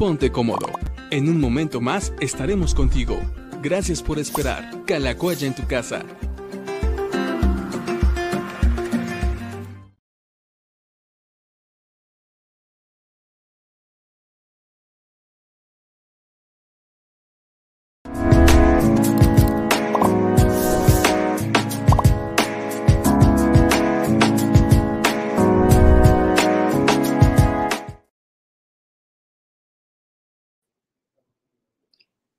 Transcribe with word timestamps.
ponte 0.00 0.32
cómodo. 0.32 0.66
En 1.10 1.28
un 1.28 1.38
momento 1.38 1.82
más 1.82 2.14
estaremos 2.20 2.74
contigo. 2.74 3.20
Gracias 3.60 4.02
por 4.02 4.18
esperar. 4.18 4.86
Calacoya 4.86 5.46
en 5.46 5.54
tu 5.54 5.66
casa. 5.66 6.06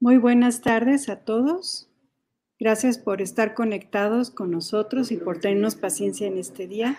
Muy 0.01 0.17
buenas 0.17 0.61
tardes 0.61 1.09
a 1.09 1.17
todos. 1.17 1.87
Gracias 2.59 2.97
por 2.97 3.21
estar 3.21 3.53
conectados 3.53 4.31
con 4.31 4.49
nosotros 4.49 5.11
y 5.11 5.17
por 5.17 5.39
tenernos 5.39 5.75
paciencia 5.75 6.25
en 6.25 6.39
este 6.39 6.65
día. 6.65 6.97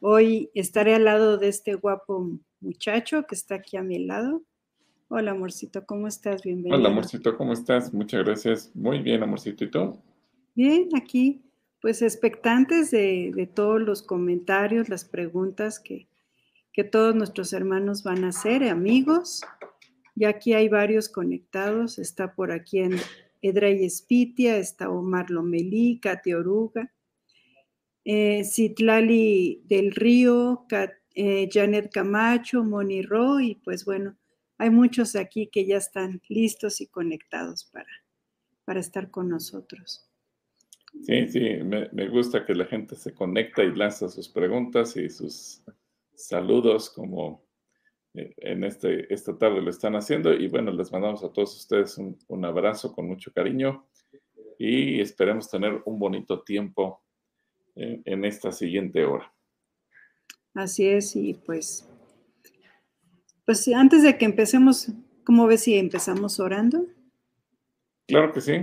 Hoy 0.00 0.50
estaré 0.52 0.96
al 0.96 1.04
lado 1.04 1.38
de 1.38 1.46
este 1.46 1.76
guapo 1.76 2.40
muchacho 2.58 3.28
que 3.28 3.36
está 3.36 3.54
aquí 3.54 3.76
a 3.76 3.84
mi 3.84 4.04
lado. 4.04 4.42
Hola, 5.06 5.30
amorcito, 5.30 5.86
¿cómo 5.86 6.08
estás? 6.08 6.42
Bienvenido. 6.42 6.76
Hola, 6.76 6.88
amorcito, 6.88 7.36
¿cómo 7.36 7.52
estás? 7.52 7.94
Muchas 7.94 8.24
gracias. 8.24 8.74
Muy 8.74 8.98
bien, 9.02 9.22
amorcito, 9.22 9.62
¿y 9.62 9.70
tú? 9.70 9.96
Bien, 10.56 10.88
aquí, 10.96 11.44
pues 11.80 12.02
expectantes 12.02 12.90
de, 12.90 13.30
de 13.36 13.46
todos 13.46 13.80
los 13.80 14.02
comentarios, 14.02 14.88
las 14.88 15.04
preguntas 15.04 15.78
que, 15.78 16.08
que 16.72 16.82
todos 16.82 17.14
nuestros 17.14 17.52
hermanos 17.52 18.02
van 18.02 18.24
a 18.24 18.30
hacer, 18.30 18.64
amigos. 18.64 19.42
Y 20.16 20.24
aquí 20.24 20.54
hay 20.54 20.68
varios 20.68 21.10
conectados. 21.10 21.98
Está 21.98 22.34
por 22.34 22.50
aquí 22.50 22.78
en 22.78 22.96
Edrey 23.42 23.84
Espitia, 23.84 24.56
está 24.56 24.90
Omar 24.90 25.30
Lomelí, 25.30 26.00
Katy 26.00 26.32
Oruga, 26.32 26.92
eh, 28.04 28.42
Citlali 28.44 29.62
del 29.66 29.92
Río, 29.92 30.66
eh, 31.14 31.48
Janet 31.52 31.90
Camacho, 31.92 32.64
Moni 32.64 33.02
Ro, 33.02 33.40
y 33.40 33.56
pues 33.56 33.84
bueno, 33.84 34.16
hay 34.58 34.70
muchos 34.70 35.16
aquí 35.16 35.48
que 35.48 35.66
ya 35.66 35.76
están 35.76 36.22
listos 36.28 36.80
y 36.80 36.86
conectados 36.86 37.64
para, 37.72 37.90
para 38.64 38.80
estar 38.80 39.10
con 39.10 39.28
nosotros. 39.28 40.08
Sí, 41.02 41.28
sí, 41.28 41.40
me, 41.62 41.90
me 41.92 42.08
gusta 42.08 42.46
que 42.46 42.54
la 42.54 42.64
gente 42.64 42.96
se 42.96 43.12
conecta 43.12 43.62
y 43.62 43.74
lanza 43.74 44.08
sus 44.08 44.30
preguntas 44.30 44.96
y 44.96 45.10
sus 45.10 45.62
saludos 46.14 46.88
como 46.88 47.45
en 48.16 48.64
este, 48.64 49.12
esta 49.12 49.36
tarde 49.36 49.60
lo 49.60 49.70
están 49.70 49.94
haciendo. 49.94 50.32
Y 50.32 50.48
bueno, 50.48 50.72
les 50.72 50.90
mandamos 50.92 51.22
a 51.24 51.32
todos 51.32 51.56
ustedes 51.56 51.98
un, 51.98 52.18
un, 52.28 52.44
abrazo 52.44 52.92
con 52.92 53.06
mucho 53.06 53.32
cariño 53.32 53.86
y 54.58 55.00
esperemos 55.00 55.50
tener 55.50 55.82
un 55.84 55.98
bonito 55.98 56.42
tiempo 56.42 57.02
en, 57.74 58.02
en, 58.04 58.24
esta 58.24 58.52
siguiente 58.52 59.04
hora. 59.04 59.32
Así 60.54 60.86
es, 60.86 61.14
y 61.16 61.34
pues, 61.34 61.86
pues 63.44 63.68
antes 63.68 64.02
de 64.02 64.16
que 64.16 64.24
empecemos, 64.24 64.88
¿cómo 65.24 65.46
ves 65.46 65.64
si 65.64 65.76
empezamos 65.76 66.40
orando? 66.40 66.86
Claro 68.06 68.32
que 68.32 68.40
sí, 68.40 68.54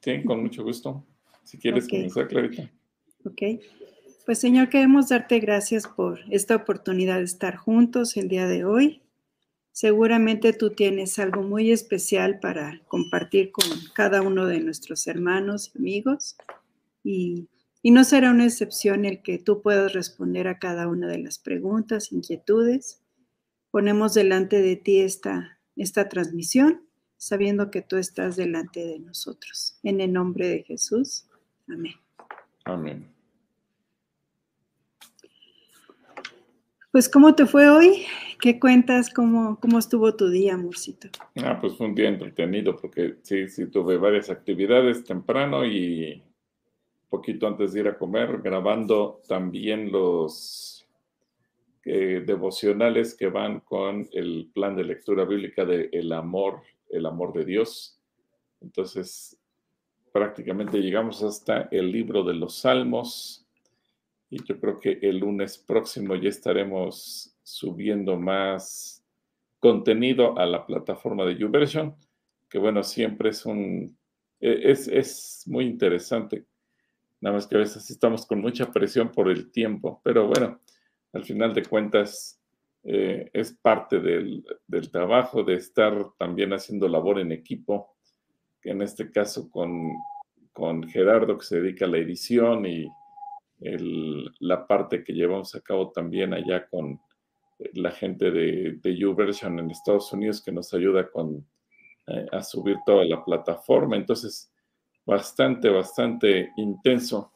sí, 0.00 0.24
con 0.24 0.42
mucho 0.42 0.62
gusto. 0.62 1.04
Si 1.44 1.58
quieres 1.58 1.84
Okay. 1.84 1.98
comenzar, 1.98 2.28
Clarita. 2.28 2.70
Ok. 3.24 3.42
Pues 4.24 4.38
Señor, 4.38 4.68
queremos 4.68 5.08
darte 5.08 5.40
gracias 5.40 5.86
por 5.86 6.20
esta 6.30 6.54
oportunidad 6.54 7.18
de 7.18 7.24
estar 7.24 7.56
juntos 7.56 8.16
el 8.16 8.28
día 8.28 8.46
de 8.46 8.64
hoy. 8.64 9.01
Seguramente 9.72 10.52
tú 10.52 10.70
tienes 10.70 11.18
algo 11.18 11.42
muy 11.42 11.72
especial 11.72 12.38
para 12.40 12.80
compartir 12.88 13.52
con 13.52 13.64
cada 13.94 14.22
uno 14.22 14.46
de 14.46 14.60
nuestros 14.60 15.06
hermanos 15.06 15.72
y 15.74 15.78
amigos 15.78 16.36
y, 17.02 17.48
y 17.82 17.90
no 17.90 18.04
será 18.04 18.30
una 18.30 18.44
excepción 18.44 19.04
el 19.04 19.22
que 19.22 19.38
tú 19.38 19.62
puedas 19.62 19.92
responder 19.92 20.46
a 20.46 20.58
cada 20.58 20.88
una 20.88 21.08
de 21.08 21.18
las 21.18 21.38
preguntas, 21.38 22.12
inquietudes. 22.12 23.00
Ponemos 23.70 24.12
delante 24.12 24.60
de 24.60 24.76
ti 24.76 25.00
esta, 25.00 25.58
esta 25.76 26.08
transmisión 26.08 26.82
sabiendo 27.16 27.70
que 27.70 27.82
tú 27.82 27.96
estás 27.96 28.36
delante 28.36 28.84
de 28.84 28.98
nosotros. 28.98 29.78
En 29.84 30.00
el 30.00 30.12
nombre 30.12 30.48
de 30.48 30.64
Jesús. 30.64 31.26
Amén. 31.68 31.94
Amén. 32.64 33.11
Pues, 36.92 37.08
¿cómo 37.08 37.34
te 37.34 37.46
fue 37.46 37.70
hoy? 37.70 38.04
¿Qué 38.38 38.60
cuentas? 38.60 39.08
¿Cómo, 39.08 39.58
cómo 39.60 39.78
estuvo 39.78 40.14
tu 40.14 40.28
día, 40.28 40.52
amorcito? 40.52 41.08
Ah, 41.42 41.58
pues 41.58 41.74
fue 41.74 41.86
un 41.86 41.94
día 41.94 42.10
entretenido 42.10 42.76
porque 42.76 43.16
sí, 43.22 43.48
sí 43.48 43.70
tuve 43.70 43.96
varias 43.96 44.28
actividades 44.28 45.02
temprano 45.02 45.64
y 45.64 46.22
poquito 47.08 47.46
antes 47.46 47.72
de 47.72 47.80
ir 47.80 47.88
a 47.88 47.96
comer, 47.96 48.42
grabando 48.42 49.22
también 49.26 49.90
los 49.90 50.86
eh, 51.86 52.22
devocionales 52.26 53.14
que 53.14 53.28
van 53.28 53.60
con 53.60 54.06
el 54.12 54.50
plan 54.52 54.76
de 54.76 54.84
lectura 54.84 55.24
bíblica 55.24 55.64
de 55.64 55.88
El 55.92 56.12
amor, 56.12 56.60
el 56.90 57.06
amor 57.06 57.32
de 57.32 57.46
Dios. 57.46 57.98
Entonces, 58.60 59.40
prácticamente 60.12 60.76
llegamos 60.82 61.22
hasta 61.22 61.68
el 61.70 61.90
libro 61.90 62.22
de 62.22 62.34
los 62.34 62.58
Salmos 62.58 63.41
y 64.32 64.42
yo 64.44 64.58
creo 64.58 64.80
que 64.80 64.98
el 65.02 65.18
lunes 65.18 65.58
próximo 65.58 66.16
ya 66.16 66.30
estaremos 66.30 67.36
subiendo 67.42 68.18
más 68.18 69.04
contenido 69.60 70.38
a 70.38 70.46
la 70.46 70.64
plataforma 70.64 71.26
de 71.26 71.36
YouVersion, 71.36 71.94
que 72.48 72.58
bueno, 72.58 72.82
siempre 72.82 73.28
es 73.28 73.44
un, 73.44 73.94
es, 74.40 74.88
es 74.88 75.44
muy 75.46 75.66
interesante. 75.66 76.46
Nada 77.20 77.36
más 77.36 77.46
que 77.46 77.56
a 77.56 77.58
veces 77.58 77.90
estamos 77.90 78.24
con 78.24 78.40
mucha 78.40 78.72
presión 78.72 79.12
por 79.12 79.30
el 79.30 79.52
tiempo, 79.52 80.00
pero 80.02 80.26
bueno, 80.26 80.62
al 81.12 81.24
final 81.24 81.52
de 81.52 81.66
cuentas 81.66 82.40
eh, 82.84 83.28
es 83.34 83.52
parte 83.52 84.00
del, 84.00 84.46
del, 84.66 84.90
trabajo 84.90 85.42
de 85.42 85.56
estar 85.56 85.94
también 86.16 86.54
haciendo 86.54 86.88
labor 86.88 87.20
en 87.20 87.32
equipo, 87.32 87.98
en 88.62 88.80
este 88.80 89.10
caso 89.10 89.50
con, 89.50 89.92
con 90.54 90.88
Gerardo 90.88 91.36
que 91.36 91.44
se 91.44 91.60
dedica 91.60 91.84
a 91.84 91.88
la 91.88 91.98
edición 91.98 92.64
y 92.64 92.88
el, 93.64 94.30
la 94.40 94.66
parte 94.66 95.04
que 95.04 95.12
llevamos 95.12 95.54
a 95.54 95.60
cabo 95.60 95.90
también 95.90 96.34
allá 96.34 96.66
con 96.68 97.00
la 97.74 97.90
gente 97.90 98.30
de, 98.30 98.78
de 98.82 98.96
YouVersion 98.96 99.58
en 99.58 99.70
Estados 99.70 100.12
Unidos 100.12 100.42
que 100.42 100.52
nos 100.52 100.72
ayuda 100.74 101.10
con, 101.10 101.46
eh, 102.08 102.26
a 102.32 102.42
subir 102.42 102.76
toda 102.84 103.04
la 103.04 103.24
plataforma. 103.24 103.96
Entonces, 103.96 104.52
bastante, 105.06 105.68
bastante 105.70 106.50
intenso 106.56 107.32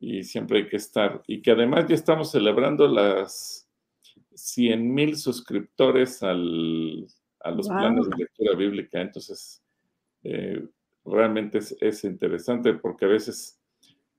y 0.00 0.22
siempre 0.24 0.60
hay 0.60 0.68
que 0.68 0.76
estar. 0.76 1.22
Y 1.26 1.42
que 1.42 1.50
además 1.50 1.86
ya 1.88 1.94
estamos 1.94 2.30
celebrando 2.30 2.88
las 2.88 3.68
100 4.34 4.94
mil 4.94 5.16
suscriptores 5.16 6.22
al, 6.22 7.06
a 7.40 7.50
los 7.50 7.68
wow. 7.68 7.76
planes 7.76 8.08
de 8.08 8.16
lectura 8.16 8.56
bíblica. 8.56 9.00
Entonces, 9.00 9.62
eh, 10.24 10.66
realmente 11.04 11.58
es, 11.58 11.76
es 11.80 12.04
interesante 12.04 12.74
porque 12.74 13.04
a 13.04 13.08
veces 13.08 13.61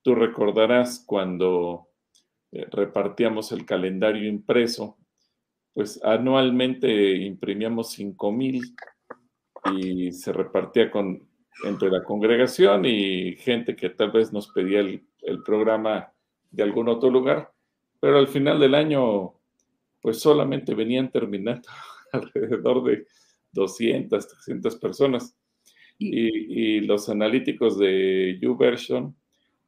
Tú 0.04 0.16
recordarás 0.16 1.04
cuando 1.08 1.88
eh, 2.52 2.68
repartíamos 2.70 3.52
el 3.54 3.66
calendario 3.66 4.28
impreso, 4.28 4.98
pues 5.74 6.00
anualmente 6.04 7.16
imprimíamos 7.16 7.94
5 7.94 8.32
mil 8.32 8.62
y 9.74 10.12
se 10.12 10.34
repartía 10.34 10.92
con, 10.92 11.28
entre 11.64 11.90
la 11.90 12.04
congregación 12.04 12.86
y 12.86 13.38
gente 13.38 13.76
que 13.76 13.90
tal 13.90 14.12
vez 14.12 14.34
nos 14.34 14.50
pedía 14.50 14.82
el, 14.82 15.08
el, 15.22 15.42
programa 15.42 16.12
de 16.52 16.64
algún 16.64 16.90
otro 16.90 17.10
lugar, 17.10 17.54
pero 18.00 18.20
al 18.20 18.28
final 18.28 18.60
del 18.60 18.76
año, 18.76 19.34
pues 20.02 20.20
solamente 20.20 20.76
venían 20.76 21.10
terminando 21.10 21.70
alrededor 22.12 22.84
de 22.84 23.08
200, 23.54 24.28
300 24.28 24.76
personas. 24.76 25.36
Y, 25.98 26.78
y 26.78 26.82
los 26.82 27.08
analíticos 27.08 27.78
de 27.78 28.38
YouVersion 28.42 29.16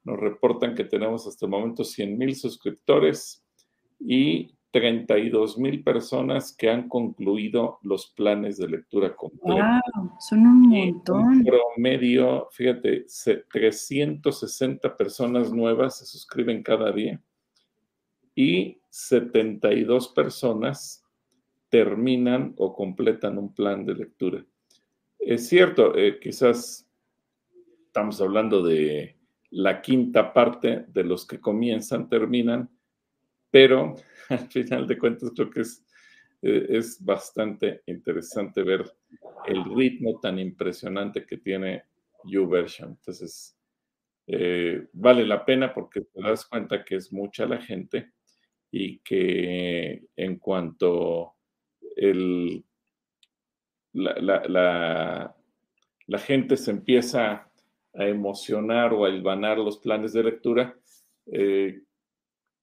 nos 0.05 0.19
reportan 0.19 0.75
que 0.75 0.85
tenemos 0.85 1.27
hasta 1.27 1.45
el 1.45 1.51
momento 1.51 1.83
100 1.83 2.17
mil 2.17 2.35
suscriptores 2.35 3.43
y 3.99 4.55
32 4.71 5.57
mil 5.57 5.83
personas 5.83 6.55
que 6.55 6.69
han 6.69 6.87
concluido 6.89 7.79
los 7.81 8.07
planes 8.07 8.57
de 8.57 8.67
lectura 8.67 9.15
completa. 9.15 9.81
¡Wow! 9.95 10.11
Son 10.19 10.39
un 10.39 10.61
montón. 10.69 11.23
Un 11.23 11.45
promedio, 11.45 12.47
fíjate, 12.51 13.05
360 13.51 14.97
personas 14.97 15.51
nuevas 15.51 15.99
se 15.99 16.05
suscriben 16.05 16.61
cada 16.61 16.91
día 16.91 17.21
y 18.35 18.77
72 18.89 20.09
personas 20.09 21.03
terminan 21.69 22.53
o 22.57 22.75
completan 22.75 23.37
un 23.37 23.53
plan 23.53 23.85
de 23.85 23.95
lectura. 23.95 24.45
Es 25.19 25.47
cierto, 25.47 25.95
eh, 25.95 26.19
quizás 26.19 26.85
estamos 27.87 28.19
hablando 28.19 28.61
de 28.61 29.15
la 29.55 29.81
quinta 29.81 30.33
parte 30.33 30.85
de 30.87 31.03
los 31.03 31.25
que 31.25 31.39
comienzan 31.39 32.09
terminan, 32.09 32.69
pero 33.49 33.95
al 34.29 34.47
final 34.49 34.87
de 34.87 34.97
cuentas 34.97 35.31
creo 35.35 35.49
que 35.49 35.61
es 35.61 35.85
eh, 36.41 36.77
es 36.77 37.03
bastante 37.03 37.81
interesante 37.87 38.61
ver 38.61 38.85
el 39.47 39.63
ritmo 39.75 40.19
tan 40.19 40.37
impresionante 40.37 41.25
que 41.25 41.37
tiene 41.37 41.85
YouVersion. 42.23 42.91
Entonces, 42.91 43.57
eh, 44.27 44.87
vale 44.93 45.25
la 45.25 45.43
pena 45.43 45.73
porque 45.73 46.01
te 46.01 46.21
das 46.21 46.45
cuenta 46.45 46.85
que 46.85 46.97
es 46.97 47.11
mucha 47.11 47.47
la 47.47 47.59
gente 47.59 48.11
y 48.69 48.99
que 48.99 50.05
en 50.15 50.37
cuanto 50.37 51.33
el, 51.95 52.63
la, 53.93 55.33
gente 56.19 56.57
se 56.57 56.69
empieza 56.69 57.44
a 57.97 58.07
emocionar 58.07 58.93
o 58.93 59.05
a 59.05 59.09
hilvanar 59.09 59.57
los 59.57 59.77
planes 59.77 60.13
de 60.13 60.23
lectura, 60.23 60.77
eh, 61.27 61.81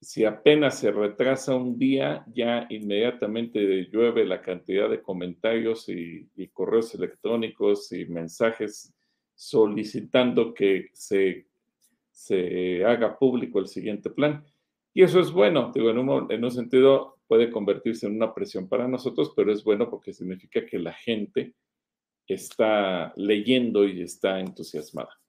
si 0.03 0.25
apenas 0.25 0.81
se 0.81 0.91
retrasa 0.91 1.55
un 1.55 1.79
día, 1.79 2.25
ya 2.35 2.67
inmediatamente 2.71 3.89
llueve 3.93 4.25
la 4.25 4.43
cantidad 4.43 4.91
de 4.91 5.01
comentarios 5.01 5.89
y, 5.89 6.29
correos 6.53 6.93
electrónicos 6.97 7.93
y 7.93 8.07
mensajes 8.07 8.93
solicitando 9.35 10.53
que 10.55 10.89
se, 10.93 11.47
se, 12.11 12.85
haga 12.85 13.17
público 13.17 13.61
el 13.61 13.69
siguiente 13.69 14.11
plan. 14.11 14.45
Y 14.93 15.05
eso 15.05 15.21
es 15.21 15.31
bueno, 15.31 15.71
digo, 15.73 15.91
en 15.91 15.99
un, 15.99 16.33
en 16.33 16.45
un 16.45 16.51
sentido 16.51 17.21
puede 17.29 17.51
convertirse 17.51 18.07
en 18.09 18.17
una 18.17 18.35
presión 18.35 18.69
para 18.69 18.89
nosotros, 18.89 19.33
pero 19.37 19.53
es 19.53 19.63
bueno 19.63 19.89
porque 19.89 20.13
significa 20.13 20.67
que 20.67 20.81
la 20.81 20.93
gente 20.93 21.55
está 22.27 23.13
leyendo 23.17 23.85
y 23.85 24.03
está 24.03 24.41
entusiasmada. 24.41 25.22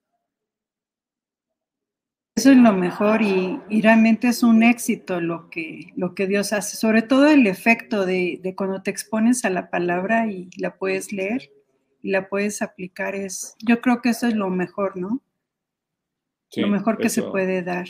Eso 2.43 2.51
es 2.51 2.57
lo 2.57 2.73
mejor 2.73 3.21
y, 3.21 3.81
realmente 3.81 4.27
es 4.27 4.43
un 4.43 4.63
éxito 4.63 5.21
lo 5.21 5.49
que, 5.49 5.93
lo 5.95 6.13
que 6.13 6.27
Dios 6.27 6.51
hace, 6.51 6.75
sobre 6.75 7.01
todo 7.01 7.27
el 7.27 7.47
efecto 7.47 8.05
de, 8.05 8.53
cuando 8.57 8.81
te 8.81 8.91
expones 8.91 9.45
a 9.45 9.49
la 9.49 9.69
palabra 9.69 10.29
y 10.29 10.49
la 10.57 10.75
puedes 10.75 11.13
leer 11.13 11.53
y 12.01 12.11
la 12.11 12.27
puedes 12.27 12.61
aplicar, 12.61 13.15
es, 13.15 13.55
yo 13.65 13.79
creo 13.79 14.01
que 14.01 14.09
eso 14.09 14.27
es 14.27 14.35
lo 14.35 14.49
mejor, 14.49 14.97
¿no? 14.97 15.21
lo 16.57 16.67
mejor 16.67 16.97
que 16.97 17.07
se 17.07 17.23
puede 17.23 17.63
dar. 17.63 17.87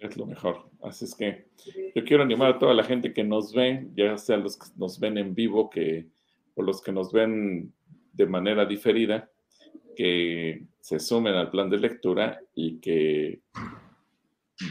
Es 0.00 0.18
lo 0.18 0.26
mejor. 0.26 0.68
Así 0.82 1.06
es 1.06 1.14
que 1.14 1.46
yo 1.94 2.04
quiero 2.04 2.24
animar 2.24 2.50
a 2.50 2.58
toda 2.58 2.74
la 2.74 2.84
gente 2.84 3.14
que 3.14 3.24
nos 3.24 3.54
ve, 3.54 3.88
ya 3.96 4.18
sea 4.18 4.36
los 4.36 4.58
que 4.58 4.66
nos 4.76 5.00
ven 5.00 5.16
en 5.16 5.34
vivo 5.34 5.70
que, 5.70 6.08
o 6.56 6.62
los 6.62 6.82
que 6.82 6.92
nos 6.92 7.10
ven 7.10 7.72
de 8.12 8.26
manera 8.26 8.66
diferida, 8.66 9.30
que 9.96 10.66
se 10.82 10.98
sumen 10.98 11.34
al 11.34 11.48
plan 11.48 11.70
de 11.70 11.78
lectura 11.78 12.40
y 12.56 12.80
que 12.80 13.40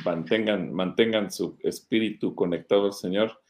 mantengan, 0.04 0.74
mantengan 0.74 1.32
su 1.32 1.58
espíritu 1.64 2.36
conectado 2.36 2.88
al 2.88 2.94
Señor, 2.94 3.42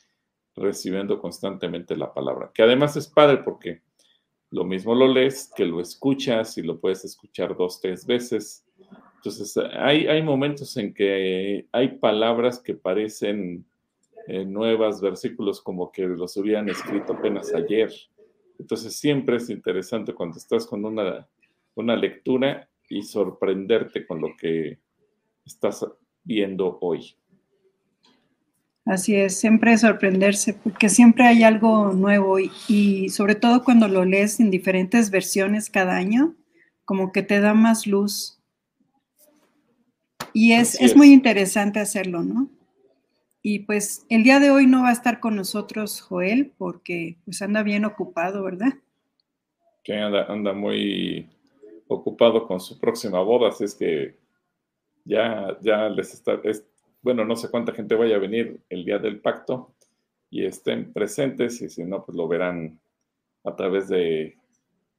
recibiendo 0.55 1.19
constantemente 1.19 1.97
la 1.97 2.13
palabra. 2.13 2.51
Que 2.53 2.61
además 2.61 2.95
es 2.95 3.07
padre 3.07 3.37
porque 3.37 3.81
lo 4.51 4.63
mismo 4.63 4.93
lo 4.93 5.07
lees 5.07 5.51
que 5.55 5.65
lo 5.65 5.81
escuchas 5.81 6.55
y 6.59 6.61
lo 6.61 6.79
puedes 6.79 7.03
escuchar 7.03 7.57
dos, 7.57 7.81
tres 7.81 8.05
veces. 8.05 8.63
Entonces, 9.15 9.57
hay, 9.57 10.05
hay 10.05 10.21
momentos 10.21 10.77
en 10.77 10.93
que 10.93 11.67
hay 11.71 11.97
palabras 11.97 12.59
que 12.59 12.75
parecen 12.75 13.65
eh, 14.27 14.45
nuevas, 14.45 15.01
versículos 15.01 15.61
como 15.61 15.91
que 15.91 16.03
los 16.03 16.37
hubieran 16.37 16.69
escrito 16.69 17.13
apenas 17.13 17.55
ayer. 17.55 17.91
Entonces, 18.59 18.95
siempre 18.95 19.37
es 19.37 19.49
interesante 19.49 20.13
cuando 20.13 20.37
estás 20.37 20.67
con 20.67 20.85
una 20.85 21.27
una 21.75 21.95
lectura 21.95 22.69
y 22.89 23.03
sorprenderte 23.03 24.05
con 24.05 24.21
lo 24.21 24.35
que 24.37 24.79
estás 25.45 25.85
viendo 26.23 26.77
hoy. 26.81 27.15
Así 28.85 29.15
es, 29.15 29.39
siempre 29.39 29.77
sorprenderse, 29.77 30.53
porque 30.53 30.89
siempre 30.89 31.25
hay 31.25 31.43
algo 31.43 31.93
nuevo 31.93 32.37
y, 32.39 33.09
sobre 33.09 33.35
todo 33.35 33.63
cuando 33.63 33.87
lo 33.87 34.05
lees 34.05 34.39
en 34.39 34.49
diferentes 34.49 35.11
versiones 35.11 35.69
cada 35.69 35.95
año, 35.95 36.35
como 36.83 37.11
que 37.11 37.21
te 37.21 37.39
da 37.39 37.53
más 37.53 37.85
luz. 37.85 38.39
Y 40.33 40.53
es, 40.53 40.79
es, 40.81 40.95
muy 40.95 41.11
interesante 41.11 41.79
hacerlo, 41.79 42.23
¿no? 42.23 42.49
Y 43.43 43.59
pues 43.59 44.05
el 44.09 44.23
día 44.23 44.39
de 44.39 44.49
hoy 44.49 44.65
no 44.65 44.83
va 44.83 44.89
a 44.89 44.93
estar 44.93 45.19
con 45.19 45.35
nosotros 45.35 46.01
Joel 46.01 46.51
porque 46.57 47.17
pues 47.25 47.41
anda 47.41 47.63
bien 47.63 47.85
ocupado, 47.85 48.43
¿verdad? 48.43 48.73
Que 49.83 49.97
anda, 49.97 50.25
anda 50.25 50.53
muy 50.53 51.29
ocupado 51.93 52.47
con 52.47 52.59
su 52.59 52.79
próxima 52.79 53.21
boda, 53.21 53.49
así 53.49 53.65
es 53.65 53.75
que 53.75 54.15
ya, 55.03 55.57
ya 55.61 55.89
les 55.89 56.13
está, 56.13 56.39
es, 56.43 56.65
bueno, 57.01 57.25
no 57.25 57.35
sé 57.35 57.49
cuánta 57.49 57.73
gente 57.73 57.95
vaya 57.95 58.15
a 58.15 58.19
venir 58.19 58.61
el 58.69 58.85
día 58.85 58.99
del 58.99 59.19
pacto 59.19 59.73
y 60.29 60.45
estén 60.45 60.93
presentes 60.93 61.61
y 61.61 61.69
si 61.69 61.83
no, 61.83 62.05
pues 62.05 62.15
lo 62.15 62.27
verán 62.27 62.79
a 63.43 63.55
través 63.55 63.89
de 63.89 64.37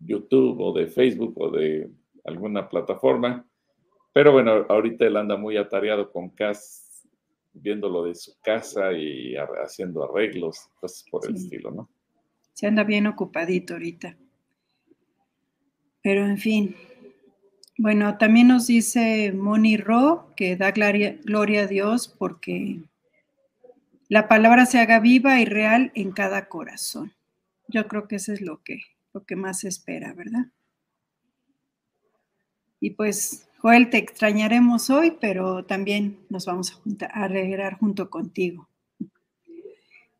YouTube 0.00 0.60
o 0.60 0.72
de 0.72 0.86
Facebook 0.86 1.34
o 1.40 1.50
de 1.50 1.88
alguna 2.24 2.68
plataforma. 2.68 3.46
Pero 4.12 4.32
bueno, 4.32 4.66
ahorita 4.68 5.06
él 5.06 5.16
anda 5.16 5.36
muy 5.36 5.56
atareado 5.56 6.10
con 6.10 6.30
Cas, 6.30 7.08
viendo 7.54 7.88
lo 7.88 8.04
de 8.04 8.14
su 8.14 8.32
casa 8.42 8.92
y 8.92 9.34
haciendo 9.36 10.04
arreglos, 10.04 10.68
cosas 10.80 11.04
por 11.10 11.26
el 11.26 11.36
estilo, 11.36 11.70
¿no? 11.70 11.88
Se 12.52 12.66
anda 12.66 12.84
bien 12.84 13.06
ocupadito 13.06 13.74
ahorita. 13.74 14.16
Pero 16.02 16.26
en 16.26 16.38
fin. 16.38 16.76
Bueno, 17.78 18.18
también 18.18 18.48
nos 18.48 18.66
dice 18.66 19.32
Moni 19.32 19.76
Ro 19.76 20.32
que 20.36 20.56
da 20.56 20.72
gloria, 20.72 21.62
a 21.62 21.66
Dios 21.66 22.08
porque 22.08 22.80
la 24.08 24.28
palabra 24.28 24.66
se 24.66 24.78
haga 24.78 25.00
viva 25.00 25.40
y 25.40 25.46
real 25.46 25.90
en 25.94 26.12
cada 26.12 26.48
corazón. 26.48 27.12
Yo 27.68 27.88
creo 27.88 28.08
que 28.08 28.16
eso 28.16 28.32
es 28.32 28.40
lo 28.40 28.62
que, 28.62 28.82
lo 29.14 29.24
que 29.24 29.36
más 29.36 29.60
se 29.60 29.68
espera, 29.68 30.12
¿verdad? 30.12 30.46
Y 32.78 32.90
pues, 32.90 33.48
Joel, 33.58 33.88
te 33.88 33.98
extrañaremos 33.98 34.90
hoy, 34.90 35.16
pero 35.20 35.64
también 35.64 36.18
nos 36.28 36.46
vamos 36.46 36.82
a, 37.00 37.20
a 37.20 37.24
alegrar 37.24 37.78
junto 37.78 38.10
contigo. 38.10 38.68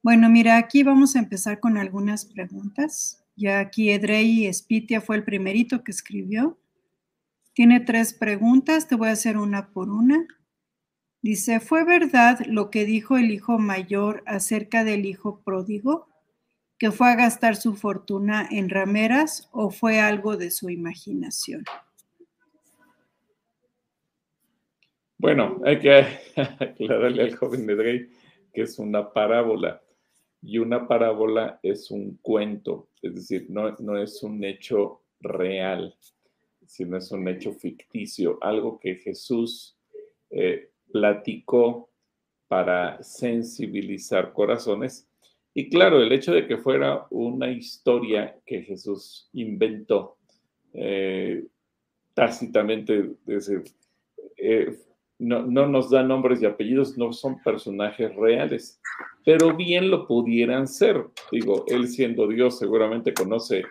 Bueno, 0.02 0.28
mira, 0.30 0.56
aquí 0.56 0.82
vamos 0.82 1.14
a 1.14 1.18
empezar 1.18 1.60
con 1.60 1.76
algunas 1.76 2.24
preguntas. 2.24 3.21
Ya 3.36 3.60
aquí 3.60 3.90
Edrey 3.90 4.46
Espitia 4.46 5.00
fue 5.00 5.16
el 5.16 5.24
primerito 5.24 5.82
que 5.82 5.90
escribió. 5.90 6.58
Tiene 7.54 7.80
tres 7.80 8.14
preguntas, 8.14 8.88
te 8.88 8.94
voy 8.94 9.08
a 9.08 9.12
hacer 9.12 9.36
una 9.36 9.70
por 9.72 9.90
una. 9.90 10.26
Dice, 11.22 11.60
¿fue 11.60 11.84
verdad 11.84 12.40
lo 12.46 12.70
que 12.70 12.84
dijo 12.84 13.16
el 13.16 13.30
hijo 13.30 13.58
mayor 13.58 14.22
acerca 14.26 14.84
del 14.84 15.06
hijo 15.06 15.40
pródigo? 15.44 16.08
¿Que 16.78 16.90
fue 16.90 17.10
a 17.10 17.14
gastar 17.14 17.56
su 17.56 17.74
fortuna 17.74 18.48
en 18.50 18.68
rameras 18.68 19.48
o 19.52 19.70
fue 19.70 20.00
algo 20.00 20.36
de 20.36 20.50
su 20.50 20.68
imaginación? 20.68 21.64
Bueno, 25.18 25.60
hay 25.64 25.78
que 25.78 26.06
aclararle 26.36 27.22
al 27.22 27.36
joven 27.36 27.70
Edrey 27.70 28.10
que 28.52 28.62
es 28.62 28.78
una 28.78 29.12
parábola 29.12 29.81
y 30.42 30.58
una 30.58 30.88
parábola 30.88 31.60
es 31.62 31.90
un 31.90 32.18
cuento, 32.20 32.88
es 33.00 33.14
decir, 33.14 33.46
no, 33.48 33.76
no 33.78 33.96
es 33.96 34.22
un 34.22 34.42
hecho 34.42 35.02
real, 35.20 35.94
sino 36.66 36.96
es 36.96 37.12
un 37.12 37.28
hecho 37.28 37.52
ficticio, 37.52 38.38
algo 38.40 38.80
que 38.80 38.96
Jesús 38.96 39.76
eh, 40.30 40.70
platicó 40.90 41.90
para 42.48 43.02
sensibilizar 43.02 44.32
corazones. 44.32 45.08
Y 45.54 45.68
claro, 45.68 46.02
el 46.02 46.12
hecho 46.12 46.32
de 46.32 46.46
que 46.46 46.56
fuera 46.56 47.06
una 47.10 47.50
historia 47.50 48.36
que 48.44 48.62
Jesús 48.62 49.28
inventó 49.32 50.16
eh, 50.72 51.44
tácitamente, 52.14 53.12
es 53.26 53.46
decir, 53.46 53.62
eh, 54.36 54.76
no, 55.22 55.66
nos 55.68 55.90
da 55.90 56.02
nombres 56.02 56.42
y 56.42 56.46
apellidos, 56.46 56.98
no 56.98 57.12
son 57.12 57.40
personajes 57.42 58.14
reales, 58.16 58.80
pero 59.24 59.56
bien 59.56 59.88
lo 59.88 60.06
pudieran 60.06 60.66
ser. 60.66 61.06
Digo, 61.30 61.64
él 61.68 61.88
siendo 61.88 62.26
Dios 62.26 62.58
seguramente 62.58 63.14
conoce 63.14 63.62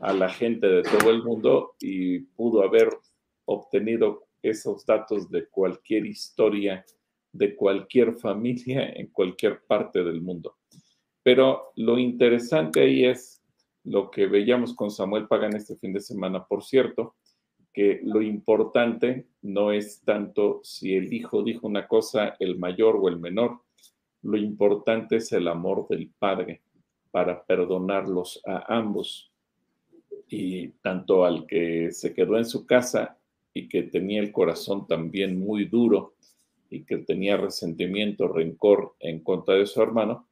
a 0.00 0.12
la 0.12 0.28
gente 0.28 0.66
de 0.66 0.82
todo 0.82 1.10
el 1.10 1.22
mundo 1.22 1.74
y 1.80 2.20
pudo 2.20 2.62
haber 2.62 2.88
obtenido 3.44 4.26
esos 4.42 4.84
datos 4.84 5.30
de 5.30 5.46
cualquier 5.46 6.04
historia, 6.06 6.84
de 7.32 7.54
cualquier 7.54 8.14
familia 8.14 8.90
en 8.90 9.06
cualquier 9.08 9.62
parte 9.66 10.02
del 10.02 10.20
mundo. 10.20 10.56
Pero 11.22 11.72
lo 11.76 11.98
interesante 11.98 12.80
ahí 12.80 13.04
es 13.04 13.40
lo 13.84 14.10
que 14.10 14.26
veíamos 14.26 14.74
con 14.74 14.90
Samuel 14.90 15.28
Pagan 15.28 15.54
este 15.54 15.76
fin 15.76 15.92
de 15.92 16.00
semana, 16.00 16.44
por 16.44 16.64
cierto, 16.64 17.14
que 17.72 18.00
lo 18.02 18.22
importante 18.22 19.26
no 19.42 19.72
es 19.72 20.02
tanto 20.02 20.60
si 20.62 20.94
el 20.94 21.12
hijo 21.12 21.42
dijo 21.42 21.66
una 21.66 21.86
cosa, 21.86 22.36
el 22.38 22.58
mayor 22.58 22.96
o 23.00 23.08
el 23.08 23.18
menor, 23.18 23.60
lo 24.22 24.36
importante 24.36 25.16
es 25.16 25.32
el 25.32 25.48
amor 25.48 25.86
del 25.88 26.10
padre 26.18 26.62
para 27.10 27.44
perdonarlos 27.44 28.40
a 28.46 28.64
ambos. 28.76 29.30
Y 30.28 30.68
tanto 30.82 31.24
al 31.24 31.46
que 31.46 31.90
se 31.92 32.12
quedó 32.12 32.36
en 32.36 32.44
su 32.44 32.66
casa 32.66 33.18
y 33.54 33.68
que 33.68 33.84
tenía 33.84 34.20
el 34.20 34.32
corazón 34.32 34.86
también 34.86 35.38
muy 35.38 35.64
duro 35.64 36.14
y 36.70 36.84
que 36.84 36.98
tenía 36.98 37.36
resentimiento, 37.36 38.28
rencor 38.28 38.94
en 39.00 39.20
contra 39.20 39.54
de 39.54 39.66
su 39.66 39.80
hermano, 39.80 40.28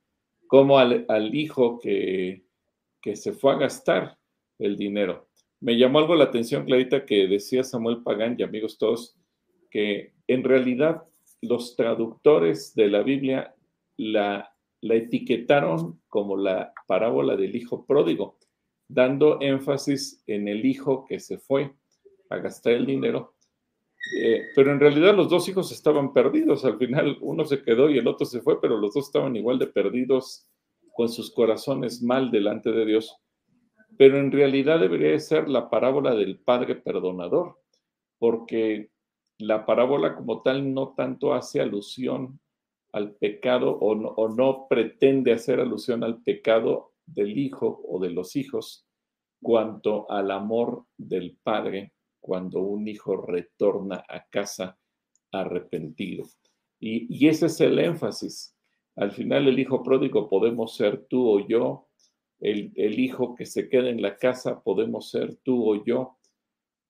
como 0.46 0.78
al, 0.78 1.34
hijo 1.34 1.78
que, 1.78 2.44
que 3.00 3.16
se 3.16 3.32
fue 3.32 3.52
a 3.52 3.58
gastar 3.58 4.18
el 4.58 4.76
dinero. 4.76 5.25
Me 5.60 5.76
llamó 5.78 5.98
algo 5.98 6.14
la 6.14 6.24
atención, 6.24 6.64
Clarita, 6.64 7.04
que 7.04 7.26
decía 7.26 7.64
Samuel 7.64 8.02
Pagán 8.02 8.36
y 8.38 8.42
amigos 8.42 8.78
todos, 8.78 9.16
que 9.70 10.12
en 10.26 10.44
realidad 10.44 11.04
los 11.40 11.76
traductores 11.76 12.74
de 12.74 12.88
la 12.88 13.02
Biblia 13.02 13.54
la, 13.96 14.54
la 14.80 14.94
etiquetaron 14.94 16.00
como 16.08 16.36
la 16.36 16.72
parábola 16.86 17.36
del 17.36 17.56
hijo 17.56 17.86
pródigo, 17.86 18.38
dando 18.88 19.40
énfasis 19.40 20.22
en 20.26 20.48
el 20.48 20.64
hijo 20.64 21.04
que 21.06 21.20
se 21.20 21.38
fue 21.38 21.72
a 22.30 22.36
gastar 22.38 22.74
el 22.74 22.86
dinero. 22.86 23.34
Eh, 24.14 24.42
pero 24.54 24.72
en 24.72 24.78
realidad 24.80 25.16
los 25.16 25.28
dos 25.28 25.48
hijos 25.48 25.72
estaban 25.72 26.12
perdidos. 26.12 26.64
Al 26.64 26.78
final 26.78 27.18
uno 27.20 27.44
se 27.44 27.62
quedó 27.62 27.90
y 27.90 27.98
el 27.98 28.06
otro 28.06 28.26
se 28.26 28.40
fue, 28.40 28.60
pero 28.60 28.76
los 28.76 28.94
dos 28.94 29.06
estaban 29.06 29.34
igual 29.36 29.58
de 29.58 29.66
perdidos 29.66 30.46
con 30.94 31.08
sus 31.08 31.32
corazones 31.32 32.02
mal 32.02 32.30
delante 32.30 32.72
de 32.72 32.86
Dios. 32.86 33.16
Pero 33.98 34.18
en 34.18 34.30
realidad 34.32 34.80
debería 34.80 35.18
ser 35.18 35.48
la 35.48 35.70
parábola 35.70 36.14
del 36.14 36.38
Padre 36.38 36.76
Perdonador, 36.76 37.58
porque 38.18 38.90
la 39.38 39.66
parábola 39.66 40.14
como 40.14 40.42
tal 40.42 40.72
no 40.72 40.94
tanto 40.94 41.34
hace 41.34 41.60
alusión 41.60 42.40
al 42.92 43.12
pecado 43.12 43.76
o 43.78 43.94
no, 43.94 44.08
o 44.08 44.28
no 44.28 44.66
pretende 44.68 45.32
hacer 45.32 45.60
alusión 45.60 46.02
al 46.02 46.22
pecado 46.22 46.92
del 47.04 47.36
hijo 47.38 47.82
o 47.86 48.00
de 48.00 48.10
los 48.10 48.36
hijos, 48.36 48.86
cuanto 49.42 50.10
al 50.10 50.30
amor 50.30 50.86
del 50.96 51.36
Padre 51.42 51.92
cuando 52.20 52.60
un 52.60 52.88
hijo 52.88 53.16
retorna 53.16 54.02
a 54.08 54.26
casa 54.28 54.78
arrepentido. 55.30 56.26
Y, 56.80 57.06
y, 57.14 57.28
ese 57.28 57.46
es 57.46 57.60
el 57.60 57.78
énfasis. 57.78 58.56
Al 58.96 59.12
final 59.12 59.46
el 59.46 59.58
hijo 59.58 59.82
pródigo 59.82 60.28
podemos 60.28 60.74
ser 60.74 61.06
tú 61.06 61.28
o 61.28 61.46
yo, 61.46 61.88
el, 62.40 62.72
el 62.76 62.98
hijo 62.98 63.34
que 63.34 63.46
se 63.46 63.68
queda 63.68 63.88
en 63.88 64.02
la 64.02 64.16
casa 64.16 64.62
podemos 64.62 65.10
ser 65.10 65.36
tú 65.36 65.70
o 65.70 65.84
yo, 65.84 66.16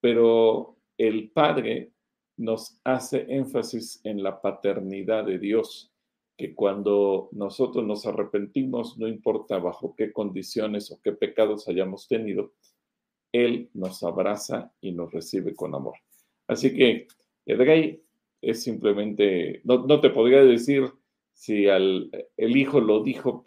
pero 0.00 0.76
el 0.99 1.31
padre 1.31 1.93
nos 2.37 2.79
hace 2.85 3.26
énfasis 3.29 4.00
en 4.05 4.23
la 4.23 4.41
paternidad 4.41 5.25
de 5.25 5.38
Dios, 5.38 5.93
que 6.37 6.55
cuando 6.55 7.31
nosotros 7.33 7.85
nos 7.85 8.07
arrepentimos, 8.07 8.99
no 8.99 9.09
importa 9.09 9.59
bajo 9.59 9.95
qué 9.97 10.12
condiciones 10.12 10.91
o 10.91 11.00
qué 11.03 11.12
pecados 11.12 11.67
hayamos 11.69 12.09
tenido, 12.09 12.53
Él 13.33 13.71
nos 13.73 14.03
abraza 14.03 14.73
y 14.81 14.93
nos 14.93 15.12
recibe 15.12 15.55
con 15.55 15.75
amor. 15.75 15.95
Así 16.47 16.75
que 16.75 17.07
Edgay 17.47 18.03
es 18.43 18.62
simplemente, 18.62 19.62
no, 19.65 20.00
te 20.00 20.11
podría 20.11 20.45
decir 20.45 20.85
si 21.33 21.67
el 21.67 22.11
hijo 22.37 22.81
lo 22.81 23.03
dijo 23.03 23.43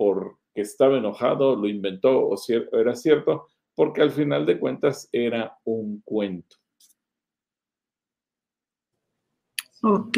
estaba 0.62 0.98
enojado, 0.98 1.56
lo 1.56 1.68
inventó 1.68 2.20
o 2.28 2.36
era 2.74 2.96
cierto, 2.96 3.48
porque 3.76 4.02
al 4.02 4.12
final 4.12 4.46
de 4.46 4.60
cuentas 4.60 5.10
era 5.12 5.58
un 5.64 6.02
cuento. 6.04 6.58
Ok, 9.82 10.18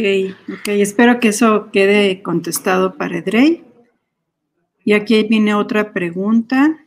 ok, 0.52 0.68
espero 0.70 1.20
que 1.20 1.28
eso 1.28 1.70
quede 1.72 2.24
contestado 2.24 2.98
para 2.98 3.20
Edrey. 3.20 3.64
Y 4.84 4.94
aquí 4.94 5.22
viene 5.24 5.54
otra 5.54 5.94
pregunta. 5.94 6.84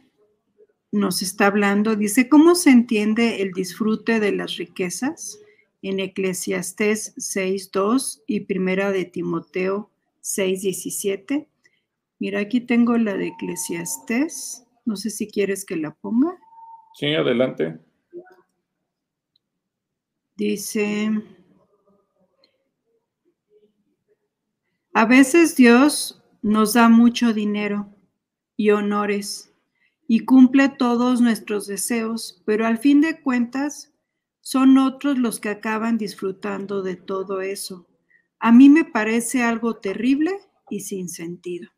Nos 0.90 1.22
está 1.22 1.46
hablando, 1.46 1.94
dice, 1.94 2.28
¿cómo 2.28 2.56
se 2.56 2.70
entiende 2.70 3.42
el 3.42 3.52
disfrute 3.52 4.18
de 4.18 4.32
las 4.32 4.56
riquezas? 4.56 5.38
En 5.82 6.00
Eclesiastés 6.00 7.14
6.2 7.16 8.22
y 8.26 8.40
Primera 8.40 8.90
de 8.90 9.04
Timoteo 9.04 9.90
6.17. 10.22 11.46
Mira, 12.24 12.40
aquí 12.40 12.62
tengo 12.62 12.96
la 12.96 13.18
de 13.18 13.26
Eclesiastés. 13.26 14.66
No 14.86 14.96
sé 14.96 15.10
si 15.10 15.28
quieres 15.28 15.66
que 15.66 15.76
la 15.76 15.90
ponga. 15.94 16.34
Sí, 16.94 17.14
adelante. 17.14 17.78
Dice, 20.34 21.10
A 24.94 25.04
veces 25.04 25.54
Dios 25.54 26.24
nos 26.40 26.72
da 26.72 26.88
mucho 26.88 27.34
dinero 27.34 27.94
y 28.56 28.70
honores 28.70 29.52
y 30.08 30.20
cumple 30.20 30.70
todos 30.70 31.20
nuestros 31.20 31.66
deseos, 31.66 32.42
pero 32.46 32.66
al 32.66 32.78
fin 32.78 33.02
de 33.02 33.20
cuentas 33.20 33.92
son 34.40 34.78
otros 34.78 35.18
los 35.18 35.40
que 35.40 35.50
acaban 35.50 35.98
disfrutando 35.98 36.80
de 36.80 36.96
todo 36.96 37.42
eso. 37.42 37.86
A 38.38 38.50
mí 38.50 38.70
me 38.70 38.86
parece 38.86 39.42
algo 39.42 39.76
terrible 39.76 40.32
y 40.70 40.80
sin 40.80 41.10
sentido. 41.10 41.68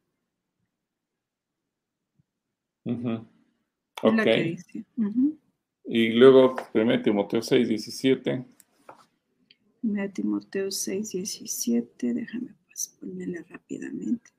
Ok. 4.03 4.27
Y 5.85 6.09
luego, 6.11 6.57
1 6.75 7.03
Timoteo 7.03 7.43
6, 7.43 7.69
17. 7.69 8.45
1 9.83 10.13
Timoteo 10.13 10.71
6, 10.71 11.11
17, 11.11 12.15
déjame 12.15 12.55
ponerla 13.01 13.45
rápidamente. 13.49 14.31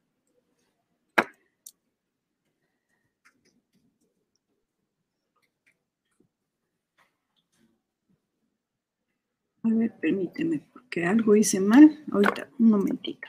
A 9.64 9.70
ver, 9.70 10.00
permíteme, 10.00 10.62
porque 10.72 11.06
algo 11.06 11.36
hice 11.36 11.60
mal. 11.60 12.06
Ahorita, 12.12 12.50
un 12.60 12.70
momentito. 12.70 13.28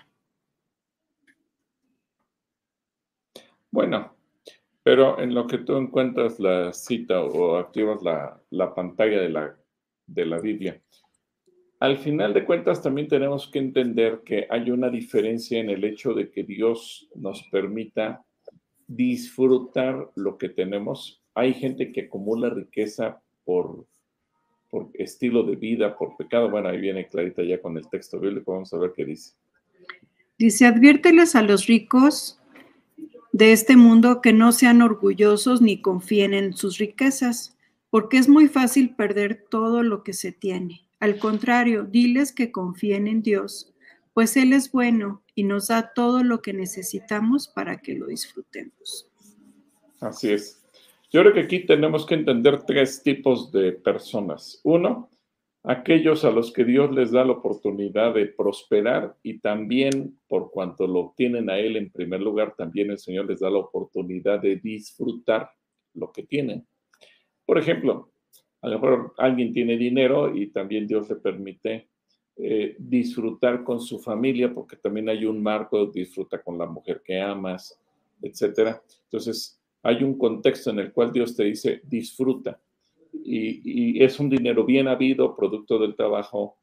Bueno, 3.70 4.17
pero 4.88 5.21
en 5.21 5.35
lo 5.35 5.47
que 5.47 5.59
tú 5.59 5.76
encuentras 5.76 6.40
la 6.40 6.73
cita 6.73 7.21
o 7.21 7.57
activas 7.57 8.02
la, 8.02 8.40
la 8.49 8.75
pantalla 8.75 9.21
de 9.21 9.28
la, 9.28 9.54
de 10.07 10.25
la 10.25 10.38
Biblia, 10.38 10.80
al 11.78 11.99
final 11.99 12.33
de 12.33 12.47
cuentas 12.47 12.80
también 12.80 13.07
tenemos 13.07 13.49
que 13.49 13.59
entender 13.59 14.23
que 14.25 14.47
hay 14.49 14.71
una 14.71 14.88
diferencia 14.88 15.61
en 15.61 15.68
el 15.68 15.85
hecho 15.85 16.14
de 16.14 16.30
que 16.30 16.42
Dios 16.42 17.07
nos 17.14 17.42
permita 17.50 18.25
disfrutar 18.87 20.11
lo 20.14 20.38
que 20.38 20.49
tenemos. 20.49 21.23
Hay 21.35 21.52
gente 21.52 21.92
que 21.92 22.07
acumula 22.07 22.49
riqueza 22.49 23.21
por, 23.45 23.85
por 24.71 24.88
estilo 24.95 25.42
de 25.42 25.57
vida, 25.57 25.99
por 25.99 26.16
pecado. 26.16 26.49
Bueno, 26.49 26.71
ahí 26.71 26.80
viene 26.80 27.09
Clarita 27.09 27.42
ya 27.42 27.61
con 27.61 27.76
el 27.76 27.87
texto 27.90 28.18
bíblico, 28.18 28.52
vamos 28.52 28.73
a 28.73 28.78
ver 28.78 28.95
qué 28.97 29.04
dice. 29.04 29.35
Dice, 30.38 30.64
adviérteles 30.64 31.35
a 31.35 31.42
los 31.42 31.66
ricos 31.66 32.38
de 33.38 33.52
este 33.52 33.76
mundo 33.76 34.21
que 34.21 34.33
no 34.33 34.50
sean 34.50 34.83
orgullosos 34.83 35.62
ni 35.62 35.80
confíen 35.80 36.35
en 36.35 36.54
sus 36.54 36.78
riquezas, 36.78 37.57
porque 37.88 38.18
es 38.18 38.28
muy 38.28 38.49
fácil 38.49 38.97
perder 38.97 39.47
todo 39.49 39.85
lo 39.85 40.02
que 40.02 40.12
se 40.12 40.33
tiene. 40.33 40.88
Al 40.99 41.21
contrario, 41.21 41.85
diles 41.85 42.33
que 42.33 42.50
confíen 42.50 43.07
en 43.07 43.23
Dios, 43.23 43.73
pues 44.12 44.37
Él 44.37 44.52
es 44.52 44.73
bueno 44.73 45.23
y 45.37 45.45
nos 45.45 45.68
da 45.68 45.92
todo 45.95 46.25
lo 46.25 46.42
que 46.42 46.52
necesitamos 46.52 47.47
para 47.47 47.78
que 47.78 47.95
lo 47.95 48.09
disfrutemos. 48.09 49.07
Así 50.00 50.30
es. 50.33 50.61
Yo 51.12 51.21
creo 51.21 51.33
que 51.33 51.42
aquí 51.42 51.64
tenemos 51.64 52.07
que 52.07 52.14
entender 52.14 52.64
tres 52.64 53.04
tipos 53.04 53.52
de 53.52 53.71
personas. 53.71 54.61
Uno, 54.64 55.11
aquellos 55.68 56.25
a 56.25 56.30
los 56.30 56.50
que 56.50 56.64
Dios 56.64 56.90
les 56.92 57.12
da 57.12 57.26
la 57.26 57.32
oportunidad 57.32 58.14
de 58.14 58.25
prosperar 58.25 59.14
y 59.22 59.38
también 59.38 60.18
por 60.26 60.50
cuanto 60.50 60.87
lo 60.87 61.00
obtienen 61.00 61.50
a 61.50 61.58
Él 61.58 61.76
en 61.76 61.90
primer 61.90 62.22
lugar, 62.22 62.54
también 62.56 62.90
el 62.90 62.98
Señor 62.98 63.26
les 63.26 63.40
da 63.40 63.50
la 63.50 63.58
oportunidad 63.58 64.40
de 64.40 64.56
disfrutar 64.56 65.50
lo 65.92 66.10
que 66.10 66.22
tienen. 66.22 66.66
Por 67.44 67.58
ejemplo, 67.58 68.10
a 68.62 68.68
lo 68.68 68.80
mejor 68.80 69.14
alguien 69.18 69.52
tiene 69.52 69.76
dinero 69.76 70.34
y 70.34 70.46
también 70.46 70.87
Dios 70.87 71.06
le 71.10 71.16
permite 71.16 71.88
eh, 72.37 72.75
disfrutar 72.78 73.62
con 73.62 73.78
su 73.78 73.98
familia, 73.98 74.54
porque 74.54 74.76
también 74.76 75.10
hay 75.10 75.26
un 75.26 75.42
marco, 75.42 75.84
disfruta 75.84 76.40
con 76.40 76.56
la 76.56 76.64
mujer 76.64 77.02
que 77.04 77.20
amas, 77.20 77.78
etcétera. 78.22 78.82
Entonces, 79.04 79.60
hay 79.82 80.02
un 80.02 80.16
contexto 80.16 80.70
en 80.70 80.78
el 80.78 80.92
cual 80.92 81.12
Dios 81.12 81.37
te 81.37 81.44
dice, 81.44 81.82
disfruta. 81.84 82.58
Y, 83.12 84.03
es 84.03 84.19
un 84.21 84.31
dinero 84.31 84.65
bien 84.65 84.88
habido, 84.88 85.37
producto 85.37 85.79
del 85.79 85.97
trabajo 85.97 86.59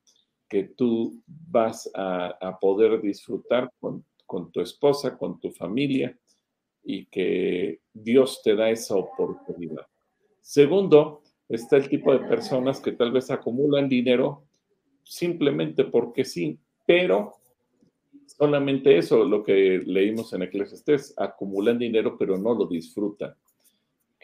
que 0.47 0.63
tú 0.63 1.21
vas 1.25 1.89
a, 1.95 2.57
poder 2.61 3.01
disfrutar 3.01 3.71
con, 3.79 4.05
con 4.25 4.51
tu 4.51 4.61
esposa, 4.61 5.17
con 5.17 5.39
tu 5.39 5.51
familia, 5.51 6.17
y 6.83 7.07
que 7.07 7.81
Dios 7.93 8.41
te 8.43 8.55
da 8.55 8.69
esa 8.69 8.95
oportunidad. 8.95 9.87
Segundo, 10.39 11.23
está 11.49 11.77
el 11.77 11.89
tipo 11.89 12.13
de 12.13 12.19
personas 12.27 12.79
que 12.79 12.91
tal 12.91 13.11
vez 13.11 13.31
acumulan 13.31 13.89
dinero 13.89 14.43
simplemente 15.03 15.85
porque 15.85 16.25
sí, 16.25 16.59
pero 16.85 17.33
solamente 18.25 18.97
eso, 18.97 19.23
lo 19.23 19.43
que 19.43 19.81
leímos 19.85 20.33
en 20.33 20.43
Eclesiastes, 20.43 21.13
acumulan 21.17 21.77
dinero 21.77 22.17
pero 22.17 22.37
no 22.37 22.53
lo 22.53 22.65
disfrutan. 22.65 23.35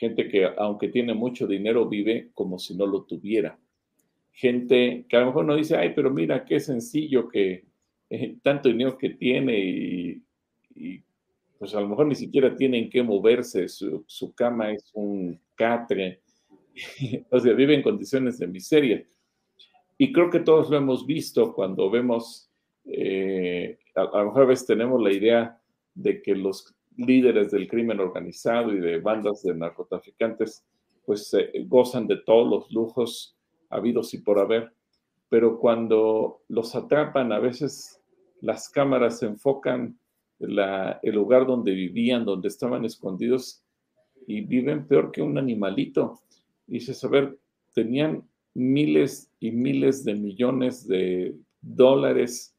Gente 0.02 0.28
que 0.30 0.50
aunque 0.58 0.88
tiene 0.88 1.14
mucho 1.14 1.46
dinero 1.46 1.88
vive 1.88 2.32
como 2.34 2.58
si 2.58 2.76
no 2.76 2.88
lo 2.88 3.04
tuviera. 3.04 3.60
Gente 4.32 5.06
que 5.08 5.16
a 5.16 5.20
lo 5.20 5.28
mejor 5.28 5.46
no 5.46 5.56
dice, 5.56 5.78
ay, 5.78 5.94
pero 5.96 6.10
mira 6.10 6.44
qué 6.44 6.60
sencillo 6.60 7.30
que 7.30 7.66
eh, 8.10 8.36
tanto 8.42 8.70
dinero 8.70 8.98
que 8.98 9.12
tiene 9.12 9.60
y, 9.60 11.04
pues 11.60 11.76
a 11.76 11.82
lo 11.82 11.88
mejor 11.88 12.08
ni 12.08 12.16
siquiera 12.16 12.56
tienen 12.56 12.90
que 12.90 13.04
moverse, 13.04 13.68
su, 13.68 14.04
su 14.08 14.34
cama 14.34 14.72
es 14.72 14.90
un 14.96 15.40
catre, 15.54 16.22
o 17.30 17.40
sea, 17.40 17.54
viven 17.54 17.76
en 17.76 17.84
condiciones 17.84 18.40
de 18.40 18.48
miseria. 18.48 19.06
Y 20.00 20.12
creo 20.12 20.32
que 20.32 20.40
todos 20.40 20.72
lo 20.72 20.78
hemos 20.78 21.06
visto 21.06 21.54
cuando 21.54 21.92
vemos, 21.92 22.50
eh, 22.86 23.78
a, 23.94 24.06
lo 24.06 24.26
mejor 24.26 24.42
a 24.42 24.48
veces 24.48 24.66
tenemos 24.66 25.00
la 25.00 25.14
idea 25.14 25.62
de 25.94 26.24
que 26.24 26.34
los 26.34 26.74
líderes 26.98 27.52
del 27.52 27.68
crimen 27.68 28.00
organizado 28.00 28.74
y 28.74 28.80
de 28.80 29.00
bandas 29.00 29.44
de 29.44 29.56
narcotraficantes 29.56 30.64
pues 31.06 31.36
gozan 31.68 32.08
de 32.08 32.18
todos 32.18 32.48
los 32.50 32.72
lujos 32.72 33.36
habidos 33.70 34.14
y 34.14 34.20
por 34.20 34.40
haber, 34.40 34.72
pero 35.30 35.60
cuando 35.60 36.42
los 36.48 36.76
atrapan 36.76 37.32
a 37.32 37.40
veces 37.40 38.02
las 38.42 38.70
cámaras 38.70 39.24
enfocan 39.24 39.98
el 40.40 41.16
lugar 41.16 41.46
donde 41.46 41.72
vivían, 41.72 42.26
donde 42.26 42.48
estaban 42.48 42.84
escondidos 42.84 43.64
y 44.28 44.42
viven 44.42 44.88
peor 44.88 45.12
que 45.12 45.22
un 45.22 45.38
animalito. 45.38 46.20
Y 46.68 46.74
dices, 46.74 47.04
a 47.04 47.08
ver, 47.08 47.38
tenían 47.74 48.28
miles 48.54 49.30
y 49.40 49.52
miles 49.52 50.04
de 50.04 50.16
millones 50.16 50.88
de 50.88 51.36
dólares, 51.62 52.56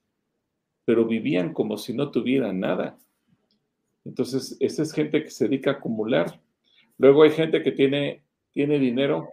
pero 0.85 1.05
vivían 1.05 1.53
como 1.53 1.77
si 1.77 1.93
no 1.93 2.11
tuvieran 2.11 2.61
nada. 2.61 2.99
Entonces, 4.05 4.57
esa 4.61 4.83
es 4.83 4.93
gente 4.93 5.23
que 5.23 5.31
se 5.31 5.47
dedica 5.49 5.71
a 5.71 5.75
acumular. 5.75 6.41
Luego 6.99 7.23
hay 7.23 7.31
gente 7.31 7.63
que 7.63 7.73
tiene, 7.73 8.25
tiene 8.53 8.79
dinero, 8.79 9.29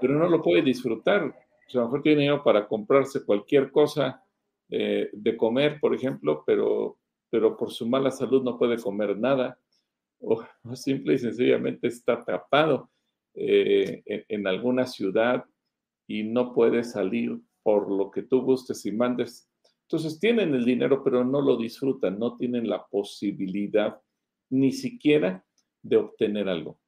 pero 0.00 0.14
no 0.14 0.28
lo 0.28 0.42
puede 0.42 0.62
disfrutar. 0.62 1.24
O 1.24 1.70
sea, 1.70 1.80
a 1.80 1.84
lo 1.84 1.88
mejor 1.88 2.02
tiene 2.02 2.22
dinero 2.22 2.42
para 2.42 2.66
comprarse 2.66 3.24
cualquier 3.24 3.70
cosa 3.70 4.22
eh, 4.68 5.10
de 5.12 5.36
comer, 5.36 5.78
por 5.80 5.94
ejemplo, 5.94 6.42
pero, 6.46 6.98
pero 7.30 7.56
por 7.56 7.70
su 7.72 7.86
mala 7.86 8.10
salud 8.10 8.42
no 8.42 8.58
puede 8.58 8.78
comer 8.78 9.16
nada. 9.16 9.58
O, 10.18 10.42
simple 10.74 11.14
y 11.14 11.18
sencillamente 11.18 11.88
está 11.88 12.14
atrapado 12.14 12.90
eh, 13.34 14.02
en 14.06 14.46
alguna 14.46 14.86
ciudad 14.86 15.44
y 16.06 16.22
no 16.22 16.54
puede 16.54 16.84
salir 16.84 17.38
por 17.62 17.90
lo 17.90 18.10
que 18.10 18.22
tú 18.22 18.42
gustes 18.42 18.86
y 18.86 18.92
mandes. 18.92 19.50
Entonces 19.82 20.18
tienen 20.18 20.54
el 20.54 20.64
dinero, 20.64 21.02
pero 21.04 21.24
no 21.24 21.40
lo 21.40 21.56
disfrutan, 21.56 22.18
no 22.18 22.36
tienen 22.36 22.68
la 22.68 22.86
posibilidad 22.86 24.00
ni 24.50 24.72
siquiera 24.72 25.44
de 25.82 25.96
obtener 25.96 26.48
algo. 26.48 26.78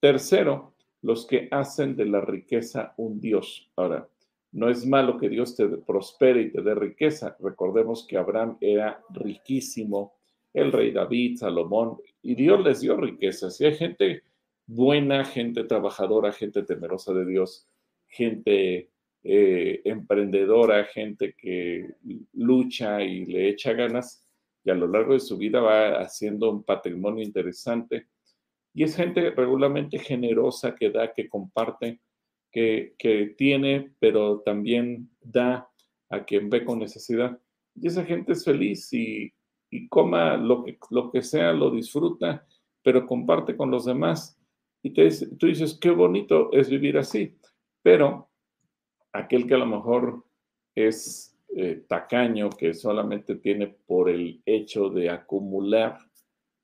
Tercero, 0.00 0.74
los 1.02 1.26
que 1.26 1.48
hacen 1.50 1.96
de 1.96 2.06
la 2.06 2.20
riqueza 2.20 2.94
un 2.96 3.20
Dios. 3.20 3.70
Ahora, 3.76 4.08
no 4.52 4.70
es 4.70 4.86
malo 4.86 5.18
que 5.18 5.28
Dios 5.28 5.54
te 5.54 5.68
prospere 5.68 6.42
y 6.42 6.50
te 6.50 6.62
dé 6.62 6.74
riqueza. 6.74 7.36
Recordemos 7.40 8.06
que 8.06 8.16
Abraham 8.16 8.56
era 8.60 9.02
riquísimo, 9.10 10.14
el 10.54 10.72
rey 10.72 10.92
David, 10.92 11.36
Salomón, 11.38 11.98
y 12.22 12.34
Dios 12.34 12.64
les 12.64 12.80
dio 12.80 12.96
riqueza. 12.96 13.50
Si 13.50 13.64
hay 13.64 13.74
gente 13.74 14.22
buena, 14.66 15.24
gente 15.24 15.64
trabajadora, 15.64 16.32
gente 16.32 16.62
temerosa 16.62 17.12
de 17.12 17.26
Dios, 17.26 17.68
gente 18.08 18.90
eh, 19.22 19.80
emprendedora, 19.84 20.84
gente 20.84 21.34
que 21.36 21.94
lucha 22.32 23.02
y 23.02 23.26
le 23.26 23.48
echa 23.48 23.72
ganas, 23.72 24.25
y 24.66 24.70
a 24.70 24.74
lo 24.74 24.88
largo 24.88 25.12
de 25.12 25.20
su 25.20 25.38
vida 25.38 25.60
va 25.60 26.00
haciendo 26.00 26.50
un 26.50 26.64
patrimonio 26.64 27.22
interesante. 27.22 28.08
Y 28.74 28.82
es 28.82 28.96
gente 28.96 29.30
regularmente 29.30 29.96
generosa 29.96 30.74
que 30.74 30.90
da, 30.90 31.14
que 31.14 31.28
comparte, 31.28 32.00
que, 32.50 33.34
tiene, 33.38 33.92
pero 34.00 34.40
también 34.40 35.08
da 35.20 35.70
a 36.08 36.24
quien 36.24 36.50
ve 36.50 36.64
con 36.64 36.80
necesidad. 36.80 37.38
Y 37.76 37.86
esa 37.86 38.04
gente 38.04 38.32
es 38.32 38.44
feliz 38.44 38.92
y, 38.92 39.32
coma 39.88 40.36
lo 40.36 40.64
que, 40.64 40.76
lo 40.90 41.12
que 41.12 41.22
sea, 41.22 41.52
lo 41.52 41.70
disfruta, 41.70 42.44
pero 42.82 43.06
comparte 43.06 43.56
con 43.56 43.70
los 43.70 43.84
demás. 43.84 44.36
Y 44.82 44.90
te, 44.90 45.08
tú 45.36 45.46
dices, 45.46 45.78
qué 45.80 45.90
bonito 45.90 46.50
es 46.52 46.68
vivir 46.68 46.98
así. 46.98 47.38
Pero 47.82 48.30
aquel 49.12 49.46
que 49.46 49.54
a 49.54 49.58
lo 49.58 49.66
mejor 49.66 50.24
es 50.74 51.35
eh, 51.58 51.84
tacaño 51.88 52.50
que 52.50 52.74
solamente 52.74 53.36
tiene 53.36 53.68
por 53.86 54.10
el 54.10 54.42
hecho 54.44 54.90
de 54.90 55.08
acumular 55.08 55.96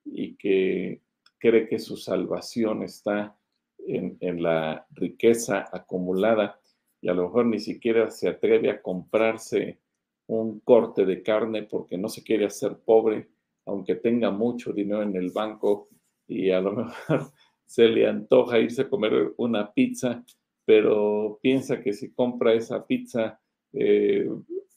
y 0.04 0.34
que 0.34 1.00
cree 1.38 1.66
que 1.66 1.78
su 1.78 1.96
salvación 1.96 2.82
está 2.82 3.34
en, 3.78 4.42
la 4.42 4.86
riqueza 4.90 5.66
acumulada 5.72 6.60
y 7.00 7.08
a 7.08 7.14
lo 7.14 7.22
mejor 7.22 7.46
ni 7.46 7.58
siquiera 7.58 8.10
se 8.10 8.28
atreve 8.28 8.68
a 8.68 8.82
comprarse 8.82 9.80
un 10.26 10.60
corte 10.60 11.06
de 11.06 11.22
carne 11.22 11.62
porque 11.62 11.96
no 11.96 12.10
se 12.10 12.22
quiere 12.22 12.44
hacer 12.44 12.76
pobre, 12.84 13.30
aunque 13.64 13.94
tenga 13.94 14.30
mucho 14.30 14.74
dinero 14.74 15.00
en 15.00 15.16
el 15.16 15.30
banco 15.30 15.88
y 16.28 16.50
a 16.50 16.60
lo 16.60 16.72
mejor 16.76 17.32
se 17.64 17.88
le 17.88 18.06
antoja 18.06 18.58
irse 18.58 18.82
a 18.82 18.90
comer 18.90 19.32
una 19.38 19.72
pizza, 19.72 20.22
pero 20.66 21.38
piensa 21.40 21.80
que 21.80 21.94
si 21.94 22.12
compra 22.12 22.52
esa 22.52 22.86
pizza 22.86 23.40
eh, 23.72 24.28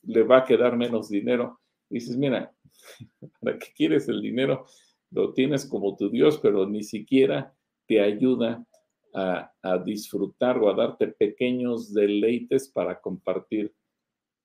le 0.06 0.24
va 0.24 0.40
a 0.40 0.46
quedar 0.46 0.78
menos 0.78 1.10
dinero. 1.10 1.60
Dices, 1.90 2.18
mira, 2.18 2.54
¿para 3.42 3.58
qué 3.58 3.68
quieres 3.76 4.08
el 4.08 4.22
dinero? 4.22 4.66
Lo 5.12 5.34
tienes 5.34 5.66
como 5.66 5.96
tu 5.96 6.10
Dios, 6.10 6.40
pero 6.40 6.68
ni 6.68 6.84
siquiera 6.84 7.56
te 7.88 8.02
ayuda 8.02 8.66
a, 9.14 9.52
disfrutar 9.86 10.58
o 10.58 10.70
a 10.70 10.76
darte 10.76 11.08
pequeños 11.08 11.94
deleites 11.94 12.68
para 12.68 13.00
compartir 13.00 13.74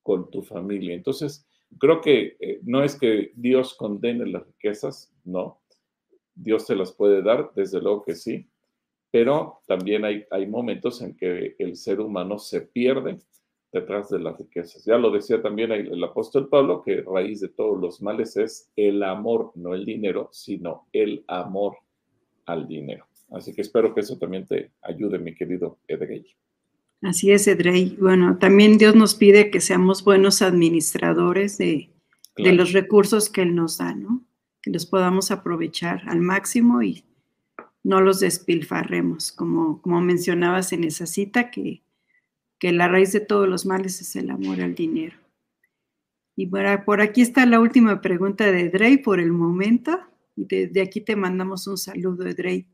con 0.01 0.31
tu 0.31 0.41
familia. 0.41 0.95
Entonces, 0.95 1.45
creo 1.77 1.99
que 1.99 2.37
eh, 2.39 2.59
no 2.63 2.83
es 2.83 2.97
que 2.97 3.31
Dios 3.35 3.73
condene 3.73 4.25
las 4.27 4.45
riquezas, 4.45 5.13
no. 5.25 5.61
Dios 6.33 6.65
te 6.65 6.75
las 6.75 6.93
puede 6.93 7.21
dar, 7.21 7.51
desde 7.53 7.81
luego 7.81 8.01
que 8.03 8.15
sí, 8.15 8.47
pero 9.11 9.61
también 9.67 10.05
hay, 10.05 10.23
hay 10.31 10.47
momentos 10.47 11.01
en 11.01 11.17
que 11.17 11.55
el 11.59 11.75
ser 11.75 11.99
humano 11.99 12.39
se 12.39 12.61
pierde 12.61 13.19
detrás 13.71 14.09
de 14.09 14.19
las 14.19 14.37
riquezas. 14.37 14.83
Ya 14.85 14.97
lo 14.97 15.11
decía 15.11 15.41
también 15.41 15.71
el 15.71 16.03
apóstol 16.03 16.49
Pablo, 16.49 16.81
que 16.81 17.01
raíz 17.01 17.39
de 17.39 17.49
todos 17.49 17.79
los 17.79 18.01
males 18.01 18.35
es 18.37 18.69
el 18.75 19.03
amor, 19.03 19.51
no 19.55 19.73
el 19.73 19.85
dinero, 19.85 20.29
sino 20.31 20.87
el 20.91 21.23
amor 21.27 21.77
al 22.45 22.67
dinero. 22.67 23.05
Así 23.31 23.53
que 23.53 23.61
espero 23.61 23.93
que 23.93 24.01
eso 24.01 24.17
también 24.17 24.45
te 24.45 24.71
ayude, 24.81 25.17
mi 25.17 25.33
querido 25.33 25.77
Edrey. 25.87 26.25
Así 27.01 27.31
es, 27.31 27.47
Edrey. 27.47 27.97
Bueno, 27.99 28.37
también 28.37 28.77
Dios 28.77 28.93
nos 28.95 29.15
pide 29.15 29.49
que 29.49 29.61
seamos 29.61 30.03
buenos 30.03 30.41
administradores 30.41 31.57
de, 31.57 31.89
de 32.37 32.53
los 32.53 32.73
recursos 32.73 33.29
que 33.29 33.41
Él 33.41 33.55
nos 33.55 33.77
da, 33.77 33.95
¿no? 33.95 34.23
Que 34.61 34.69
los 34.69 34.85
podamos 34.85 35.31
aprovechar 35.31 36.03
al 36.07 36.19
máximo 36.19 36.83
y 36.83 37.05
no 37.83 38.01
los 38.01 38.19
despilfarremos, 38.19 39.31
como, 39.31 39.81
como 39.81 40.01
mencionabas 40.01 40.73
en 40.73 40.83
esa 40.83 41.07
cita, 41.07 41.49
que 41.49 41.81
que 42.61 42.71
la 42.71 42.87
raíz 42.87 43.11
de 43.11 43.21
todos 43.21 43.49
los 43.49 43.65
males 43.65 44.01
es 44.01 44.15
el 44.15 44.29
amor 44.29 44.61
al 44.61 44.75
dinero. 44.75 45.17
Y 46.35 46.45
por 46.45 47.01
aquí 47.01 47.21
está 47.23 47.47
la 47.47 47.59
última 47.59 48.01
pregunta 48.01 48.51
de 48.51 48.69
Drey 48.69 48.97
por 48.97 49.19
el 49.19 49.31
momento. 49.31 49.99
Y 50.35 50.45
de, 50.45 50.81
aquí 50.81 51.01
te 51.01 51.15
mandamos 51.15 51.65
un 51.65 51.79
saludo, 51.79 52.23
Drey. 52.23 52.67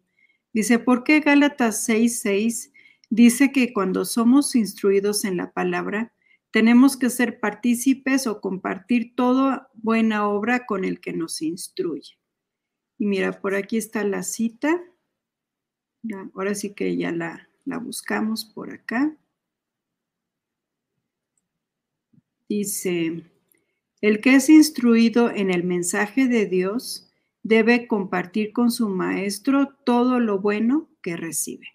Dice, 0.51 0.77
¿por 0.77 1.05
qué 1.05 1.21
Gálatas 1.21 1.87
6.6 1.87 2.73
dice 3.09 3.53
que 3.53 3.71
cuando 3.71 4.03
somos 4.03 4.55
instruidos 4.55 5.23
en 5.23 5.37
la 5.37 5.53
palabra, 5.53 6.13
tenemos 6.51 6.97
que 6.97 7.09
ser 7.09 7.39
partícipes 7.39 8.27
o 8.27 8.41
compartir 8.41 9.15
toda 9.15 9.69
buena 9.73 10.27
obra 10.27 10.65
con 10.65 10.83
el 10.83 10.99
que 10.99 11.13
nos 11.13 11.41
instruye? 11.41 12.19
Y 12.97 13.05
mira, 13.05 13.39
por 13.39 13.55
aquí 13.55 13.77
está 13.77 14.03
la 14.03 14.23
cita. 14.23 14.83
Ahora 16.33 16.55
sí 16.55 16.73
que 16.73 16.97
ya 16.97 17.13
la, 17.13 17.47
la 17.63 17.77
buscamos 17.77 18.43
por 18.43 18.73
acá. 18.73 19.17
Dice, 22.49 23.23
el 24.01 24.21
que 24.21 24.35
es 24.35 24.49
instruido 24.49 25.29
en 25.29 25.51
el 25.51 25.63
mensaje 25.63 26.27
de 26.27 26.45
Dios 26.45 27.11
debe 27.43 27.87
compartir 27.87 28.53
con 28.53 28.71
su 28.71 28.89
maestro 28.89 29.69
todo 29.85 30.19
lo 30.19 30.39
bueno 30.39 30.89
que 31.01 31.17
recibe. 31.17 31.67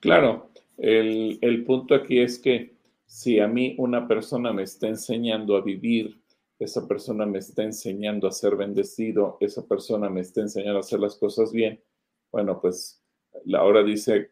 Claro, 0.00 0.50
el, 0.78 1.64
punto 1.64 1.94
aquí 1.94 2.20
es 2.20 2.38
que 2.38 2.76
si 3.06 3.40
a 3.40 3.46
mí 3.46 3.74
una 3.78 4.06
persona 4.08 4.52
me 4.52 4.62
está 4.62 4.88
enseñando 4.88 5.56
a 5.56 5.60
vivir, 5.60 6.20
esa 6.58 6.86
persona 6.86 7.26
me 7.26 7.38
está 7.38 7.62
enseñando 7.62 8.28
a 8.28 8.32
ser 8.32 8.56
bendecido, 8.56 9.36
esa 9.40 9.66
persona 9.66 10.08
me 10.08 10.20
está 10.20 10.40
enseñando 10.40 10.78
a 10.78 10.80
hacer 10.80 11.00
las 11.00 11.16
cosas 11.16 11.52
bien, 11.52 11.80
bueno, 12.30 12.60
pues 12.60 13.02
la 13.44 13.64
hora 13.64 13.82
dice, 13.82 14.30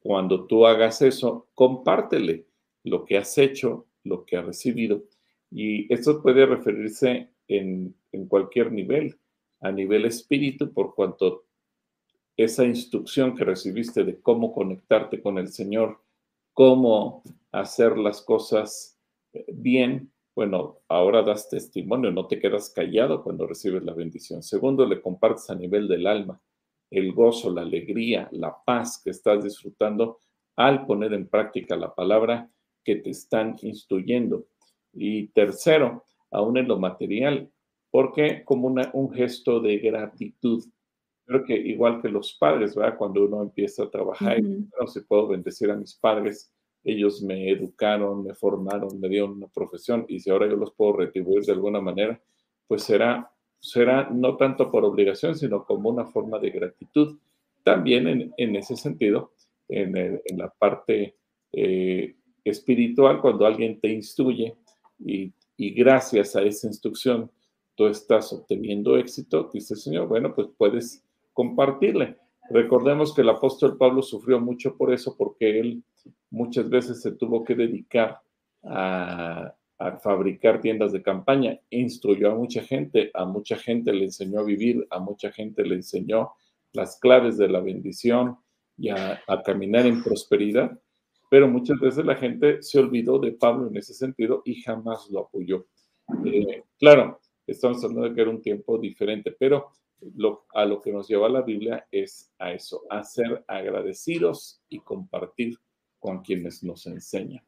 cuando 0.00 0.46
tú 0.46 0.66
hagas 0.66 1.02
eso, 1.02 1.48
compártele 1.54 2.46
lo 2.84 3.04
que 3.04 3.18
has 3.18 3.36
hecho, 3.38 3.86
lo 4.04 4.24
que 4.24 4.36
has 4.36 4.44
recibido. 4.44 5.02
Y 5.50 5.92
esto 5.92 6.22
puede 6.22 6.46
referirse 6.46 7.30
en, 7.48 7.96
cualquier 8.28 8.70
nivel, 8.70 9.18
a 9.60 9.72
nivel 9.72 10.04
espíritu, 10.04 10.72
por 10.72 10.94
cuanto 10.94 11.44
esa 12.36 12.64
instrucción 12.64 13.34
que 13.34 13.44
recibiste 13.44 14.04
de 14.04 14.20
cómo 14.20 14.52
conectarte 14.52 15.20
con 15.20 15.38
el 15.38 15.48
Señor, 15.48 16.00
cómo 16.52 17.22
hacer 17.52 17.96
las 17.98 18.22
cosas 18.22 18.98
eh, 19.32 19.44
bien, 19.52 20.12
bueno, 20.34 20.78
ahora 20.88 21.22
das 21.22 21.48
testimonio, 21.48 22.10
no 22.10 22.26
te 22.26 22.40
quedas 22.40 22.70
callado 22.70 23.22
cuando 23.22 23.46
recibes 23.46 23.84
la 23.84 23.94
bendición. 23.94 24.42
Segundo, 24.42 24.84
le 24.84 25.00
compartes 25.00 25.48
a 25.50 25.54
nivel 25.54 25.86
del 25.86 26.06
alma 26.06 26.40
el 26.90 27.12
gozo, 27.12 27.52
la 27.52 27.62
alegría, 27.62 28.28
la 28.32 28.56
paz 28.64 29.00
que 29.02 29.10
estás 29.10 29.42
disfrutando 29.42 30.18
al 30.56 30.86
poner 30.86 31.12
en 31.12 31.28
práctica 31.28 31.76
la 31.76 31.94
palabra 31.94 32.50
que 32.84 32.96
te 32.96 33.10
están 33.10 33.56
instruyendo. 33.62 34.46
Y 34.92 35.28
tercero, 35.28 36.04
aún 36.30 36.58
en 36.58 36.68
lo 36.68 36.78
material, 36.78 37.50
porque 37.90 38.44
como 38.44 38.74
un 38.92 39.12
gesto 39.12 39.60
de 39.60 39.78
gratitud. 39.78 40.64
Creo 41.26 41.44
que 41.44 41.54
igual 41.54 42.02
que 42.02 42.08
los 42.08 42.36
padres, 42.38 42.74
¿verdad? 42.74 42.98
Cuando 42.98 43.24
uno 43.24 43.40
empieza 43.40 43.84
a 43.84 43.90
trabajar, 43.90 44.42
no 44.42 44.86
sé, 44.88 45.02
puedo 45.02 45.28
bendecir 45.28 45.70
a 45.70 45.76
mis 45.76 45.94
padres, 45.94 46.52
ellos 46.82 47.22
me 47.22 47.50
educaron, 47.50 48.24
me 48.24 48.34
formaron, 48.34 49.00
me 49.00 49.08
dieron 49.08 49.32
una 49.32 49.46
profesión 49.46 50.04
y 50.08 50.20
si 50.20 50.28
ahora 50.28 50.48
yo 50.48 50.56
los 50.56 50.74
puedo 50.74 50.94
retribuir 50.94 51.44
de 51.44 51.52
alguna 51.52 51.80
manera, 51.80 52.20
pues 52.66 52.82
será, 52.82 53.30
será 53.60 54.10
no 54.10 54.36
tanto 54.36 54.70
por 54.70 54.84
obligación, 54.84 55.34
sino 55.34 55.64
como 55.64 55.88
una 55.88 56.04
forma 56.04 56.38
de 56.38 56.50
gratitud. 56.50 57.18
También 57.62 58.34
en, 58.36 58.56
ese 58.56 58.76
sentido, 58.76 59.32
en, 59.68 60.20
la 60.36 60.50
parte 60.50 61.16
eh, 61.52 62.16
espiritual, 62.44 63.20
cuando 63.20 63.46
alguien 63.46 63.80
te 63.80 63.88
instruye 63.88 64.56
y, 64.98 65.32
y, 65.56 65.70
gracias 65.70 66.36
a 66.36 66.42
esa 66.42 66.66
instrucción 66.66 67.30
tú 67.74 67.86
estás 67.86 68.32
obteniendo 68.32 68.96
éxito, 68.96 69.50
dice 69.52 69.74
Señor, 69.74 70.06
bueno, 70.06 70.34
pues 70.34 70.48
puedes 70.56 71.04
compartirle. 71.32 72.16
Recordemos 72.50 73.14
que 73.14 73.22
el 73.22 73.30
apóstol 73.30 73.76
Pablo 73.76 74.02
sufrió 74.02 74.38
mucho 74.38 74.76
por 74.76 74.92
eso, 74.92 75.16
porque 75.16 75.58
él 75.58 75.82
muchas 76.30 76.68
veces 76.68 77.00
se 77.00 77.12
tuvo 77.12 77.44
que 77.44 77.54
dedicar 77.54 78.20
a, 78.62 79.54
fabricar 80.02 80.60
tiendas 80.62 80.92
de 80.92 81.02
campaña, 81.02 81.58
instruyó 81.68 82.30
a 82.30 82.34
mucha 82.34 82.62
gente, 82.62 83.10
a 83.12 83.26
mucha 83.26 83.56
gente 83.56 83.92
le 83.92 84.04
enseñó 84.04 84.40
a 84.40 84.44
vivir, 84.44 84.86
a 84.88 84.98
mucha 84.98 85.30
gente 85.30 85.62
le 85.62 85.74
enseñó 85.74 86.30
las 86.72 86.98
claves 86.98 87.36
de 87.36 87.48
la 87.48 87.60
bendición 87.60 88.38
y 88.78 88.88
a, 88.88 89.20
caminar 89.44 89.84
en 89.84 90.02
prosperidad, 90.02 90.78
pero 91.34 91.48
muchas 91.48 91.80
veces 91.80 92.04
la 92.04 92.14
gente 92.14 92.62
se 92.62 92.78
olvidó 92.78 93.18
de 93.18 93.32
Pablo 93.32 93.66
en 93.66 93.76
ese 93.76 93.92
sentido 93.92 94.42
y 94.44 94.62
jamás 94.62 95.10
lo 95.10 95.22
apoyó. 95.22 95.66
Eh, 96.24 96.62
claro, 96.78 97.18
estamos 97.44 97.82
hablando 97.82 98.08
de 98.08 98.14
que 98.14 98.20
era 98.20 98.30
un 98.30 98.40
tiempo 98.40 98.78
diferente, 98.78 99.34
pero 99.36 99.72
a 100.54 100.64
lo 100.64 100.80
que 100.80 100.92
nos 100.92 101.08
lleva 101.08 101.28
la 101.28 101.42
Biblia 101.42 101.88
es 101.90 102.32
a 102.38 102.52
eso, 102.52 102.82
a 102.88 103.02
ser 103.02 103.44
agradecidos 103.48 104.62
y 104.68 104.78
compartir 104.78 105.58
con 105.98 106.22
quienes 106.22 106.62
nos 106.62 106.86
enseñan. 106.86 107.42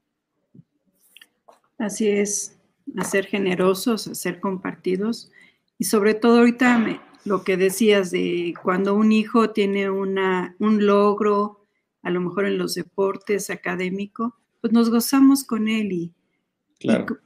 Así 1.79 2.09
es, 2.09 2.59
a 2.97 3.05
ser 3.05 3.27
generosos, 3.27 4.09
a 4.09 4.17
ser 4.17 4.41
compartidos 4.41 5.31
y 5.79 5.85
sobre 5.85 6.15
todo 6.15 6.39
ahorita 6.39 7.01
lo 7.25 7.45
que 7.45 7.57
decías 7.57 8.11
de 8.11 8.53
cuando 8.61 8.97
un 8.97 9.13
hijo 9.13 9.51
tiene 9.51 9.89
una, 9.91 10.57
un 10.59 10.85
logro, 10.87 11.66
a 12.07 12.11
lo 12.11 12.21
mejor 12.21 12.47
en 12.47 12.57
los 12.57 12.77
deportes 12.77 13.51
académico, 13.51 14.37
pues 14.61 14.73
nos 14.73 14.91
gozamos 14.91 15.43
con 15.43 15.67
él 15.67 15.91
y, 15.91 16.15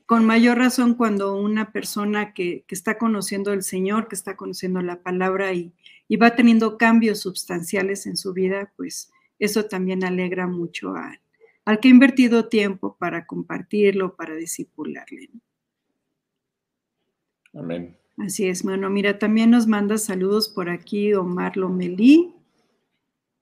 con 0.06 0.24
mayor 0.24 0.56
razón 0.56 0.94
cuando 0.94 1.36
una 1.36 1.70
persona 1.70 2.32
que, 2.32 2.64
está 2.66 2.96
conociendo 2.96 3.52
el 3.52 3.62
Señor, 3.62 4.08
que 4.08 4.14
está 4.14 4.38
conociendo 4.38 4.80
la 4.80 5.02
palabra 5.02 5.52
y, 5.52 5.74
y, 6.08 6.16
va 6.16 6.34
teniendo 6.34 6.78
cambios 6.78 7.20
sustanciales 7.20 8.06
en 8.06 8.16
su 8.16 8.32
vida, 8.32 8.72
pues 8.78 9.12
eso 9.38 9.66
también 9.66 10.02
alegra 10.02 10.46
mucho 10.46 10.94
al 11.66 11.78
que 11.78 11.88
ha 11.88 11.90
invertido 11.90 12.48
tiempo 12.48 12.96
para 12.98 13.26
compartirlo, 13.26 14.16
para 14.16 14.34
discipularle. 14.34 15.28
Amén. 17.52 17.98
Así 18.16 18.48
es, 18.48 18.62
bueno, 18.62 18.88
mira, 18.88 19.18
también 19.18 19.50
nos 19.50 19.66
manda 19.66 19.98
saludos 19.98 20.48
por 20.48 20.70
aquí 20.70 21.12
Omar 21.12 21.58
Lomelí 21.58 22.34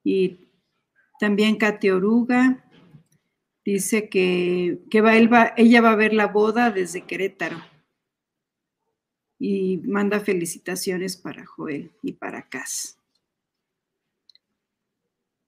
y 0.02 0.47
también 1.18 1.56
Katy 1.56 1.90
Oruga. 1.90 2.64
Dice 3.64 4.08
que, 4.08 4.80
va, 5.00 5.52
ella 5.56 5.80
va 5.80 5.92
a 5.92 5.96
ver 5.96 6.14
la 6.14 6.26
boda 6.26 6.70
desde 6.70 7.02
Querétaro 7.02 7.58
y 9.38 9.78
manda 9.84 10.20
felicitaciones 10.20 11.16
para 11.16 11.44
Joel 11.46 11.92
y 12.02 12.12
para 12.12 12.48
Cas. 12.48 12.98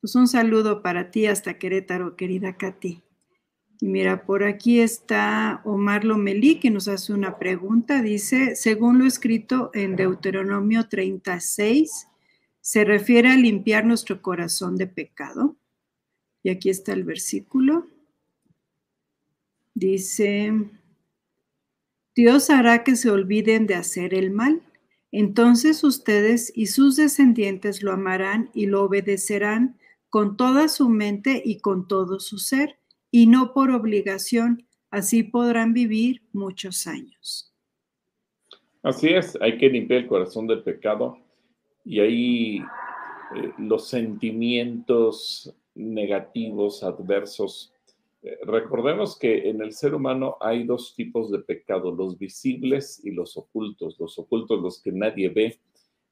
Pues 0.01 0.15
un 0.15 0.29
saludo 0.29 0.83
para 0.83 1.11
ti 1.11 1.27
hasta 1.27 1.59
Querétaro, 1.59 2.17
querida 2.17 2.57
Katy. 2.57 3.03
Y 3.83 3.87
mira, 3.87 4.25
por 4.25 4.45
aquí 4.45 4.81
está 4.81 5.63
Omar 5.65 6.05
Lomelí 6.05 6.61
que 6.61 6.71
nos 6.71 6.89
hace 6.89 7.13
una 7.13 7.39
pregunta. 7.39 8.03
Dice, 8.03 8.55
según 8.55 8.99
lo 8.99 9.07
escrito 9.07 9.71
en 9.75 9.97
Deuteronomio 9.97 10.89
36, 10.89 12.07
¿se 12.61 12.85
refiere 12.85 13.31
a 13.31 13.37
limpiar 13.37 13.85
nuestro 13.87 14.21
corazón 14.21 14.77
de 14.77 14.87
pecado? 14.87 15.57
Y 16.43 16.51
aquí 16.51 16.71
está 16.71 16.93
el 16.93 17.05
versículo. 17.05 17.87
Dice, 19.75 20.53
Dios 22.15 22.51
hará 22.51 22.85
que 22.85 22.97
se 22.97 23.11
olviden 23.11 23.67
de 23.67 23.75
hacer 23.75 24.15
el 24.15 24.31
mal. 24.31 24.63
Entonces 25.13 25.83
ustedes 25.85 26.53
y 26.55 26.67
sus 26.67 26.97
descendientes 26.97 27.83
lo 27.83 27.93
amarán 27.93 28.51
y 28.55 28.67
lo 28.67 28.85
obedecerán 28.85 29.77
con 30.09 30.37
toda 30.37 30.69
su 30.69 30.89
mente 30.89 31.41
y 31.45 31.61
con 31.61 31.87
todo 31.87 32.19
su 32.21 32.39
ser, 32.39 32.79
y 33.13 33.27
no 33.27 33.53
por 33.55 33.71
obligación, 33.71 34.67
así 34.91 35.23
podrán 35.23 35.73
vivir 35.73 36.23
muchos 36.33 36.87
años. 36.87 37.55
Así 38.83 39.09
es, 39.09 39.39
hay 39.41 39.57
que 39.59 39.69
limpiar 39.69 40.01
el 40.03 40.09
corazón 40.09 40.47
del 40.47 40.63
pecado 40.63 41.19
y 41.85 42.01
ahí 42.01 42.59
eh, 42.59 43.53
los 43.59 43.89
sentimientos 43.89 45.55
negativos, 45.75 46.83
adversos. 46.83 47.73
Eh, 48.23 48.39
recordemos 48.45 49.19
que 49.19 49.49
en 49.49 49.63
el 49.63 49.73
ser 49.73 49.95
humano 49.95 50.37
hay 50.41 50.65
dos 50.65 50.95
tipos 50.95 51.31
de 51.31 51.39
pecado, 51.41 51.93
los 51.93 52.19
visibles 52.19 53.01
y 53.05 53.11
los 53.13 53.37
ocultos. 53.37 53.99
Los 53.99 54.19
ocultos, 54.19 54.61
los 54.61 54.83
que 54.83 54.93
nadie 54.93 55.29
ve, 55.29 55.61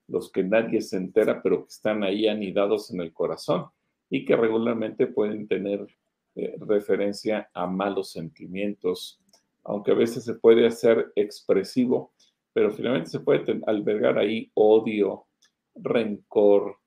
los 0.07 0.33
que 0.33 0.43
nadie 0.43 0.81
se 0.81 0.97
entera, 0.97 1.43
pero 1.43 1.65
que 1.65 1.69
están 1.69 2.03
ahí 2.03 2.27
anidados 2.27 2.91
en 2.91 3.01
el 3.01 3.13
corazón 3.13 3.67
y 4.11 4.25
que 4.25 4.37
regularmente 4.37 5.07
pueden 5.07 5.47
tener 5.47 5.87
eh, 6.35 6.57
referencia 6.61 7.51
a 7.53 7.67
malos 7.67 8.13
sentimientos, 8.13 9.21
aunque 9.65 9.91
a 9.91 9.95
veces 9.95 10.25
se 10.25 10.35
puede 10.35 10.67
hacer 10.67 11.13
expresivo, 11.15 12.13
pero 12.53 12.71
finalmente 12.71 13.11
se 13.11 13.21
puede 13.21 13.61
albergar 13.67 14.19
ahí 14.19 14.51
odio, 14.55 15.27
rencor 15.75 16.79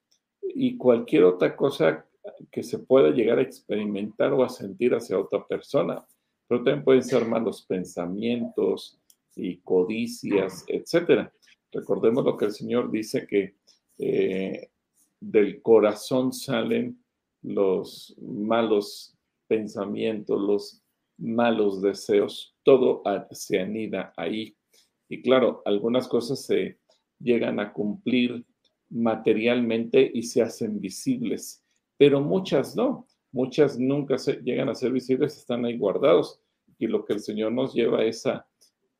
y 0.42 0.78
cualquier 0.78 1.26
otra 1.26 1.56
cosa 1.56 2.06
que 2.52 2.64
se 2.64 2.80
pueda 2.80 3.10
llegar 3.10 3.40
a 3.40 3.44
experimentar 3.44 4.34
o 4.34 4.44
a 4.44 4.50
sentir 4.50 4.94
hacia 4.94 5.20
otra 5.20 5.46
persona. 5.46 6.06
Pero 6.48 6.64
también 6.64 6.84
pueden 6.84 7.04
ser 7.04 7.26
malos 7.26 7.64
pensamientos 7.64 9.00
y 9.36 9.58
codicias, 9.58 10.66
etc. 10.68 11.30
Recordemos 11.72 12.26
lo 12.26 12.38
que 12.38 12.46
el 12.46 12.52
Señor 12.52 12.92
dice 12.92 13.26
que 13.26 13.56
eh, 13.98 14.70
del 15.20 15.62
corazón 15.62 16.34
salen 16.34 17.02
los 17.44 18.16
malos 18.20 19.16
pensamientos, 19.48 20.42
los 20.42 20.82
malos 21.18 21.82
deseos, 21.82 22.56
todo 22.64 23.04
se 23.32 23.60
anida 23.60 24.14
ahí. 24.18 24.56
Y 25.08 25.22
claro, 25.22 25.62
algunas 25.66 26.08
cosas 26.08 26.44
se 26.46 26.80
llegan 27.20 27.60
a 27.60 27.72
cumplir 27.72 28.46
materialmente 28.90 30.10
y 30.14 30.24
se 30.24 30.42
hacen 30.42 30.80
visibles, 30.80 31.61
pero 32.02 32.20
muchas 32.20 32.76
no. 32.76 33.06
Muchas 33.32 33.78
nunca 33.78 34.16
llegan 34.44 34.70
a 34.70 34.74
ser 34.74 34.92
visibles, 34.92 35.38
están 35.38 35.66
ahí 35.66 35.78
guardados. 35.78 36.42
Y 36.80 36.88
lo 36.88 37.06
que 37.06 37.14
el 37.14 37.20
Señor 37.20 37.52
nos 37.52 37.76
lleva 37.76 38.04
es 38.04 38.26
a 38.26 38.48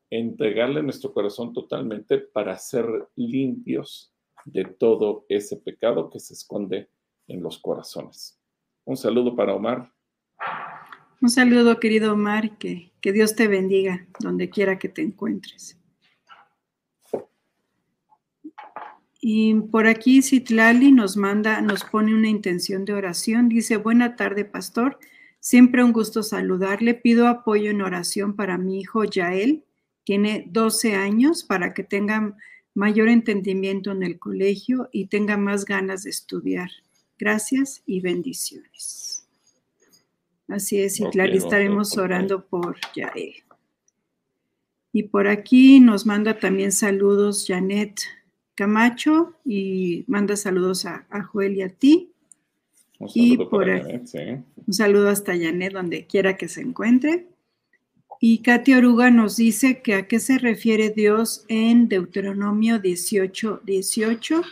entregarle 0.08 0.84
nuestro 0.84 1.12
corazón 1.12 1.52
totalmente 1.52 2.18
para 2.18 2.56
ser 2.56 2.86
limpios 3.16 4.14
de 4.44 4.66
todo 4.66 5.26
ese 5.28 5.56
pecado 5.56 6.10
que 6.10 6.20
se 6.20 6.34
esconde 6.34 6.90
en 7.26 7.42
los 7.42 7.58
corazones. 7.58 8.40
Un 8.84 8.96
saludo 8.96 9.34
para 9.34 9.52
Omar. 9.52 9.92
Un 11.20 11.28
saludo, 11.28 11.80
querido 11.80 12.12
Omar, 12.12 12.56
que, 12.56 12.92
que 13.00 13.10
Dios 13.10 13.34
te 13.34 13.48
bendiga 13.48 14.06
donde 14.20 14.48
quiera 14.48 14.78
que 14.78 14.88
te 14.88 15.02
encuentres. 15.02 15.76
Y 19.24 19.54
por 19.54 19.86
aquí 19.86 20.20
Citlali 20.20 20.90
nos 20.90 21.16
manda, 21.16 21.60
nos 21.60 21.84
pone 21.84 22.12
una 22.12 22.28
intención 22.28 22.84
de 22.84 22.92
oración. 22.92 23.48
Dice, 23.48 23.76
buena 23.76 24.16
tarde, 24.16 24.44
pastor. 24.44 24.98
Siempre 25.38 25.84
un 25.84 25.92
gusto 25.92 26.24
saludarle. 26.24 26.94
Pido 26.94 27.28
apoyo 27.28 27.70
en 27.70 27.82
oración 27.82 28.34
para 28.34 28.58
mi 28.58 28.80
hijo 28.80 29.04
Yael. 29.04 29.62
Tiene 30.02 30.48
12 30.50 30.96
años 30.96 31.44
para 31.44 31.72
que 31.72 31.84
tenga 31.84 32.36
mayor 32.74 33.06
entendimiento 33.06 33.92
en 33.92 34.02
el 34.02 34.18
colegio 34.18 34.88
y 34.90 35.06
tenga 35.06 35.36
más 35.36 35.66
ganas 35.66 36.02
de 36.02 36.10
estudiar. 36.10 36.70
Gracias 37.16 37.84
y 37.86 38.00
bendiciones. 38.00 39.28
Así 40.48 40.80
es, 40.80 40.98
y 40.98 41.04
estaremos 41.32 41.96
orando 41.96 42.44
por 42.44 42.76
Yael. 42.96 43.36
Y 44.92 45.04
por 45.04 45.28
aquí 45.28 45.78
nos 45.78 46.06
manda 46.06 46.40
también 46.40 46.72
saludos 46.72 47.44
Janet 47.46 48.00
Camacho 48.54 49.34
y 49.44 50.04
manda 50.06 50.36
saludos 50.36 50.84
a, 50.84 51.06
Joel 51.24 51.56
y 51.56 51.62
a 51.62 51.68
ti. 51.70 52.12
Un 52.98 53.08
y 53.14 53.36
por 53.36 53.68
un 53.68 54.72
saludo 54.72 55.08
hasta 55.08 55.32
Janet, 55.36 55.72
donde 55.72 56.06
quiera 56.06 56.36
que 56.36 56.48
se 56.48 56.60
encuentre. 56.60 57.26
Y 58.20 58.38
Katia 58.38 58.78
Oruga 58.78 59.10
nos 59.10 59.36
dice 59.36 59.82
que 59.82 59.94
a 59.94 60.06
qué 60.06 60.20
se 60.20 60.38
refiere 60.38 60.90
Dios 60.90 61.44
en 61.48 61.88
Deuteronomio 61.88 62.78
18, 62.78 63.62
18. 63.64 64.42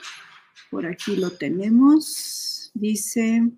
Por 0.71 0.87
aquí 0.87 1.15
lo 1.15 1.31
tenemos. 1.31 2.73
Dice, 2.75 3.49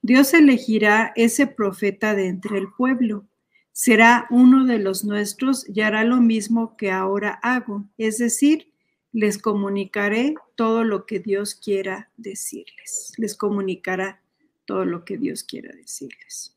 Dios 0.00 0.32
elegirá 0.32 1.12
ese 1.14 1.46
profeta 1.46 2.14
de 2.14 2.28
entre 2.28 2.56
el 2.56 2.68
pueblo. 2.72 3.26
Será 3.72 4.26
uno 4.30 4.64
de 4.64 4.78
los 4.78 5.04
nuestros 5.04 5.68
y 5.68 5.82
hará 5.82 6.04
lo 6.04 6.22
mismo 6.22 6.76
que 6.76 6.90
ahora 6.90 7.38
hago. 7.42 7.84
Es 7.98 8.16
decir, 8.16 8.72
les 9.18 9.36
comunicaré 9.36 10.36
todo 10.54 10.84
lo 10.84 11.04
que 11.04 11.18
Dios 11.18 11.56
quiera 11.56 12.08
decirles. 12.16 13.14
Les 13.16 13.34
comunicará 13.34 14.22
todo 14.64 14.84
lo 14.84 15.04
que 15.04 15.18
Dios 15.18 15.42
quiera 15.42 15.74
decirles. 15.74 16.56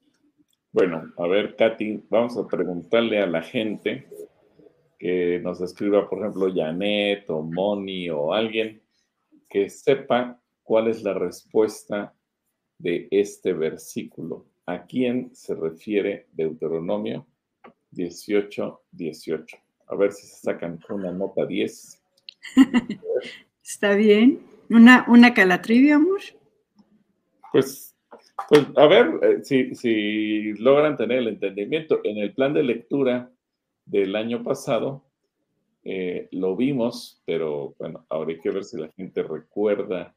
Bueno, 0.72 1.12
a 1.18 1.28
ver, 1.28 1.56
Katy, 1.56 2.04
vamos 2.08 2.38
a 2.38 2.48
preguntarle 2.48 3.20
a 3.20 3.26
la 3.26 3.42
gente 3.42 4.08
que 5.00 5.40
nos 5.40 5.60
escriba, 5.60 6.08
por 6.08 6.20
ejemplo, 6.20 6.54
Janet 6.54 7.28
o 7.32 7.42
Moni 7.42 8.12
o 8.12 8.32
alguien 8.32 8.80
que 9.50 9.68
sepa 9.68 10.40
cuál 10.62 10.88
es 10.88 11.02
la 11.02 11.16
respuesta 11.16 12.14
de 12.78 13.08
este 13.10 13.54
versículo. 13.54 14.46
¿A 14.68 14.86
quién 14.86 15.32
se 15.34 15.56
refiere 15.56 16.28
Deuteronomio 16.32 17.26
18, 17.90 18.82
18? 18.92 19.58
A 19.88 19.96
ver 19.96 20.12
si 20.12 20.28
se 20.28 20.42
sacan 20.42 20.80
una 20.92 21.12
nota 21.12 21.44
10. 21.44 22.01
Está 23.64 23.96
bien. 23.96 24.40
¿Una, 24.70 25.06
una 25.08 25.34
calatrivia, 25.34 25.96
amor? 25.96 26.22
Pues 27.52 27.92
pues 28.48 28.68
a 28.76 28.88
ver 28.88 29.20
eh, 29.24 29.74
si, 29.76 30.54
logran 30.54 30.98
tener 30.98 31.20
el 31.20 31.28
entendimiento. 31.28 32.02
En 32.04 32.18
el 32.18 32.34
plan 32.34 32.54
de 32.54 32.64
lectura 32.64 33.32
del 33.86 34.16
año 34.16 34.44
pasado 34.44 35.04
eh, 35.84 36.28
lo 36.32 36.56
vimos, 36.56 37.22
pero 37.26 37.76
bueno, 37.80 38.06
ahora 38.10 38.32
hay 38.32 38.40
que 38.40 38.52
ver 38.52 38.64
si 38.64 38.78
la 38.78 38.90
gente 38.90 39.24
recuerda, 39.24 40.16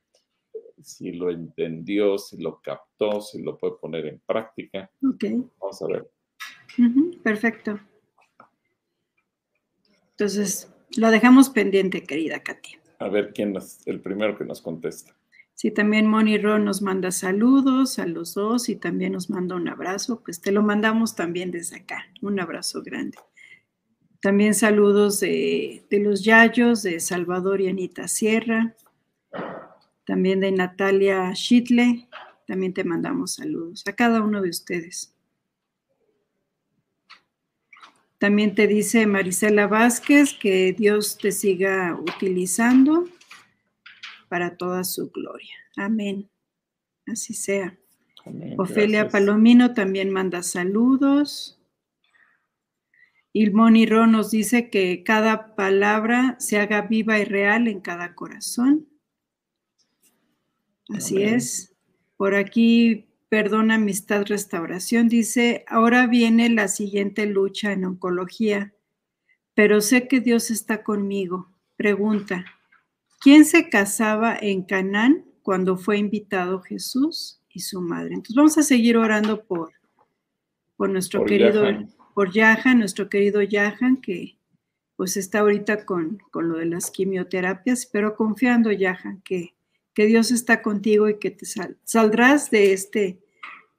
si 0.82 1.12
lo 1.12 1.30
entendió, 1.30 2.18
si 2.18 2.40
lo 2.42 2.60
captó, 2.60 3.20
si 3.20 3.42
lo 3.42 3.56
puede 3.56 3.74
poner 3.80 4.06
en 4.06 4.20
práctica. 4.26 4.90
Ok. 5.02 5.24
Vamos 5.60 5.82
a 5.82 5.86
ver. 5.86 6.10
perfecto. 7.22 7.78
Entonces, 10.10 10.73
lo 10.96 11.10
dejamos 11.10 11.50
pendiente, 11.50 12.04
querida 12.04 12.42
Katy. 12.42 12.76
A 12.98 13.08
ver 13.08 13.32
quién 13.34 13.56
es 13.56 13.80
el 13.86 14.00
primero 14.00 14.36
que 14.36 14.44
nos 14.44 14.62
contesta. 14.62 15.14
Si 15.54 15.70
también 15.70 16.08
Moni 16.08 16.36
Ron 16.36 16.64
nos 16.64 16.82
manda 16.82 17.12
saludos 17.12 17.98
a 17.98 18.06
los 18.06 18.34
dos 18.34 18.68
y 18.68 18.76
también 18.76 19.12
nos 19.12 19.30
manda 19.30 19.54
un 19.54 19.68
abrazo, 19.68 20.20
pues 20.24 20.40
te 20.40 20.50
lo 20.50 20.62
mandamos 20.62 21.14
también 21.14 21.52
desde 21.52 21.76
acá. 21.76 22.06
Un 22.22 22.40
abrazo 22.40 22.82
grande. 22.82 23.18
También 24.20 24.54
saludos 24.54 25.20
de, 25.20 25.86
los 25.90 26.24
Yayos, 26.24 26.82
de 26.82 26.98
Salvador 26.98 27.60
y 27.60 27.68
Anita 27.68 28.08
Sierra. 28.08 28.74
También 30.04 30.40
de 30.40 30.50
Natalia 30.50 31.32
Schitle. 31.34 32.08
También 32.46 32.74
te 32.74 32.84
mandamos 32.84 33.34
saludos 33.34 33.84
a 33.86 33.92
cada 33.92 34.22
uno 34.22 34.42
de 34.42 34.50
ustedes. 34.50 35.13
También 38.18 38.54
te 38.54 38.66
dice 38.66 39.06
Marisela 39.06 39.66
Vázquez 39.66 40.34
que 40.34 40.72
Dios 40.72 41.18
te 41.18 41.32
siga 41.32 41.94
utilizando 41.94 43.08
para 44.28 44.56
toda 44.56 44.84
su 44.84 45.10
gloria. 45.10 45.54
Amén. 45.76 46.30
Así 47.06 47.34
sea. 47.34 47.76
Ofelia 48.56 49.08
Palomino 49.08 49.74
también 49.74 50.10
manda 50.10 50.42
saludos. 50.42 51.60
Y 53.32 53.50
Moni 53.50 53.84
Ro 53.84 54.06
nos 54.06 54.30
dice 54.30 54.70
que 54.70 55.02
cada 55.02 55.56
palabra 55.56 56.36
se 56.38 56.58
haga 56.58 56.82
viva 56.82 57.18
y 57.18 57.24
real 57.24 57.66
en 57.68 57.80
cada 57.80 58.14
corazón. 58.14 58.88
Así 60.88 61.22
es. 61.22 61.74
Por 62.16 62.34
aquí, 62.34 63.08
perdona 63.34 63.74
amistad 63.74 64.22
restauración, 64.28 65.08
dice, 65.08 65.64
ahora 65.66 66.06
viene 66.06 66.48
la 66.50 66.68
siguiente 66.68 67.26
lucha 67.26 67.72
en 67.72 67.84
oncología, 67.84 68.72
pero 69.54 69.80
sé 69.80 70.06
que 70.06 70.20
Dios 70.20 70.52
está 70.52 70.84
conmigo. 70.84 71.50
Pregunta, 71.76 72.44
¿Quién 73.24 73.46
se 73.46 73.70
casaba 73.70 74.36
en 74.38 74.64
Canaán 74.64 75.24
cuando 75.40 75.78
fue 75.78 75.96
invitado 75.96 76.60
Jesús 76.60 77.40
y 77.48 77.60
su 77.60 77.80
madre? 77.80 78.12
Entonces 78.12 78.36
vamos 78.36 78.58
a 78.58 78.62
seguir 78.62 78.98
orando 78.98 79.46
por, 79.46 79.72
por 80.76 80.90
nuestro 80.90 81.24
querido, 81.24 81.64
por 82.14 82.34
Yahan, 82.34 82.80
nuestro 82.80 83.08
querido 83.08 83.40
Yahan, 83.40 84.02
que 84.02 84.36
pues 84.96 85.16
está 85.16 85.38
ahorita 85.38 85.86
con, 85.86 86.18
lo 86.34 86.58
de 86.58 86.66
las 86.66 86.90
quimioterapias, 86.90 87.86
pero 87.86 88.14
confiando, 88.14 88.70
Yahan, 88.70 89.22
que, 89.22 89.54
que 89.94 90.04
Dios 90.04 90.30
está 90.30 90.60
contigo 90.60 91.08
y 91.08 91.18
que 91.18 91.30
te 91.30 91.46
saldrás 91.84 92.50
de 92.50 92.74
este, 92.74 93.23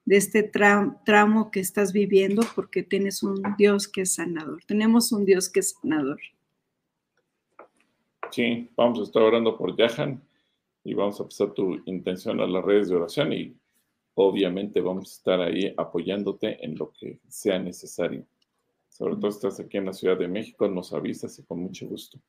de 0.06 0.18
este 0.18 0.44
tramo 0.44 1.52
que 1.52 1.60
estás 1.60 1.92
viviendo 1.92 2.44
porque 2.56 2.84
tienes 2.84 3.24
un 3.24 3.42
Dios 3.58 3.88
que 3.88 4.02
es 4.02 4.14
sanador. 4.14 4.64
Tenemos 4.66 5.12
un 5.12 5.26
Dios 5.26 5.50
que 5.50 5.62
es 5.62 5.76
sanador. 5.82 6.20
Sí, 8.32 8.70
vamos 8.76 9.00
a 9.00 9.04
estar 9.04 9.24
orando 9.24 9.58
por 9.58 9.76
Yahan 9.76 10.22
y 10.84 10.94
vamos 10.94 11.20
a 11.20 11.24
pasar 11.24 11.52
tu 11.54 11.82
intención 11.86 12.40
a 12.40 12.46
las 12.46 12.64
redes 12.64 12.90
de 12.90 12.96
oración 12.96 13.34
y 13.34 13.56
obviamente 14.14 14.80
vamos 14.82 15.10
a 15.10 15.16
estar 15.16 15.42
ahí 15.42 15.74
apoyándote 15.76 16.64
en 16.64 16.78
lo 16.78 16.92
que 16.92 17.20
sea 17.28 17.58
necesario. 17.58 18.26
Sobre 18.90 19.16
todo 19.16 19.30
estás 19.30 19.60
aquí 19.60 19.78
en 19.78 19.86
la 19.86 19.94
Ciudad 19.94 20.18
de 20.18 20.28
México, 20.28 20.68
nos 20.68 20.94
avisas 20.94 21.38
y 21.40 21.44
con 21.44 21.60
mucho 21.60 21.88
gusto. 21.88 22.20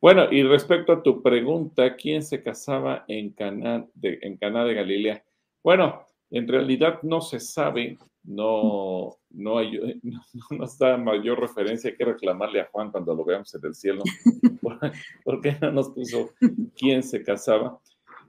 Bueno, 0.00 0.32
y 0.32 0.42
respecto 0.42 0.92
a 0.92 1.02
tu 1.02 1.22
pregunta, 1.22 1.94
¿quién 1.94 2.22
se 2.22 2.42
casaba 2.42 3.04
en 3.06 3.30
Caná 3.30 3.86
de, 3.94 4.18
en 4.22 4.36
Caná 4.36 4.64
de 4.64 4.74
Galilea? 4.74 5.24
Bueno, 5.62 6.06
en 6.32 6.48
realidad 6.48 7.00
no 7.02 7.20
se 7.20 7.38
sabe, 7.38 7.98
no, 8.24 9.18
no, 9.30 9.58
hay, 9.58 9.78
no, 10.02 10.20
nos 10.50 10.78
da 10.78 10.96
mayor 10.96 11.38
referencia 11.38 11.94
que 11.94 12.04
reclamarle 12.04 12.60
a 12.60 12.68
Juan 12.72 12.90
cuando 12.90 13.14
lo 13.14 13.24
veamos 13.24 13.54
en 13.54 13.60
el 13.64 13.74
cielo, 13.74 14.02
porque 15.24 15.56
no 15.60 15.70
nos 15.72 15.90
puso 15.90 16.30
quién 16.76 17.02
se 17.02 17.22
casaba. 17.22 17.78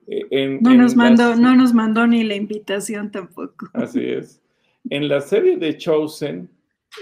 Eh, 0.05 0.59
no, 0.61 0.73
nos 0.73 0.97
mandó, 0.97 1.35
no 1.37 1.55
nos 1.55 1.73
mandó 1.73 2.05
ni 2.05 2.25
la 2.25 2.35
invitación 2.35 3.09
tampoco. 3.09 3.67
Así 3.73 4.03
es. 4.03 4.41
En 4.89 5.07
la 5.07 5.21
serie 5.21 5.55
de 5.55 5.77
Chosen, 5.77 6.49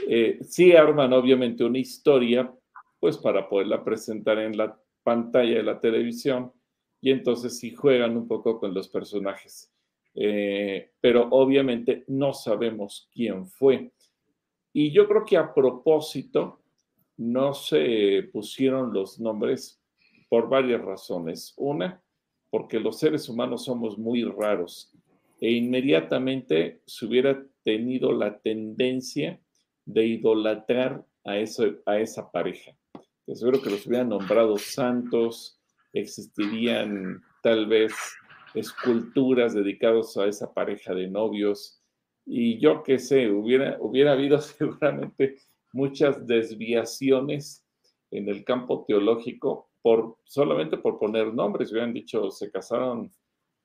eh, 0.07 0.37
sí 0.43 0.73
arman 0.73 1.11
obviamente 1.13 1.63
una 1.63 1.79
historia, 1.79 2.53
pues 2.99 3.17
para 3.17 3.49
poderla 3.49 3.83
presentar 3.83 4.37
en 4.37 4.55
la 4.55 4.79
pantalla 5.01 5.55
de 5.55 5.63
la 5.63 5.79
televisión, 5.79 6.51
y 7.01 7.09
entonces 7.09 7.57
sí 7.57 7.73
juegan 7.73 8.15
un 8.15 8.27
poco 8.27 8.59
con 8.59 8.75
los 8.75 8.87
personajes. 8.87 9.70
Eh, 10.13 10.91
pero 10.99 11.27
obviamente 11.31 12.03
no 12.07 12.33
sabemos 12.33 13.09
quién 13.13 13.47
fue. 13.47 13.91
Y 14.73 14.91
yo 14.91 15.07
creo 15.07 15.25
que 15.25 15.37
a 15.37 15.53
propósito 15.53 16.61
no 17.17 17.53
se 17.53 18.29
pusieron 18.31 18.93
los 18.93 19.19
nombres 19.19 19.81
por 20.29 20.49
varias 20.49 20.81
razones. 20.81 21.53
Una, 21.57 22.01
porque 22.49 22.79
los 22.79 22.99
seres 22.99 23.29
humanos 23.29 23.65
somos 23.65 23.97
muy 23.97 24.23
raros 24.23 24.91
e 25.39 25.51
inmediatamente 25.51 26.81
se 26.85 27.05
hubiera 27.05 27.43
tenido 27.63 28.11
la 28.11 28.39
tendencia 28.39 29.39
de 29.85 30.05
idolatrar 30.05 31.05
a, 31.25 31.31
a 31.31 31.99
esa 31.99 32.31
pareja. 32.31 32.75
Seguro 33.27 33.61
que 33.61 33.69
los 33.69 33.87
hubieran 33.87 34.09
nombrado 34.09 34.57
santos, 34.57 35.59
existirían 35.93 37.21
tal 37.41 37.65
vez 37.65 37.93
esculturas 38.53 39.53
dedicadas 39.53 40.15
a 40.17 40.25
esa 40.25 40.53
pareja 40.53 40.93
de 40.93 41.07
novios. 41.07 41.81
Y 42.25 42.59
yo 42.59 42.83
qué 42.83 42.99
sé, 42.99 43.31
hubiera, 43.31 43.77
hubiera 43.79 44.13
habido 44.13 44.37
seguramente 44.41 45.37
muchas 45.73 46.25
desviaciones 46.27 47.65
en 48.11 48.27
el 48.29 48.43
campo 48.43 48.85
teológico 48.87 49.69
por 49.81 50.17
solamente 50.25 50.77
por 50.77 50.99
poner 50.99 51.33
nombres. 51.33 51.71
Hubieran 51.71 51.93
dicho, 51.93 52.29
se 52.29 52.51
casaron 52.51 53.11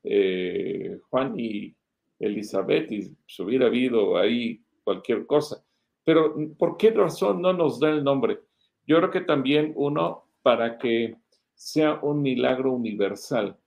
eh, 0.04 0.98
Juan 1.10 1.38
y 1.38 1.74
Elizabeth 2.18 2.90
y 2.92 3.16
se 3.26 3.42
hubiera 3.42 3.66
habido 3.66 4.16
ahí 4.16 4.62
cualquier 4.84 5.26
cosa. 5.26 5.62
Pero 6.04 6.34
¿por 6.56 6.76
qué 6.76 6.90
razón 6.92 7.42
no 7.42 7.52
nos 7.52 7.80
da 7.80 7.90
el 7.90 8.04
nombre? 8.04 8.38
Yo 8.86 8.98
creo 8.98 9.10
que 9.10 9.22
también 9.22 9.72
uno, 9.74 10.28
para 10.42 10.78
que 10.78 11.16
sea 11.54 11.98
un 12.02 12.22
milagro 12.22 12.72
universal, 12.72 13.58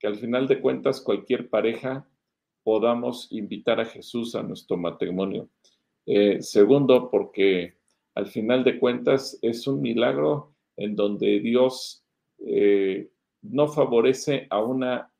que 0.00 0.06
al 0.06 0.16
final 0.16 0.48
de 0.48 0.60
cuentas 0.60 1.00
cualquier 1.00 1.48
pareja 1.48 2.08
podamos 2.64 3.28
invitar 3.30 3.80
a 3.80 3.84
Jesús 3.84 4.34
a 4.34 4.42
nuestro 4.42 4.76
matrimonio. 4.76 5.48
Eh, 6.06 6.42
segundo, 6.42 7.10
porque 7.10 7.76
al 8.14 8.26
final 8.26 8.64
de 8.64 8.78
cuentas 8.78 9.38
es 9.42 9.66
un 9.66 9.80
milagro 9.80 10.54
en 10.76 10.96
donde 10.96 11.40
Dios 11.40 12.02
eh, 12.38 13.10
no 13.42 13.68
favorece 13.68 14.46
a, 14.50 14.62
una, 14.62 15.12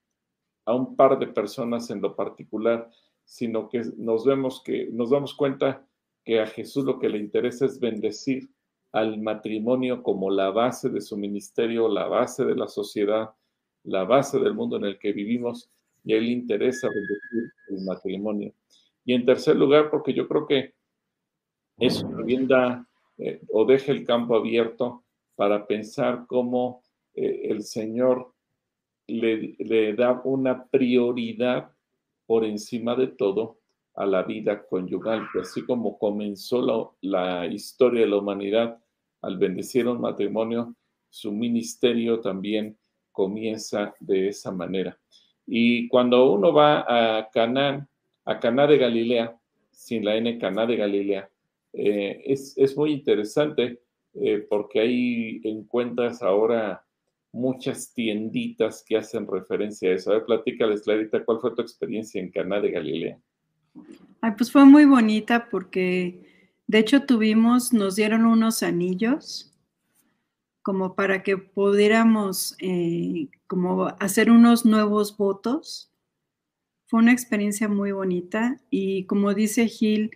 a 0.65 0.75
un 0.75 0.97
par 0.97 1.19
de 1.19 1.29
personas 1.29 1.91
en 1.91 2.01
lo 2.01 2.17
particular, 2.17 2.91
sino 3.25 3.69
que 3.69 3.83
nos 3.99 4.25
vemos 4.25 4.63
que 4.63 4.89
nos 4.91 5.11
damos 5.11 5.35
cuenta 5.35 5.87
que 6.25 6.41
a 6.41 6.47
Jesús 6.47 6.85
lo 6.85 6.99
que 6.99 7.09
le 7.09 7.19
interesa 7.19 7.67
es 7.67 7.79
bendecir 7.79 8.51
al 8.93 9.21
matrimonio 9.21 10.03
como 10.03 10.31
la 10.31 10.51
base 10.51 10.89
de 10.89 11.01
su 11.01 11.17
ministerio, 11.17 11.89
la 11.89 12.07
base 12.07 12.45
de 12.45 12.57
la 12.57 12.67
sociedad, 12.67 13.31
la 13.85 14.05
base 14.05 14.39
del 14.39 14.55
mundo 14.55 14.77
en 14.77 14.85
el 14.85 14.99
que 14.99 15.13
vivimos, 15.13 15.71
y 16.05 16.15
a 16.15 16.19
él 16.19 16.27
le 16.27 16.33
interesa 16.33 16.89
bendecir 16.89 17.53
el 17.69 17.85
matrimonio. 17.85 18.53
Y 19.05 19.15
en 19.15 19.25
tercer 19.25 19.57
lugar, 19.57 19.91
porque 19.91 20.15
yo 20.15 20.29
creo 20.29 20.47
que 20.47 20.75
eso 21.79 22.07
también 22.09 22.47
da 22.47 22.87
eh, 23.19 23.41
o 23.53 23.65
deja 23.65 23.93
el 23.93 24.05
campo 24.05 24.37
abierto 24.37 25.05
para 25.35 25.67
pensar 25.67 26.25
cómo 26.27 26.83
eh, 27.15 27.49
el 27.51 27.63
Señor 27.63 28.33
le, 29.07 29.95
da 29.95 30.21
una 30.25 30.65
prioridad 30.67 31.73
por 32.27 32.45
encima 32.45 32.95
de 32.95 33.09
todo 33.09 33.59
a 33.95 34.07
la 34.07 34.23
vida 34.23 34.67
conyugal, 34.67 35.27
que 35.33 35.41
así 35.41 35.65
como 35.65 35.99
comenzó 35.99 36.95
la, 37.01 37.43
la 37.43 37.47
historia 37.47 38.03
de 38.03 38.07
la 38.07 38.19
humanidad 38.19 38.79
al 39.21 39.37
bendecir 39.37 39.89
un 39.89 40.01
matrimonio, 40.01 40.75
su 41.09 41.33
ministerio 41.33 42.21
también 42.21 42.79
comienza 43.21 43.95
de 44.01 44.29
esa 44.29 44.51
manera. 44.51 44.99
Y 45.47 45.89
cuando 45.89 46.33
uno 46.33 46.55
va 46.55 46.87
a 46.89 47.29
Canaán, 47.29 47.87
a 48.25 48.41
Caná 48.41 48.67
de 48.67 48.79
Galilea, 48.79 49.37
sin 49.71 50.07
la 50.07 50.17
N, 50.17 50.39
Caná 50.39 50.65
de 50.65 50.77
Galilea, 50.77 51.29
eh, 51.75 52.23
es, 52.25 52.57
es, 52.57 52.75
muy 52.79 52.93
interesante 52.93 53.79
eh, 54.15 54.47
porque 54.49 54.81
ahí 54.81 55.41
encuentras 55.45 56.23
ahora 56.23 56.83
muchas 57.31 57.93
tienditas 57.93 58.83
que 58.87 58.97
hacen 58.97 59.27
referencia 59.27 59.91
a 59.91 59.95
eso. 59.97 60.11
A 60.11 60.15
ver, 60.15 60.25
platícales, 60.25 60.81
Clarita, 60.81 61.23
¿cuál 61.23 61.41
fue 61.41 61.55
tu 61.55 61.61
experiencia 61.61 62.23
en 62.23 62.31
Caná 62.31 62.59
de 62.59 62.71
Galilea? 62.71 63.19
Ay, 64.23 64.33
pues 64.35 64.51
fue 64.51 64.65
muy 64.65 64.87
bonita 64.87 65.47
porque 65.51 66.23
de 66.67 66.79
hecho 66.79 67.05
tuvimos, 67.05 67.75
nos 67.75 67.97
dieron 67.97 68.25
unos 68.25 68.63
anillos 68.63 69.50
como 70.63 70.95
para 70.95 71.23
que 71.23 71.39
pudiéramos 71.39 72.57
eh, 72.61 73.29
como 73.47 73.89
hacer 73.99 74.31
unos 74.31 74.65
nuevos 74.65 75.17
votos. 75.17 75.93
Fue 76.87 77.01
una 77.01 77.13
experiencia 77.13 77.69
muy 77.69 77.93
bonita 77.93 78.61
y 78.69 79.05
como 79.05 79.33
dice 79.33 79.69
Gil, 79.69 80.11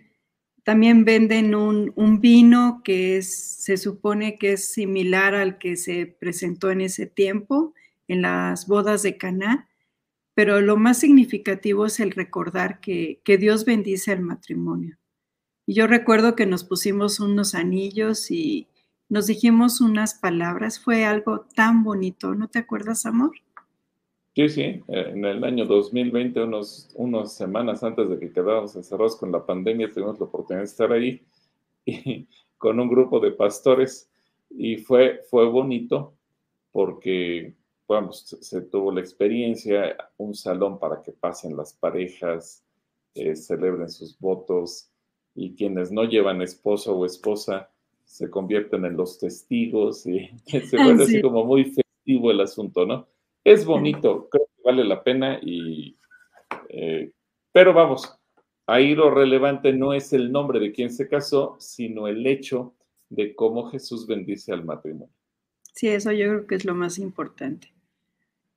también 0.63 1.05
venden 1.05 1.55
un, 1.55 1.93
un, 1.95 2.21
vino 2.21 2.81
que 2.83 3.17
es, 3.17 3.33
se 3.35 3.77
supone 3.77 4.37
que 4.37 4.53
es 4.53 4.65
similar 4.65 5.35
al 5.35 5.57
que 5.57 5.77
se 5.77 6.07
presentó 6.07 6.71
en 6.71 6.81
ese 6.81 7.05
tiempo 7.05 7.73
en 8.07 8.23
las 8.23 8.67
bodas 8.67 9.03
de 9.03 9.17
Caná, 9.17 9.69
pero 10.33 10.61
lo 10.61 10.75
más 10.75 10.99
significativo 10.99 11.85
es 11.85 11.99
el 11.99 12.11
recordar 12.11 12.79
que, 12.81 13.21
que 13.23 13.37
Dios 13.37 13.63
bendice 13.63 14.11
el 14.11 14.21
matrimonio. 14.21 14.97
Y 15.67 15.75
yo 15.75 15.87
recuerdo 15.87 16.35
que 16.35 16.45
nos 16.45 16.63
pusimos 16.63 17.19
unos 17.19 17.55
anillos 17.55 18.29
y, 18.31 18.67
nos 19.09 19.27
dijimos 19.27 19.81
unas 19.81 20.15
palabras, 20.15 20.79
fue 20.79 21.05
algo 21.05 21.45
tan 21.55 21.83
bonito, 21.83 22.33
¿no 22.35 22.47
te 22.47 22.59
acuerdas, 22.59 23.05
amor? 23.05 23.31
Sí, 24.35 24.49
sí, 24.49 24.61
eh, 24.61 24.83
en 24.87 25.23
el 25.23 25.43
año 25.43 25.65
2020, 25.65 26.43
unos, 26.43 26.91
unas 26.95 27.33
semanas 27.33 27.83
antes 27.83 28.09
de 28.09 28.19
que 28.19 28.33
quedáramos 28.33 28.75
encerrados 28.75 29.15
con 29.15 29.31
la 29.31 29.45
pandemia, 29.45 29.91
tuvimos 29.91 30.19
la 30.19 30.25
oportunidad 30.25 30.63
de 30.63 30.65
estar 30.65 30.91
ahí 30.91 31.25
con 32.57 32.79
un 32.79 32.89
grupo 32.89 33.19
de 33.19 33.31
pastores 33.31 34.09
y 34.49 34.77
fue, 34.77 35.21
fue 35.29 35.47
bonito 35.47 36.15
porque, 36.71 37.55
vamos, 37.87 38.37
se 38.41 38.61
tuvo 38.63 38.91
la 38.91 38.99
experiencia, 38.99 39.95
un 40.17 40.35
salón 40.35 40.79
para 40.79 41.01
que 41.01 41.13
pasen 41.13 41.55
las 41.55 41.73
parejas, 41.73 42.65
eh, 43.13 43.37
celebren 43.37 43.89
sus 43.89 44.19
votos 44.19 44.89
y 45.33 45.55
quienes 45.55 45.93
no 45.93 46.03
llevan 46.03 46.41
esposo 46.41 46.97
o 46.97 47.05
esposa, 47.05 47.69
se 48.15 48.29
convierten 48.29 48.85
en 48.85 48.95
los 48.95 49.19
testigos 49.19 50.05
y 50.07 50.29
se 50.45 50.77
vuelve 50.77 51.03
así 51.03 51.21
como 51.21 51.43
muy 51.43 51.65
festivo 51.65 52.31
el 52.31 52.39
asunto, 52.39 52.85
¿no? 52.85 53.07
Es 53.43 53.65
bonito, 53.65 54.29
creo 54.29 54.45
que 54.45 54.61
vale 54.63 54.85
la 54.85 55.03
pena 55.03 55.37
y... 55.41 55.97
Eh, 56.69 57.11
pero 57.51 57.73
vamos, 57.73 58.17
ahí 58.67 58.95
lo 58.95 59.11
relevante 59.11 59.73
no 59.73 59.93
es 59.93 60.13
el 60.13 60.31
nombre 60.31 60.61
de 60.61 60.71
quien 60.71 60.91
se 60.91 61.09
casó, 61.09 61.57
sino 61.59 62.07
el 62.07 62.25
hecho 62.25 62.73
de 63.09 63.35
cómo 63.35 63.69
Jesús 63.69 64.07
bendice 64.07 64.53
al 64.53 64.63
matrimonio. 64.63 65.13
Sí, 65.73 65.89
eso 65.89 66.13
yo 66.13 66.29
creo 66.29 66.47
que 66.47 66.55
es 66.55 66.63
lo 66.63 66.73
más 66.73 66.97
importante. 66.97 67.73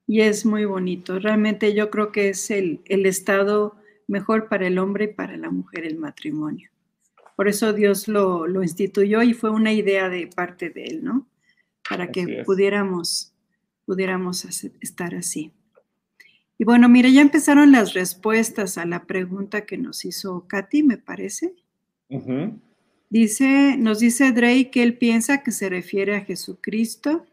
Y 0.06 0.20
es 0.20 0.46
muy 0.46 0.66
bonito. 0.66 1.18
Realmente 1.18 1.74
yo 1.74 1.90
creo 1.90 2.12
que 2.12 2.28
es 2.28 2.50
el, 2.52 2.80
el 2.84 3.06
estado 3.06 3.74
mejor 4.06 4.48
para 4.48 4.68
el 4.68 4.78
hombre 4.78 5.06
y 5.06 5.14
para 5.14 5.36
la 5.36 5.50
mujer 5.50 5.84
el 5.84 5.96
matrimonio. 5.96 6.70
Por 7.38 7.46
eso 7.46 7.72
Dios 7.72 8.08
lo, 8.08 8.48
instituyó 8.64 9.22
y 9.22 9.32
fue 9.32 9.50
una 9.50 9.72
idea 9.72 10.08
de 10.08 10.26
parte 10.26 10.70
de 10.70 10.86
Él, 10.86 11.04
¿no? 11.04 11.28
Para 11.88 12.10
que 12.10 12.42
pudiéramos, 12.44 13.32
pudiéramos 13.86 14.44
estar 14.80 15.14
así. 15.14 15.52
Y 16.58 16.64
bueno, 16.64 16.88
mira, 16.88 17.08
ya 17.10 17.20
empezaron 17.20 17.70
las 17.70 17.94
respuestas 17.94 18.76
a 18.76 18.86
la 18.86 19.04
pregunta 19.04 19.66
que 19.66 19.78
nos 19.78 20.04
hizo 20.04 20.48
Katy, 20.48 20.82
me 20.82 20.98
parece. 20.98 21.54
Dice, 23.08 23.76
nos 23.78 24.00
dice 24.00 24.32
Drake 24.32 24.70
que 24.72 24.82
él 24.82 24.98
piensa 24.98 25.44
que 25.44 25.52
se 25.52 25.68
refiere 25.68 26.16
a 26.16 26.24
Jesucristo. 26.24 27.24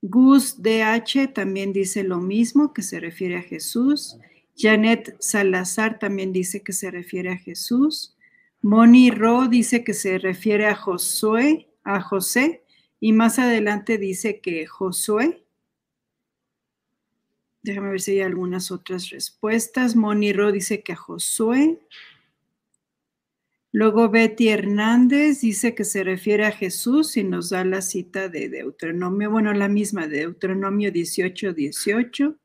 Gus 0.00 0.62
DH 0.62 1.34
también 1.34 1.74
dice 1.74 2.04
lo 2.04 2.20
mismo, 2.20 2.72
que 2.72 2.80
se 2.80 3.00
refiere 3.00 3.36
a 3.36 3.42
Jesús. 3.42 4.16
Janet 4.56 5.14
Salazar 5.20 5.98
también 5.98 6.32
dice 6.32 6.62
que 6.62 6.72
se 6.72 6.90
refiere 6.90 7.32
a 7.32 7.36
Jesús. 7.36 8.15
Moni 8.66 9.12
Ro 9.12 9.46
dice 9.46 9.84
que 9.84 9.94
se 9.94 10.18
refiere 10.18 10.66
a 10.66 10.74
Josué, 10.74 11.70
a 11.84 12.00
José, 12.00 12.64
y 12.98 13.12
más 13.12 13.38
adelante 13.38 13.96
dice 13.96 14.40
que 14.40 14.66
Josué. 14.66 15.46
Déjame 17.62 17.90
ver 17.90 18.00
si 18.00 18.10
hay 18.10 18.22
algunas 18.22 18.72
otras 18.72 19.10
respuestas. 19.10 19.94
Moni 19.94 20.32
Ro 20.32 20.50
dice 20.50 20.82
que 20.82 20.94
a 20.94 20.96
Josué. 20.96 21.78
Luego 23.70 24.08
Betty 24.08 24.48
Hernández 24.48 25.42
dice 25.42 25.76
que 25.76 25.84
se 25.84 26.02
refiere 26.02 26.44
a 26.44 26.50
Jesús 26.50 27.16
y 27.16 27.22
nos 27.22 27.50
da 27.50 27.64
la 27.64 27.82
cita 27.82 28.28
de 28.28 28.48
Deuteronomio, 28.48 29.30
bueno, 29.30 29.52
la 29.52 29.68
misma 29.68 30.08
de 30.08 30.18
Deuteronomio 30.22 30.90
18, 30.90 31.52
18. 31.52 32.36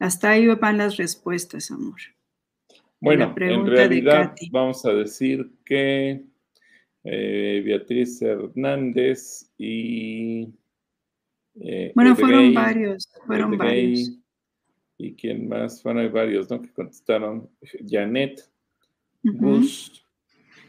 Hasta 0.00 0.30
ahí 0.30 0.48
van 0.48 0.78
las 0.78 0.96
respuestas, 0.96 1.70
amor. 1.70 2.17
Bueno, 3.00 3.34
en 3.36 3.66
realidad 3.66 4.34
vamos 4.50 4.84
a 4.84 4.92
decir 4.92 5.52
que 5.64 6.24
eh, 7.04 7.62
Beatriz 7.64 8.20
Hernández 8.22 9.50
y... 9.56 10.48
Eh, 11.60 11.92
bueno, 11.94 12.16
fueron 12.16 12.54
varios, 12.54 13.08
fueron 13.26 13.56
varios. 13.56 14.18
¿Y 14.96 15.14
quién 15.14 15.48
más? 15.48 15.82
Bueno, 15.82 16.00
hay 16.00 16.08
varios, 16.08 16.50
¿no? 16.50 16.60
Que 16.60 16.72
contestaron. 16.72 17.48
Janet, 17.88 18.48
Bush, 19.22 20.00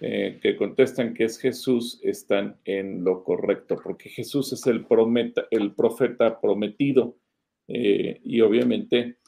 eh, 0.02 0.40
que 0.42 0.56
contestan 0.56 1.14
que 1.14 1.26
es 1.26 1.40
Jesús, 1.40 2.00
están 2.04 2.58
en 2.64 3.04
lo 3.04 3.24
correcto, 3.24 3.80
porque 3.84 4.10
Jesús 4.10 4.54
es 4.54 4.66
el, 4.68 4.86
prometa, 4.86 5.46
el 5.50 5.74
profeta 5.74 6.40
prometido. 6.40 7.18
y 7.68 8.42
obviamente 8.42 9.19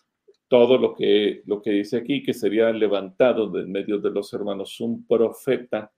todo 0.52 0.78
lo 0.78 0.94
que, 0.94 1.44
lo 1.46 1.62
que 1.62 1.72
dice 1.72 1.96
aquí, 1.96 2.22
que 2.22 2.34
sería 2.34 2.74
levantado 2.74 3.50
de 3.50 3.66
medio 3.66 4.00
de 4.00 4.10
los 4.10 4.34
hermanos 4.34 4.82
un 4.82 5.08
profeta 5.08 5.90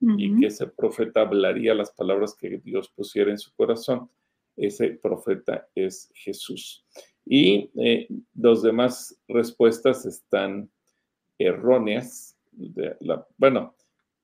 y 0.00 0.36
que 0.40 0.46
ese 0.46 0.66
profeta 0.66 1.20
hablaría 1.20 1.76
las 1.76 1.92
palabras 1.92 2.34
que 2.34 2.58
Dios 2.58 2.88
pusiera 2.88 3.30
en 3.30 3.38
su 3.38 3.54
corazón. 3.54 4.10
Ese 4.56 4.98
profeta 5.00 5.68
es 5.76 6.10
Jesús. 6.12 6.84
Y 7.24 7.70
eh, 7.76 8.08
las 8.34 8.62
demás 8.62 9.16
respuestas 9.28 10.04
están 10.04 10.68
erróneas. 11.38 12.36
bueno, 13.36 13.76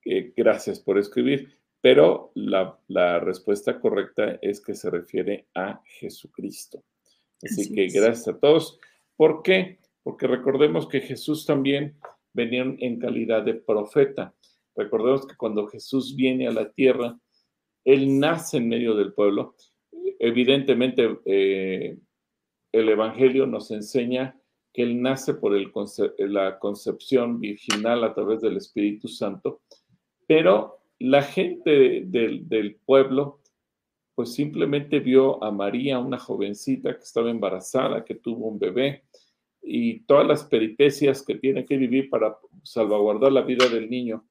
eh, 0.05 0.33
gracias 0.37 0.81
por 0.81 0.99
escribir, 0.99 1.61
pero 1.81 2.33
la, 2.35 2.77
la, 2.89 3.21
respuesta 3.21 3.79
correcta 3.79 4.37
es 4.43 4.61
que 4.61 4.75
se 4.75 4.91
refiere 4.91 5.47
a 5.55 5.81
Jesucristo. 5.85 6.83
Así, 7.41 7.73
que 7.73 7.87
gracias 7.87 8.27
a 8.27 8.37
todos. 8.37 8.81
¿Por 9.17 9.43
qué? 9.43 9.79
Porque 10.03 10.27
recordemos 10.27 10.89
que 10.89 11.01
Jesús 11.01 11.47
también 11.47 11.99
venía 12.33 12.63
en 12.63 12.99
calidad 12.99 13.43
de 13.43 13.55
profeta. 13.55 14.35
Recordemos 14.77 15.27
que 15.27 15.37
cuando 15.37 15.67
Jesús 15.67 16.15
viene 16.15 16.47
a 16.47 16.53
la 16.53 16.71
tierra, 16.71 17.19
Él 17.85 18.19
nace 18.19 18.59
en 18.59 18.69
medio 18.69 18.95
del 18.95 19.15
pueblo. 19.15 19.57
Evidentemente, 20.19 21.19
eh, 21.25 21.99
el 22.73 22.89
Evangelio 22.89 23.47
nos 23.47 23.71
enseña 23.71 24.39
que 24.73 24.83
Él 24.83 25.01
nace 25.01 25.35
por 25.35 25.53
la 26.19 26.59
concepción 26.59 27.41
virginal 27.41 28.05
a 28.05 28.13
través 28.13 28.43
del 28.43 28.59
Espíritu 28.59 29.09
Santo, 29.09 29.63
pero 30.27 30.81
la 30.99 31.23
gente 31.23 32.05
del, 32.05 32.47
del 32.49 32.77
pueblo 32.85 33.41
pues 34.17 34.33
simplemente 34.33 34.99
vio 34.99 35.45
a 35.45 35.53
María, 35.53 35.99
una 35.99 36.19
jovencita 36.19 36.95
que 36.97 37.05
estaba 37.05 37.31
embarazada, 37.31 38.03
que 38.03 38.15
tuvo 38.15 38.49
un 38.49 38.59
bebé, 38.59 39.05
y 39.63 40.01
todas 40.01 40.27
las 40.27 40.45
peripecias 40.45 41.23
que 41.23 41.35
tiene 41.35 41.67
que 41.67 41.77
vivir 41.77 42.09
para 42.09 42.39
salvaguardar 42.63 43.31
la 43.31 43.43
vida 43.43 43.69
del 43.69 43.91
niño. 43.91 44.27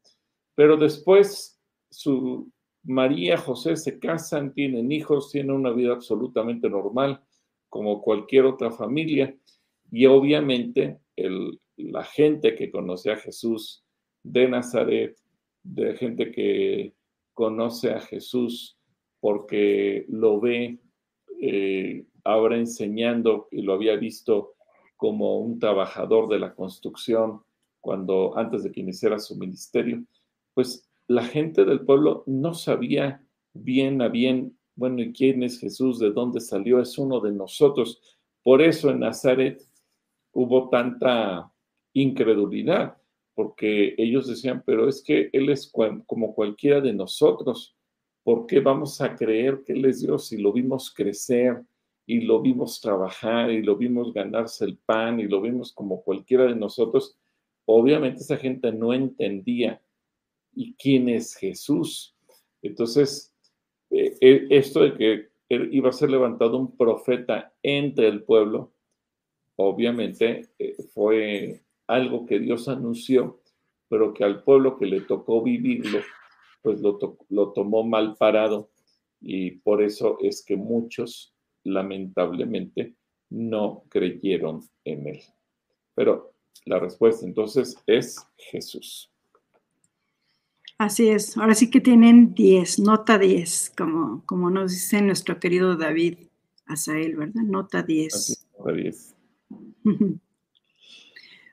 Pero 0.55 0.75
después 0.75 1.61
su 1.91 2.51
María, 2.83 3.37
José 3.37 3.75
se 3.75 3.99
casan, 3.99 4.53
tienen 4.53 4.91
hijos, 4.91 5.31
tienen 5.31 5.51
una 5.55 5.71
vida 5.71 5.93
absolutamente 5.93 6.67
normal, 6.67 7.23
como 7.69 8.01
cualquier 8.01 8.45
otra 8.45 8.71
familia. 8.71 9.35
Y 9.91 10.07
obviamente 10.07 10.99
la 11.77 12.03
gente 12.03 12.55
que 12.55 12.71
conoce 12.71 13.11
a 13.11 13.17
Jesús 13.17 13.83
de 14.23 14.47
Nazaret, 14.47 15.15
de 15.63 15.95
gente 15.95 16.31
que 16.31 16.93
conoce 17.33 17.91
a 17.91 17.99
Jesús 17.99 18.79
porque 19.25 20.05
lo 20.07 20.39
ve 20.39 20.77
eh, 21.41 22.05
ahora 22.23 22.57
enseñando 22.57 23.47
y 23.49 23.63
lo 23.63 23.73
había 23.73 23.95
visto 23.95 24.53
como 24.97 25.39
un 25.39 25.57
trabajador 25.57 26.29
de 26.29 26.37
la 26.37 26.53
construcción 26.53 27.41
cuando 27.81 28.37
antes 28.37 28.61
de 28.61 28.71
que 28.71 28.81
iniciara 28.81 29.17
su 29.17 29.35
ministerio, 29.35 30.03
pues 30.53 30.87
la 31.07 31.23
gente 31.23 31.65
del 31.65 31.83
pueblo 31.83 32.23
no 32.27 32.53
sabía 32.53 33.25
bien 33.55 33.99
a 34.03 34.09
bien, 34.09 34.59
bueno, 34.75 35.01
¿y 35.01 35.11
quién 35.11 35.41
es 35.41 35.59
Jesús? 35.59 35.97
¿De 35.97 36.11
dónde 36.11 36.39
salió? 36.39 36.79
Es 36.79 36.99
uno 36.99 37.19
de 37.19 37.31
nosotros. 37.31 37.99
Por 38.43 38.61
eso 38.61 38.91
en 38.91 38.99
Nazaret 38.99 39.59
hubo 40.33 40.69
tanta 40.69 41.51
incredulidad, 41.93 42.95
porque 43.33 43.95
ellos 43.97 44.27
decían, 44.27 44.61
pero 44.63 44.87
es 44.87 45.01
que 45.01 45.31
Él 45.33 45.49
es 45.49 45.71
como 46.05 46.35
cualquiera 46.35 46.79
de 46.79 46.93
nosotros. 46.93 47.75
¿Por 48.25 48.47
qué 48.47 48.59
vamos 48.59 49.01
a 49.01 49.15
creer 49.15 49.61
que 49.63 49.73
Él 49.73 49.85
es 49.85 50.01
Dios 50.01 50.29
si 50.29 50.37
lo 50.37 50.51
vimos 50.51 50.91
crecer 50.91 51.63
y 52.07 52.21
lo 52.21 52.41
vimos 52.41 52.81
trabajar 52.81 53.51
y 53.51 53.61
lo 53.61 53.75
vimos 53.75 54.11
ganarse 54.15 54.65
el 54.65 54.79
pan 54.79 55.19
y 55.19 55.27
lo 55.27 55.41
vimos 55.41 55.71
como 55.71 56.01
cualquiera 56.01 56.45
de 56.45 56.55
nosotros? 56.55 57.19
Obviamente 57.65 58.21
esa 58.21 58.37
gente 58.37 58.71
no 58.71 58.95
entendía 58.95 59.79
y 60.55 60.73
quién 60.73 61.07
es 61.07 61.35
Jesús. 61.35 62.15
Entonces, 62.63 63.31
eh, 63.91 64.17
eh, 64.19 64.47
esto 64.49 64.81
de 64.81 64.95
que 64.95 65.29
iba 65.49 65.89
a 65.89 65.93
ser 65.93 66.09
levantado 66.09 66.57
un 66.57 66.75
profeta 66.75 67.53
entre 67.61 68.07
el 68.07 68.23
pueblo, 68.23 68.73
obviamente 69.55 70.49
eh, 70.57 70.75
fue 70.95 71.61
algo 71.85 72.25
que 72.25 72.39
Dios 72.39 72.67
anunció, 72.69 73.39
pero 73.87 74.15
que 74.15 74.23
al 74.23 74.41
pueblo 74.41 74.77
que 74.77 74.87
le 74.87 75.01
tocó 75.01 75.43
vivirlo, 75.43 75.99
pues 76.65 76.81
lo, 76.81 76.97
lo 77.29 77.53
tomó 77.53 77.83
mal 77.83 78.15
parado 78.17 78.71
y 79.21 79.51
por 79.51 79.83
eso 79.83 80.17
es 80.19 80.43
que 80.43 80.57
muchos, 80.57 81.35
lamentablemente, 81.63 82.95
no 83.29 83.83
creyeron 83.87 84.61
en 84.83 85.07
él. 85.07 85.21
Pero 85.93 86.33
la 86.65 86.79
respuesta 86.79 87.23
entonces 87.23 87.77
es 87.85 88.17
Jesús. 88.35 89.11
Así 90.79 91.07
es, 91.07 91.37
ahora 91.37 91.53
sí 91.53 91.69
que 91.69 91.81
tienen 91.81 92.33
10, 92.33 92.79
nota 92.79 93.19
10, 93.19 93.73
como, 93.77 94.25
como 94.25 94.49
nos 94.49 94.71
dice 94.71 95.03
nuestro 95.03 95.39
querido 95.39 95.77
David 95.77 96.17
Asael, 96.65 97.15
¿verdad? 97.15 97.43
Nota 97.43 97.83
10. 97.83 98.47
nota 98.57 98.73
10. 98.73 99.15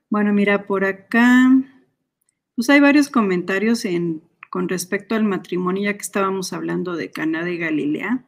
bueno, 0.08 0.32
mira, 0.32 0.66
por 0.66 0.86
acá, 0.86 1.52
pues 2.56 2.70
hay 2.70 2.80
varios 2.80 3.10
comentarios 3.10 3.84
en, 3.84 4.22
con 4.52 4.68
respecto 4.68 5.14
al 5.14 5.24
matrimonio, 5.24 5.84
ya 5.84 5.94
que 5.94 6.02
estábamos 6.02 6.52
hablando 6.52 6.94
de 6.94 7.10
Caná 7.10 7.42
de 7.42 7.56
Galilea. 7.56 8.26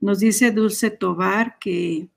Nos 0.00 0.18
dice 0.18 0.50
Dulce 0.50 0.90
Tobar 0.90 1.58
que, 1.58 2.08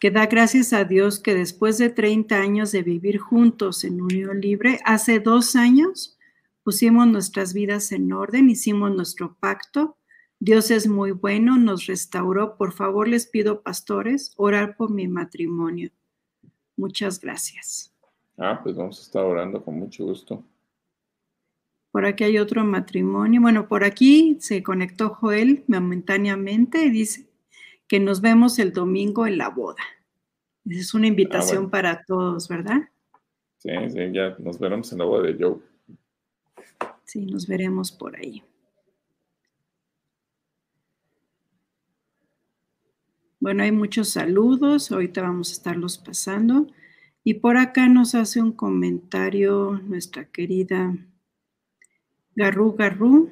que 0.00 0.10
da 0.10 0.26
gracias 0.26 0.72
a 0.72 0.82
Dios 0.82 1.20
que 1.20 1.36
después 1.36 1.78
de 1.78 1.88
30 1.88 2.34
años 2.34 2.72
de 2.72 2.82
vivir 2.82 3.18
juntos 3.18 3.84
en 3.84 4.02
unión 4.02 4.40
libre, 4.40 4.80
hace 4.84 5.20
dos 5.20 5.54
años 5.54 6.18
pusimos 6.64 7.06
nuestras 7.06 7.54
vidas 7.54 7.92
en 7.92 8.12
orden, 8.12 8.50
hicimos 8.50 8.92
nuestro 8.92 9.36
pacto. 9.38 9.96
Dios 10.40 10.72
es 10.72 10.88
muy 10.88 11.12
bueno, 11.12 11.58
nos 11.58 11.86
restauró. 11.86 12.56
Por 12.56 12.72
favor, 12.72 13.06
les 13.06 13.28
pido, 13.28 13.62
pastores, 13.62 14.32
orar 14.36 14.76
por 14.76 14.90
mi 14.90 15.06
matrimonio. 15.06 15.92
Muchas 16.76 17.20
gracias. 17.20 17.94
Ah, 18.36 18.58
pues 18.60 18.74
vamos 18.74 18.98
a 18.98 19.02
estar 19.02 19.24
orando 19.24 19.64
con 19.64 19.78
mucho 19.78 20.06
gusto. 20.06 20.42
Por 21.92 22.06
aquí 22.06 22.24
hay 22.24 22.38
otro 22.38 22.64
matrimonio. 22.64 23.42
Bueno, 23.42 23.68
por 23.68 23.84
aquí 23.84 24.38
se 24.40 24.62
conectó 24.62 25.10
Joel 25.10 25.62
momentáneamente 25.68 26.86
y 26.86 26.90
dice 26.90 27.28
que 27.86 28.00
nos 28.00 28.22
vemos 28.22 28.58
el 28.58 28.72
domingo 28.72 29.26
en 29.26 29.36
la 29.36 29.50
boda. 29.50 29.82
Es 30.64 30.94
una 30.94 31.06
invitación 31.06 31.66
ah, 31.66 31.70
para 31.70 32.04
todos, 32.04 32.48
¿verdad? 32.48 32.88
Sí, 33.58 33.70
sí, 33.90 33.98
ya 34.10 34.34
nos 34.38 34.58
veremos 34.58 34.90
en 34.92 34.98
la 34.98 35.04
boda 35.04 35.26
de 35.26 35.36
Joe. 35.38 35.56
Sí, 37.04 37.26
nos 37.26 37.46
veremos 37.46 37.92
por 37.92 38.16
ahí. 38.16 38.42
Bueno, 43.38 43.64
hay 43.64 43.72
muchos 43.72 44.08
saludos, 44.08 44.90
ahorita 44.90 45.20
vamos 45.20 45.50
a 45.50 45.52
estarlos 45.52 45.98
pasando. 45.98 46.68
Y 47.22 47.34
por 47.34 47.58
acá 47.58 47.88
nos 47.88 48.14
hace 48.14 48.40
un 48.40 48.52
comentario 48.52 49.80
nuestra 49.84 50.24
querida 50.24 50.96
Garru 52.34 52.74
Garru. 52.74 53.30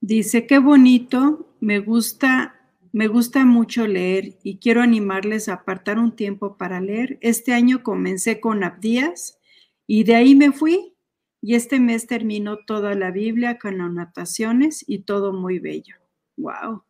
Dice, 0.00 0.46
qué 0.46 0.58
bonito, 0.58 1.54
me 1.60 1.78
gusta 1.78 2.60
me 2.92 3.06
gusta 3.06 3.44
mucho 3.44 3.86
leer 3.86 4.36
y 4.42 4.58
quiero 4.58 4.82
animarles 4.82 5.48
a 5.48 5.54
apartar 5.54 5.98
un 5.98 6.16
tiempo 6.16 6.56
para 6.56 6.80
leer. 6.80 7.18
Este 7.20 7.52
año 7.52 7.82
comencé 7.84 8.40
con 8.40 8.64
Abdías 8.64 9.38
y 9.86 10.04
de 10.04 10.16
ahí 10.16 10.34
me 10.34 10.50
fui 10.50 10.94
y 11.40 11.54
este 11.54 11.78
mes 11.78 12.06
terminó 12.06 12.58
toda 12.58 12.94
la 12.94 13.12
Biblia 13.12 13.58
con 13.58 13.80
anotaciones 13.80 14.84
y 14.86 15.00
todo 15.00 15.32
muy 15.32 15.60
bello. 15.60 15.94
¡Wow! 16.36 16.82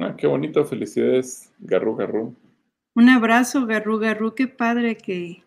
Ah, 0.00 0.14
qué 0.16 0.26
bonito, 0.26 0.64
felicidades, 0.64 1.50
Garru 1.58 1.96
Garru. 1.96 2.36
Un 2.94 3.08
abrazo, 3.08 3.66
Garru 3.66 3.98
Garru, 3.98 4.34
qué 4.34 4.46
padre 4.46 4.96
que 4.96 5.42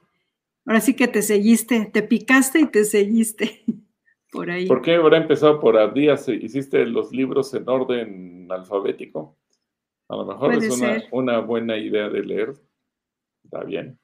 ahora 0.66 0.82
sí 0.82 0.96
que 0.96 1.08
te 1.08 1.22
seguiste, 1.22 1.90
te 1.92 2.04
picaste 2.04 2.60
y 2.60 2.68
te 2.68 2.86
seguiste 2.86 3.64
por 4.32 4.50
ahí. 4.50 4.68
¿Por 4.68 4.82
qué 4.82 4.96
habrá 4.96 5.18
empezado 5.18 5.60
por 5.60 5.78
Abdías? 5.78 6.28
¿Hiciste 6.30 6.86
los 6.86 7.12
libros 7.12 7.54
en 7.54 7.68
orden 7.68 8.48
alfabético? 8.52 9.38
A 10.10 10.16
lo 10.16 10.26
mejor 10.26 10.54
es 10.54 11.08
una, 11.12 11.40
buena 11.40 11.78
idea 11.78 12.10
de 12.10 12.24
leer. 12.24 12.54
Está 13.44 13.64
bien. 13.64 13.98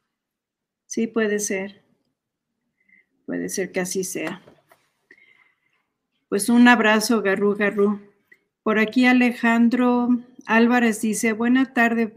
Sí, 0.86 1.07
puede 1.07 1.39
ser. 1.39 1.84
Puede 3.26 3.49
ser 3.49 3.72
que 3.72 3.82
así 3.82 4.03
sea. 4.03 4.41
Pues 6.30 6.49
un 6.49 6.68
abrazo, 6.68 7.22
Garru 7.22 7.55
Garru. 7.55 7.99
Por 8.64 8.80
aquí 8.80 9.05
Alejandro 9.05 10.10
Álvarez 10.45 11.01
dice, 11.01 11.34
buena 11.34 11.74
tarde, 11.74 12.16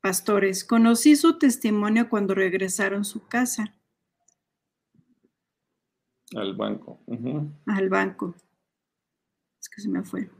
pastores. 0.00 0.64
Conocí 0.64 1.16
su 1.16 1.38
testimonio 1.38 2.08
cuando 2.08 2.34
regresaron 2.34 3.00
a 3.00 3.04
su 3.04 3.26
casa. 3.26 3.74
Al 6.34 6.54
banco. 6.54 7.00
Al 7.66 7.88
banco. 7.88 8.34
Es 9.60 9.68
que 9.68 9.80
se 9.80 9.88
me 9.88 10.02
fue 10.02 10.30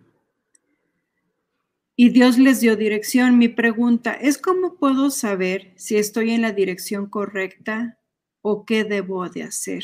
y 2.01 2.11
Dios 2.11 2.39
les 2.39 2.61
dio 2.61 2.77
dirección. 2.77 3.39
Mi 3.39 3.49
pregunta 3.49 4.13
es 4.13 4.39
cómo 4.39 4.77
puedo 4.77 5.11
saber 5.11 5.73
si 5.75 5.97
estoy 5.97 6.31
en 6.31 6.43
la 6.43 6.53
dirección 6.53 7.11
correcta 7.11 7.99
o 8.41 8.65
qué 8.65 8.85
debo 8.85 9.29
de 9.29 9.43
hacer. 9.43 9.83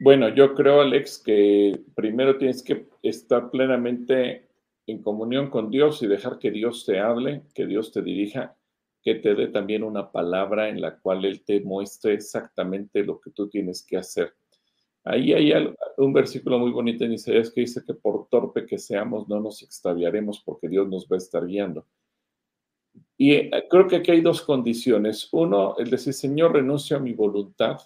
Bueno, 0.00 0.34
yo 0.34 0.54
creo, 0.54 0.80
Alex, 0.80 1.18
que 1.22 1.78
primero 1.94 2.38
tienes 2.38 2.62
que 2.62 2.88
estar 3.02 3.50
plenamente 3.50 4.45
en 4.86 5.02
comunión 5.02 5.50
con 5.50 5.70
Dios 5.70 6.02
y 6.02 6.06
dejar 6.06 6.38
que 6.38 6.50
Dios 6.50 6.84
te 6.84 7.00
hable, 7.00 7.42
que 7.54 7.66
Dios 7.66 7.92
te 7.92 8.02
dirija, 8.02 8.56
que 9.02 9.16
te 9.16 9.34
dé 9.34 9.48
también 9.48 9.82
una 9.82 10.10
palabra 10.10 10.68
en 10.68 10.80
la 10.80 10.98
cual 10.98 11.24
Él 11.24 11.44
te 11.44 11.60
muestre 11.60 12.14
exactamente 12.14 13.04
lo 13.04 13.20
que 13.20 13.30
tú 13.30 13.48
tienes 13.48 13.84
que 13.84 13.96
hacer. 13.96 14.34
Ahí 15.04 15.32
hay 15.32 15.52
un 15.98 16.12
versículo 16.12 16.58
muy 16.58 16.72
bonito 16.72 17.04
en 17.04 17.12
Isaías 17.12 17.50
que 17.50 17.60
dice 17.60 17.84
que 17.86 17.94
por 17.94 18.28
torpe 18.28 18.66
que 18.66 18.78
seamos 18.78 19.28
no 19.28 19.38
nos 19.38 19.62
extraviaremos 19.62 20.42
porque 20.44 20.68
Dios 20.68 20.88
nos 20.88 21.06
va 21.06 21.14
a 21.14 21.18
estar 21.18 21.46
guiando. 21.46 21.86
Y 23.16 23.32
eh, 23.32 23.50
creo 23.70 23.86
que 23.86 23.96
aquí 23.96 24.10
hay 24.10 24.20
dos 24.20 24.42
condiciones. 24.42 25.28
Uno, 25.32 25.76
el 25.78 25.90
decir, 25.90 26.12
Señor, 26.12 26.54
renuncio 26.54 26.96
a 26.96 27.00
mi 27.00 27.12
voluntad 27.12 27.78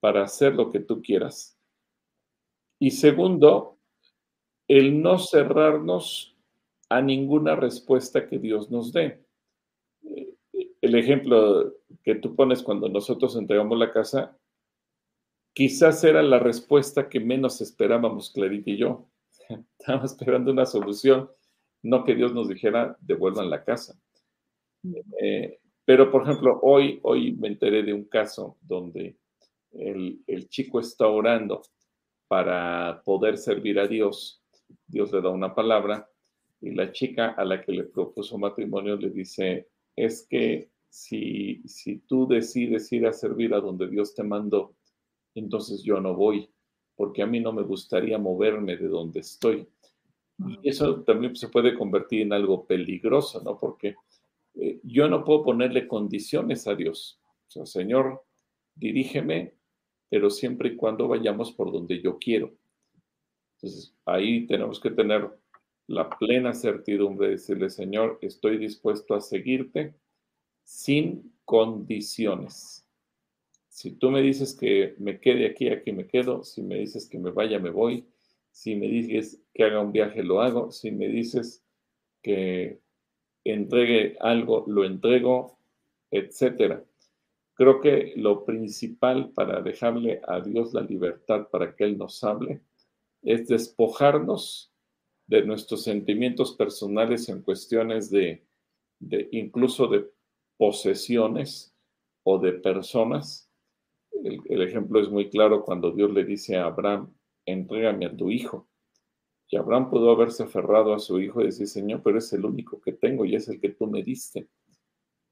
para 0.00 0.22
hacer 0.22 0.54
lo 0.54 0.70
que 0.70 0.80
tú 0.80 1.00
quieras. 1.00 1.58
Y 2.78 2.90
segundo, 2.90 3.73
el 4.68 5.02
no 5.02 5.18
cerrarnos 5.18 6.36
a 6.88 7.00
ninguna 7.02 7.56
respuesta 7.56 8.26
que 8.28 8.38
Dios 8.38 8.70
nos 8.70 8.92
dé. 8.92 9.24
El 10.80 10.94
ejemplo 10.94 11.74
que 12.02 12.14
tú 12.14 12.36
pones 12.36 12.62
cuando 12.62 12.88
nosotros 12.88 13.36
entregamos 13.36 13.78
la 13.78 13.92
casa, 13.92 14.38
quizás 15.54 16.04
era 16.04 16.22
la 16.22 16.38
respuesta 16.38 17.08
que 17.08 17.20
menos 17.20 17.60
esperábamos, 17.60 18.30
Clarita 18.30 18.70
y 18.70 18.76
yo. 18.76 19.08
Estábamos 19.78 20.12
esperando 20.12 20.52
una 20.52 20.66
solución, 20.66 21.30
no 21.82 22.04
que 22.04 22.14
Dios 22.14 22.34
nos 22.34 22.48
dijera, 22.48 22.96
devuelvan 23.00 23.50
la 23.50 23.64
casa. 23.64 23.98
Eh, 25.20 25.58
pero, 25.84 26.10
por 26.10 26.22
ejemplo, 26.22 26.60
hoy, 26.62 27.00
hoy 27.02 27.32
me 27.32 27.48
enteré 27.48 27.82
de 27.82 27.92
un 27.92 28.04
caso 28.04 28.56
donde 28.62 29.16
el, 29.72 30.22
el 30.26 30.48
chico 30.48 30.80
está 30.80 31.06
orando 31.06 31.62
para 32.28 33.02
poder 33.04 33.36
servir 33.38 33.78
a 33.78 33.86
Dios. 33.86 34.43
Dios 34.86 35.12
le 35.12 35.20
da 35.20 35.30
una 35.30 35.54
palabra 35.54 36.08
y 36.60 36.70
la 36.70 36.92
chica 36.92 37.30
a 37.30 37.44
la 37.44 37.60
que 37.60 37.72
le 37.72 37.84
propuso 37.84 38.38
matrimonio 38.38 38.96
le 38.96 39.10
dice, 39.10 39.68
es 39.96 40.26
que 40.28 40.70
si, 40.88 41.62
si 41.66 41.98
tú 41.98 42.26
decides 42.26 42.90
ir 42.92 43.06
a 43.06 43.12
servir 43.12 43.54
a 43.54 43.60
donde 43.60 43.88
Dios 43.88 44.14
te 44.14 44.22
mandó, 44.22 44.74
entonces 45.34 45.82
yo 45.82 46.00
no 46.00 46.14
voy, 46.14 46.48
porque 46.96 47.22
a 47.22 47.26
mí 47.26 47.40
no 47.40 47.52
me 47.52 47.62
gustaría 47.62 48.18
moverme 48.18 48.76
de 48.76 48.88
donde 48.88 49.20
estoy. 49.20 49.66
Y 50.38 50.68
eso 50.68 51.02
también 51.02 51.36
se 51.36 51.48
puede 51.48 51.74
convertir 51.74 52.22
en 52.22 52.32
algo 52.32 52.64
peligroso, 52.64 53.42
¿no? 53.42 53.58
Porque 53.58 53.96
eh, 54.54 54.80
yo 54.82 55.08
no 55.08 55.24
puedo 55.24 55.44
ponerle 55.44 55.86
condiciones 55.86 56.66
a 56.66 56.74
Dios. 56.74 57.20
O 57.48 57.50
sea, 57.50 57.66
Señor, 57.66 58.24
dirígeme, 58.74 59.54
pero 60.08 60.30
siempre 60.30 60.70
y 60.70 60.76
cuando 60.76 61.08
vayamos 61.08 61.52
por 61.52 61.72
donde 61.72 62.00
yo 62.00 62.18
quiero. 62.18 62.52
Entonces, 63.64 63.94
ahí 64.04 64.46
tenemos 64.46 64.78
que 64.78 64.90
tener 64.90 65.26
la 65.86 66.10
plena 66.10 66.52
certidumbre 66.52 67.28
de 67.28 67.32
decirle, 67.32 67.70
Señor, 67.70 68.18
estoy 68.20 68.58
dispuesto 68.58 69.14
a 69.14 69.22
seguirte 69.22 69.94
sin 70.64 71.32
condiciones. 71.46 72.86
Si 73.68 73.92
tú 73.92 74.10
me 74.10 74.20
dices 74.20 74.54
que 74.54 74.94
me 74.98 75.18
quede 75.18 75.46
aquí, 75.46 75.70
aquí 75.70 75.92
me 75.92 76.06
quedo. 76.06 76.44
Si 76.44 76.60
me 76.62 76.76
dices 76.76 77.08
que 77.08 77.18
me 77.18 77.30
vaya, 77.30 77.58
me 77.58 77.70
voy. 77.70 78.06
Si 78.50 78.76
me 78.76 78.86
dices 78.86 79.42
que 79.54 79.64
haga 79.64 79.80
un 79.80 79.92
viaje, 79.92 80.22
lo 80.22 80.42
hago. 80.42 80.70
Si 80.70 80.90
me 80.90 81.08
dices 81.08 81.64
que 82.22 82.80
entregue 83.44 84.18
algo, 84.20 84.66
lo 84.68 84.84
entrego, 84.84 85.58
etcétera. 86.10 86.84
Creo 87.54 87.80
que 87.80 88.12
lo 88.16 88.44
principal 88.44 89.30
para 89.30 89.62
dejarle 89.62 90.20
a 90.28 90.40
Dios 90.40 90.74
la 90.74 90.82
libertad 90.82 91.48
para 91.50 91.74
que 91.74 91.84
Él 91.84 91.96
nos 91.96 92.22
hable 92.22 92.60
es 93.24 93.48
despojarnos 93.48 94.72
de 95.26 95.44
nuestros 95.44 95.82
sentimientos 95.82 96.54
personales 96.54 97.28
en 97.28 97.42
cuestiones 97.42 98.10
de, 98.10 98.44
incluso 99.32 99.86
de 99.88 100.10
posesiones 100.56 101.74
o 102.22 102.38
de 102.38 102.52
personas. 102.52 103.50
El, 104.22 104.62
ejemplo 104.62 105.00
es 105.00 105.08
muy 105.08 105.30
claro 105.30 105.64
cuando 105.64 105.90
Dios 105.90 106.12
le 106.12 106.24
dice 106.24 106.56
a 106.56 106.66
Abraham, 106.66 107.12
entrégame 107.46 108.06
a 108.06 108.16
tu 108.16 108.30
hijo. 108.30 108.68
Y 109.48 109.56
Abraham 109.56 109.90
pudo 109.90 110.10
haberse 110.10 110.42
aferrado 110.42 110.94
a 110.94 110.98
su 110.98 111.20
hijo 111.20 111.40
y 111.40 111.46
decir, 111.46 111.68
Señor, 111.68 112.02
pero 112.02 112.18
es 112.18 112.32
el 112.32 112.44
único 112.44 112.80
que 112.80 112.92
tengo 112.92 113.24
y 113.24 113.34
es 113.34 113.48
el 113.48 113.60
que 113.60 113.70
tú 113.70 113.86
me 113.86 114.02
diste. 114.02 114.48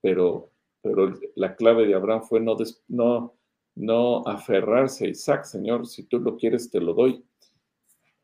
Pero, 0.01 0.51
pero 0.81 1.15
la 1.35 1.57
clave 1.57 1.87
de 1.87 1.95
Abraham 1.95 2.23
fue 2.23 2.41
no, 2.41 2.57
no, 2.89 3.35
no 3.75 4.27
aferrarse 4.27 5.07
a 5.07 5.09
Isaac, 5.09 5.45
Señor, 5.45 5.87
si 5.87 6.05
tú 6.05 6.19
lo 6.19 6.37
quieres, 6.37 6.71
te 6.71 6.81
lo 6.81 6.95
doy. 6.95 7.25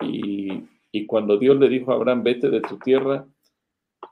Y, 0.03 1.07
cuando 1.07 1.39
Dios 1.39 1.57
le 1.59 1.69
dijo 1.69 1.93
a 1.93 1.95
Abraham, 1.95 2.23
vete 2.23 2.51
de 2.51 2.61
tu 2.61 2.79
tierra, 2.79 3.27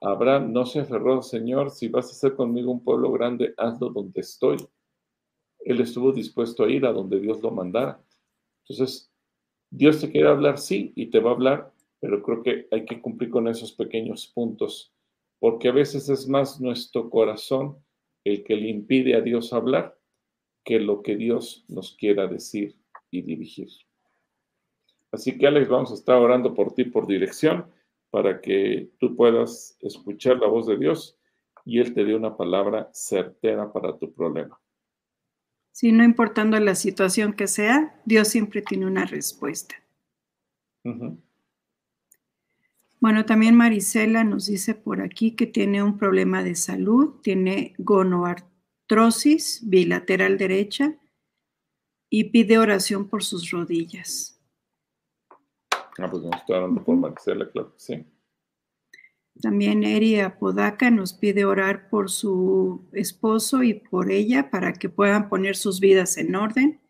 Abraham 0.00 0.52
no 0.52 0.66
se 0.66 0.80
aferró, 0.80 1.20
Señor, 1.22 1.70
si 1.70 1.88
vas 1.88 2.06
a 2.06 2.10
hacer 2.10 2.34
conmigo 2.34 2.70
un 2.70 2.82
pueblo 2.82 3.10
grande, 3.12 3.54
hazlo 3.56 3.90
donde 3.90 4.20
estoy. 4.20 4.56
Él 5.60 5.80
estuvo 5.80 6.12
dispuesto 6.12 6.64
a 6.64 6.70
ir 6.70 6.86
a 6.86 6.92
donde 6.92 7.20
Dios 7.20 7.42
lo 7.42 7.50
mandara. 7.50 8.00
Entonces, 8.62 9.10
Dios 9.70 10.00
te 10.00 10.10
quiere 10.10 10.28
hablar, 10.28 10.58
sí, 10.58 10.92
y 10.94 11.06
te 11.06 11.18
va 11.18 11.30
a 11.30 11.34
hablar, 11.34 11.72
pero 12.00 12.22
creo 12.22 12.42
que 12.42 12.68
hay 12.70 12.84
que 12.84 13.00
cumplir 13.00 13.30
con 13.30 13.48
esos 13.48 13.72
pequeños 13.72 14.26
puntos, 14.28 14.92
porque 15.40 15.68
a 15.68 15.72
veces 15.72 16.08
es 16.08 16.28
más 16.28 16.60
nuestro 16.60 17.10
corazón 17.10 17.78
el 18.24 18.44
que 18.44 18.56
le 18.56 18.68
impide 18.68 19.16
a 19.16 19.20
Dios 19.20 19.52
hablar 19.52 19.98
que 20.64 20.80
lo 20.80 21.02
que 21.02 21.16
Dios 21.16 21.64
nos 21.68 21.94
quiera 21.94 22.26
decir 22.26 22.76
y 23.10 23.22
dirigir. 23.22 23.68
Así 25.16 25.38
que 25.38 25.46
Alex, 25.46 25.70
vamos 25.70 25.90
a 25.92 25.94
estar 25.94 26.16
orando 26.16 26.52
por 26.52 26.74
ti 26.74 26.84
por 26.84 27.06
dirección 27.06 27.64
para 28.10 28.38
que 28.38 28.90
tú 28.98 29.16
puedas 29.16 29.78
escuchar 29.80 30.36
la 30.36 30.46
voz 30.46 30.66
de 30.66 30.76
Dios 30.76 31.16
y 31.64 31.80
Él 31.80 31.94
te 31.94 32.04
dé 32.04 32.14
una 32.14 32.36
palabra 32.36 32.90
certera 32.92 33.72
para 33.72 33.96
tu 33.96 34.12
problema. 34.12 34.60
Sí, 35.72 35.90
no 35.90 36.04
importando 36.04 36.60
la 36.60 36.74
situación 36.74 37.32
que 37.32 37.46
sea, 37.46 37.98
Dios 38.04 38.28
siempre 38.28 38.60
tiene 38.60 38.84
una 38.84 39.06
respuesta. 39.06 39.76
Bueno, 43.00 43.24
también 43.24 43.54
Marisela 43.54 44.22
nos 44.22 44.48
dice 44.48 44.74
por 44.74 45.00
aquí 45.00 45.30
que 45.30 45.46
tiene 45.46 45.82
un 45.82 45.96
problema 45.96 46.42
de 46.42 46.56
salud, 46.56 47.22
tiene 47.22 47.74
gonoartrosis 47.78 49.62
bilateral 49.66 50.36
derecha 50.36 50.94
y 52.10 52.24
pide 52.24 52.58
oración 52.58 53.08
por 53.08 53.24
sus 53.24 53.50
rodillas. 53.50 54.35
Ah, 55.98 56.10
pues 56.10 56.22
por 56.84 56.96
Marcela, 56.96 57.50
claro 57.50 57.72
sí. 57.76 58.04
También 59.40 59.84
Eri 59.84 60.20
Apodaca 60.20 60.90
nos 60.90 61.12
pide 61.12 61.44
orar 61.44 61.90
por 61.90 62.10
su 62.10 62.88
esposo 62.92 63.62
y 63.62 63.74
por 63.74 64.10
ella 64.10 64.50
para 64.50 64.72
que 64.72 64.88
puedan 64.88 65.28
poner 65.28 65.56
sus 65.56 65.78
vidas 65.78 66.16
en 66.16 66.34
orden, 66.34 66.80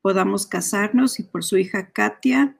podamos 0.00 0.46
casarnos 0.46 1.18
y 1.18 1.24
por 1.24 1.42
su 1.42 1.58
hija 1.58 1.90
Katia, 1.90 2.56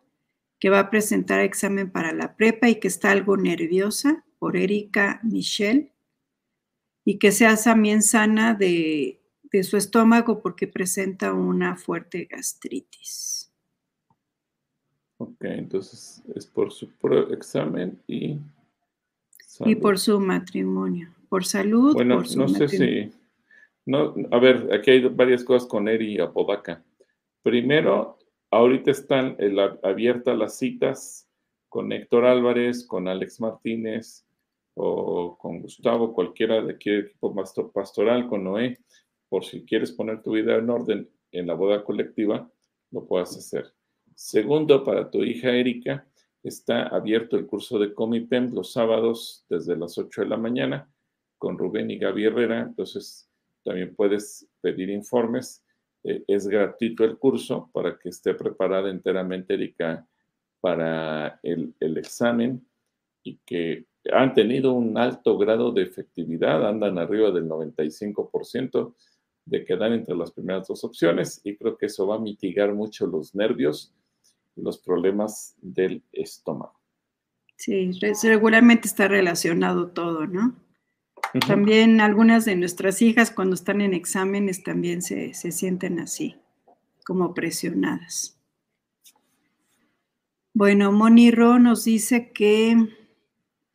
que 0.58 0.70
va 0.70 0.80
a 0.80 0.90
presentar 0.90 1.40
examen 1.40 1.90
para 1.90 2.12
la 2.12 2.36
prepa 2.36 2.68
y 2.68 2.80
que 2.80 2.88
está 2.88 3.12
algo 3.12 3.36
nerviosa, 3.36 4.24
por 4.40 4.56
Erika 4.56 5.20
Michelle, 5.22 5.92
y 7.04 7.18
que 7.18 7.30
sea 7.30 7.56
también 7.56 8.02
sana 8.02 8.54
de, 8.54 9.22
de 9.44 9.62
su 9.62 9.76
estómago 9.76 10.42
porque 10.42 10.66
presenta 10.66 11.32
una 11.32 11.76
fuerte 11.76 12.24
gastritis. 12.24 13.37
Ok, 15.28 15.44
entonces 15.44 16.22
es 16.34 16.46
por 16.46 16.72
su 16.72 16.90
examen 17.30 18.00
y... 18.06 18.38
Y 19.60 19.74
por 19.74 19.98
su 19.98 20.20
matrimonio, 20.20 21.08
por 21.28 21.44
salud. 21.44 21.94
Bueno, 21.94 22.16
por 22.16 22.28
su 22.28 22.38
no 22.38 22.48
sé 22.48 22.68
si... 22.68 23.12
No, 23.84 24.14
a 24.30 24.38
ver, 24.38 24.72
aquí 24.72 24.90
hay 24.90 25.08
varias 25.08 25.42
cosas 25.42 25.68
con 25.68 25.88
Eri 25.88 26.14
y 26.14 26.20
Apodaca. 26.20 26.84
Primero, 27.42 28.18
ahorita 28.50 28.90
están 28.90 29.36
abiertas 29.82 30.38
las 30.38 30.58
citas 30.58 31.28
con 31.68 31.90
Héctor 31.92 32.24
Álvarez, 32.24 32.86
con 32.86 33.08
Alex 33.08 33.40
Martínez 33.40 34.26
o 34.74 35.36
con 35.38 35.60
Gustavo, 35.60 36.12
cualquiera 36.12 36.62
de 36.62 36.74
aquí 36.74 36.90
equipo 36.90 37.34
pastoral, 37.72 38.28
con 38.28 38.44
Noé, 38.44 38.78
por 39.28 39.44
si 39.44 39.64
quieres 39.64 39.90
poner 39.92 40.22
tu 40.22 40.32
vida 40.32 40.56
en 40.56 40.70
orden 40.70 41.08
en 41.32 41.46
la 41.46 41.54
boda 41.54 41.82
colectiva, 41.82 42.48
lo 42.90 43.06
puedas 43.06 43.36
hacer. 43.36 43.72
Segundo, 44.20 44.82
para 44.82 45.08
tu 45.08 45.22
hija 45.22 45.52
Erika, 45.52 46.04
está 46.42 46.88
abierto 46.88 47.36
el 47.36 47.46
curso 47.46 47.78
de 47.78 47.94
Comipem 47.94 48.52
los 48.52 48.72
sábados 48.72 49.46
desde 49.48 49.76
las 49.76 49.96
8 49.96 50.22
de 50.22 50.26
la 50.26 50.36
mañana 50.36 50.90
con 51.38 51.56
Rubén 51.56 51.88
y 51.92 51.98
Gaby 51.98 52.24
Herrera. 52.24 52.62
Entonces, 52.62 53.30
también 53.62 53.94
puedes 53.94 54.48
pedir 54.60 54.90
informes. 54.90 55.64
Eh, 56.02 56.24
es 56.26 56.48
gratuito 56.48 57.04
el 57.04 57.16
curso 57.16 57.70
para 57.72 57.96
que 57.96 58.08
esté 58.08 58.34
preparada 58.34 58.90
enteramente 58.90 59.54
Erika 59.54 60.04
para 60.60 61.38
el, 61.44 61.72
el 61.78 61.96
examen 61.96 62.66
y 63.22 63.38
que 63.46 63.86
han 64.12 64.34
tenido 64.34 64.72
un 64.72 64.98
alto 64.98 65.38
grado 65.38 65.70
de 65.70 65.82
efectividad, 65.82 66.66
andan 66.66 66.98
arriba 66.98 67.30
del 67.30 67.48
95% 67.48 68.94
de 69.44 69.64
quedar 69.64 69.92
entre 69.92 70.16
las 70.16 70.32
primeras 70.32 70.66
dos 70.66 70.82
opciones 70.82 71.40
y 71.44 71.56
creo 71.56 71.78
que 71.78 71.86
eso 71.86 72.04
va 72.08 72.16
a 72.16 72.20
mitigar 72.20 72.74
mucho 72.74 73.06
los 73.06 73.32
nervios 73.36 73.94
los 74.62 74.78
problemas 74.78 75.54
del 75.60 76.02
estómago. 76.12 76.78
Sí, 77.56 77.90
regularmente 78.22 78.86
está 78.86 79.08
relacionado 79.08 79.90
todo, 79.90 80.26
¿no? 80.26 80.54
También 81.46 82.00
algunas 82.00 82.44
de 82.44 82.56
nuestras 82.56 83.02
hijas 83.02 83.30
cuando 83.30 83.54
están 83.54 83.80
en 83.80 83.94
exámenes 83.94 84.62
también 84.62 85.02
se, 85.02 85.34
sienten 85.34 85.98
así, 85.98 86.36
como 87.04 87.34
presionadas. 87.34 88.38
Bueno, 90.54 90.90
Moni 90.92 91.30
Ro 91.30 91.58
nos 91.58 91.84
dice 91.84 92.32
que 92.32 92.76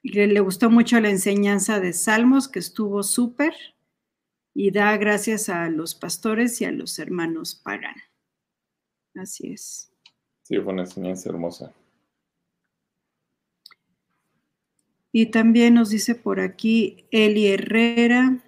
le, 0.02 0.40
gustó 0.40 0.70
mucho 0.70 1.00
la 1.00 1.10
enseñanza 1.10 1.80
de 1.80 1.94
Salmos, 1.94 2.48
que 2.48 2.60
estuvo 2.60 3.04
súper, 3.04 3.54
y 4.54 4.72
da 4.72 4.96
gracias 4.98 5.50
a 5.50 5.70
los 5.70 5.94
pastores 5.96 6.60
y 6.62 6.66
a 6.66 6.72
los 6.72 7.00
hermanos 7.00 7.56
Pagan. 7.56 7.96
Así 9.16 9.52
es. 9.52 9.93
Sí, 10.44 10.58
fue 10.60 10.74
una 10.74 10.84
enseñanza 10.84 11.30
hermosa. 11.30 11.74
Y 15.12 15.28
también 15.28 15.76
nos 15.76 15.90
dice 15.90 16.16
por 16.16 16.40
aquí 16.40 17.06
Eli 17.12 17.48
Herrera. 17.48 18.40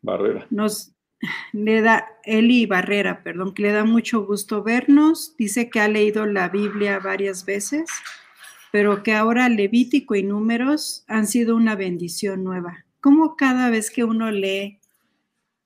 Barrera. 0.00 0.46
Nos, 0.50 0.92
le 1.52 1.82
da, 1.82 2.06
Eli 2.24 2.66
Barrera, 2.66 3.22
perdón, 3.22 3.52
que 3.54 3.62
le 3.62 3.72
da 3.72 3.84
mucho 3.84 4.24
gusto 4.24 4.62
vernos. 4.62 5.36
Dice 5.36 5.68
que 5.68 5.80
ha 5.80 5.88
leído 5.88 6.26
la 6.26 6.48
Biblia 6.48 6.98
varias 6.98 7.44
veces, 7.44 7.90
pero 8.72 9.02
que 9.02 9.14
ahora 9.14 9.48
Levítico 9.48 10.14
y 10.14 10.22
Números 10.22 11.04
han 11.08 11.26
sido 11.26 11.54
una 11.54 11.76
bendición 11.76 12.42
nueva. 12.42 12.86
Como 13.00 13.36
cada 13.36 13.70
vez 13.70 13.90
que 13.90 14.02
uno 14.02 14.30
lee 14.30 14.80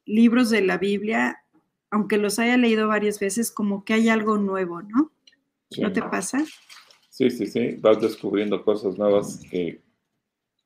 libros 0.04 0.50
de 0.50 0.62
la 0.62 0.76
Biblia, 0.76 1.44
aunque 1.90 2.18
los 2.18 2.40
haya 2.40 2.56
leído 2.56 2.88
varias 2.88 3.20
veces, 3.20 3.52
como 3.52 3.84
que 3.84 3.94
hay 3.94 4.08
algo 4.08 4.38
nuevo, 4.38 4.82
¿no? 4.82 5.11
¿No 5.78 5.92
te 5.92 6.02
pasa? 6.02 6.44
Sí, 7.08 7.30
sí, 7.30 7.46
sí, 7.46 7.76
vas 7.78 8.00
descubriendo 8.00 8.64
cosas 8.64 8.96
nuevas 8.98 9.40
que 9.50 9.82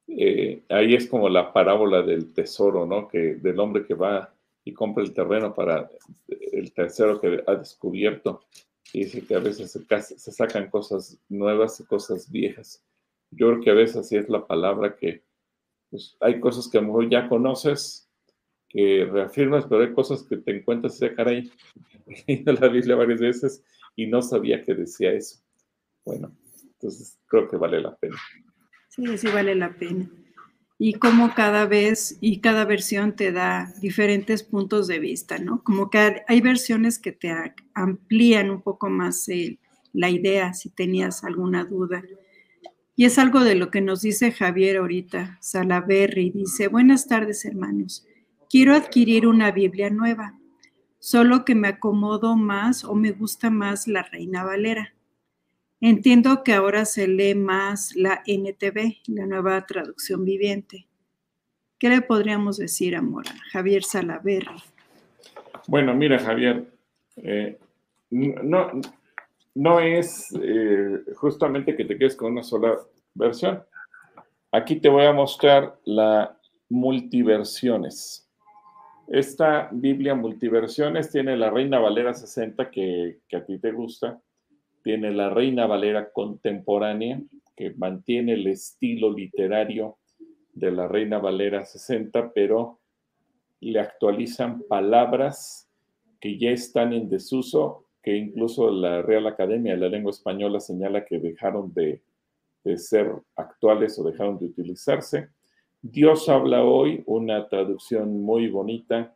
eh, 0.08 0.62
ahí 0.68 0.94
es 0.94 1.08
como 1.08 1.28
la 1.28 1.52
parábola 1.52 2.02
del 2.02 2.32
tesoro, 2.32 2.86
¿no? 2.86 3.08
Que 3.08 3.34
del 3.34 3.58
hombre 3.58 3.84
que 3.84 3.94
va 3.94 4.32
y 4.64 4.72
compra 4.72 5.02
el 5.02 5.12
terreno 5.12 5.54
para 5.54 5.90
el 6.28 6.72
tercero 6.72 7.20
que 7.20 7.42
ha 7.46 7.54
descubierto. 7.54 8.44
Y 8.92 9.04
dice 9.04 9.26
que 9.26 9.34
a 9.34 9.40
veces 9.40 9.72
se, 9.72 10.32
sacan 10.32 10.70
cosas 10.70 11.18
nuevas 11.28 11.80
y 11.80 11.84
cosas 11.84 12.30
viejas. 12.30 12.84
Yo 13.30 13.48
creo 13.48 13.60
que 13.60 13.70
a 13.70 13.74
veces 13.74 13.96
así 13.96 14.16
es 14.16 14.28
la 14.28 14.46
palabra 14.46 14.96
que 14.96 15.24
pues, 15.90 16.16
hay 16.20 16.38
cosas 16.40 16.68
que 16.68 16.78
a 16.78 16.80
lo 16.80 16.88
mejor 16.88 17.10
ya 17.10 17.28
conoces, 17.28 18.08
que 18.68 19.04
reafirmas, 19.04 19.66
pero 19.66 19.82
hay 19.82 19.92
cosas 19.92 20.22
que 20.22 20.36
te 20.36 20.56
encuentras 20.56 21.00
y 21.02 21.08
caray, 21.10 21.50
he 22.06 22.34
leído 22.34 22.52
la 22.52 22.68
Biblia 22.68 22.96
varias 22.96 23.20
veces 23.20 23.64
y 23.96 24.06
no 24.06 24.22
sabía 24.22 24.62
que 24.62 24.74
decía 24.74 25.12
eso. 25.12 25.40
Bueno, 26.04 26.30
entonces 26.62 27.18
creo 27.26 27.48
que 27.48 27.56
vale 27.56 27.80
la 27.80 27.96
pena. 27.96 28.16
Sí, 28.88 29.18
sí 29.18 29.26
vale 29.26 29.54
la 29.54 29.74
pena 29.74 30.08
y 30.78 30.94
cómo 30.94 31.34
cada 31.34 31.66
vez 31.66 32.18
y 32.20 32.40
cada 32.40 32.64
versión 32.64 33.16
te 33.16 33.32
da 33.32 33.72
diferentes 33.80 34.42
puntos 34.42 34.86
de 34.86 34.98
vista, 34.98 35.38
¿no? 35.38 35.62
Como 35.62 35.90
que 35.90 36.22
hay 36.26 36.40
versiones 36.40 36.98
que 36.98 37.12
te 37.12 37.34
amplían 37.74 38.50
un 38.50 38.62
poco 38.62 38.90
más 38.90 39.26
la 39.92 40.10
idea 40.10 40.52
si 40.52 40.68
tenías 40.70 41.24
alguna 41.24 41.64
duda. 41.64 42.02
Y 42.94 43.04
es 43.04 43.18
algo 43.18 43.40
de 43.40 43.54
lo 43.54 43.70
que 43.70 43.80
nos 43.80 44.02
dice 44.02 44.32
Javier 44.32 44.78
ahorita, 44.78 45.38
Salaberry, 45.40 46.30
dice, 46.30 46.68
buenas 46.68 47.06
tardes 47.06 47.44
hermanos, 47.44 48.06
quiero 48.48 48.74
adquirir 48.74 49.26
una 49.26 49.50
Biblia 49.52 49.90
nueva, 49.90 50.38
solo 51.06 51.44
que 51.44 51.54
me 51.54 51.68
acomodo 51.68 52.34
más 52.34 52.82
o 52.82 52.96
me 52.96 53.12
gusta 53.12 53.48
más 53.48 53.86
la 53.86 54.02
Reina 54.02 54.42
Valera. 54.42 54.92
Entiendo 55.80 56.42
que 56.42 56.52
ahora 56.52 56.84
se 56.84 57.06
lee 57.06 57.36
más 57.36 57.94
la 57.94 58.24
NTV, 58.26 59.02
la 59.14 59.24
nueva 59.26 59.64
traducción 59.66 60.24
viviente. 60.24 60.88
¿Qué 61.78 61.90
le 61.90 62.02
podríamos 62.02 62.56
decir, 62.56 62.96
Amor, 62.96 63.22
a 63.28 63.38
Javier 63.52 63.84
Salaverri? 63.84 64.56
Bueno, 65.68 65.94
mira, 65.94 66.18
Javier, 66.18 66.66
eh, 67.18 67.56
no, 68.10 68.72
no 69.54 69.78
es 69.78 70.34
eh, 70.42 71.04
justamente 71.14 71.76
que 71.76 71.84
te 71.84 71.96
quedes 71.96 72.16
con 72.16 72.32
una 72.32 72.42
sola 72.42 72.78
versión. 73.14 73.62
Aquí 74.50 74.80
te 74.80 74.88
voy 74.88 75.04
a 75.04 75.12
mostrar 75.12 75.78
la 75.84 76.36
multiversiones. 76.68 78.25
Esta 79.08 79.68
Biblia 79.72 80.16
multiversiones 80.16 81.12
tiene 81.12 81.36
la 81.36 81.50
Reina 81.50 81.78
Valera 81.78 82.12
60 82.12 82.70
que, 82.70 83.20
a 83.32 83.44
ti 83.44 83.58
te 83.58 83.70
gusta 83.70 84.20
tiene 84.82 85.10
la 85.10 85.30
Reina 85.30 85.66
Valera 85.66 86.12
contemporánea, 86.12 87.20
que 87.56 87.74
mantiene 87.74 88.34
el 88.34 88.46
estilo 88.46 89.12
literario 89.12 89.98
de 90.52 90.70
la 90.70 90.86
Reina 90.86 91.18
Valera 91.18 91.64
60, 91.64 92.32
pero 92.32 92.78
le 93.58 93.80
actualizan 93.80 94.62
palabras 94.68 95.68
que 96.20 96.38
ya 96.38 96.50
están 96.50 96.92
en 96.92 97.08
desuso, 97.08 97.86
que 98.00 98.16
incluso 98.16 98.70
la 98.70 99.02
Real 99.02 99.26
Academia 99.26 99.72
de 99.72 99.78
la 99.78 99.88
Lengua 99.88 100.12
Española 100.12 100.60
señala 100.60 101.04
que 101.04 101.18
dejaron 101.18 101.74
de, 101.74 102.04
de 102.62 102.78
ser 102.78 103.12
actuales 103.34 103.98
o 103.98 104.04
dejaron 104.04 104.38
de 104.38 104.46
utilizarse. 104.46 105.30
Dios 105.82 106.28
habla 106.28 106.62
hoy, 106.64 107.02
una 107.06 107.48
traducción 107.48 108.22
muy 108.22 108.48
bonita, 108.48 109.14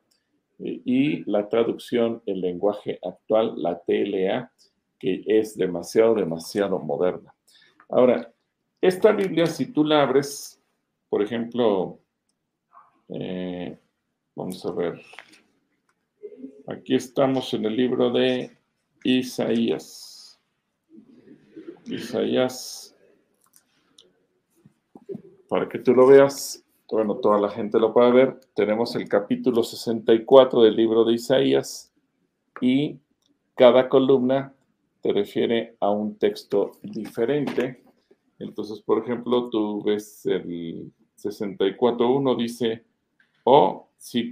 eh, 0.59 0.83
y 0.85 1.31
la 1.31 1.49
traducción 1.49 2.23
en 2.27 2.41
lenguaje 2.41 2.99
actual, 3.03 3.55
la 3.57 3.81
TLA, 3.81 4.53
que 4.99 5.25
es 5.27 5.57
demasiado, 5.57 6.15
demasiado 6.15 6.79
moderna. 6.79 7.35
Ahora, 7.89 8.33
esta 8.81 9.13
Biblia, 9.13 9.47
si 9.47 9.73
tú 9.73 9.85
la 9.85 10.03
abres, 10.03 10.63
por 11.09 11.23
ejemplo, 11.23 11.99
eh, 13.09 13.79
vamos 14.37 14.65
a 14.65 14.73
ver, 14.73 15.01
aquí 16.67 16.95
estamos 16.95 17.53
en 17.55 17.65
el 17.65 17.77
libro 17.77 18.11
de 18.11 18.57
Isaías. 19.03 20.41
Isaías, 21.87 22.90
para 25.51 25.69
que 25.69 25.81
tú 25.81 25.93
lo 25.95 26.07
veas, 26.07 26.65
bueno, 26.89 27.17
toda 27.17 27.41
la 27.41 27.51
gente 27.51 27.81
lo 27.81 27.93
puede 27.93 28.13
ver, 28.13 28.41
tenemos 28.55 28.95
el 28.95 29.09
capítulo 29.09 29.65
64 29.65 30.63
del 30.63 30.77
libro 30.77 31.05
de 31.05 31.15
Isaías 31.15 31.93
y 32.61 33.01
cada 33.57 33.89
columna 33.89 34.55
te 35.01 35.13
refiere 35.13 35.77
a 35.81 35.91
un 35.91 36.17
texto 36.17 36.79
diferente. 36.85 37.83
Entonces, 38.39 38.81
por 38.81 39.03
ejemplo, 39.03 39.51
tú 39.51 39.83
ves 39.83 40.25
el 40.25 40.93
64.1 41.19 42.37
dice, 42.37 42.85
oh, 43.43 43.89
si, 43.97 44.29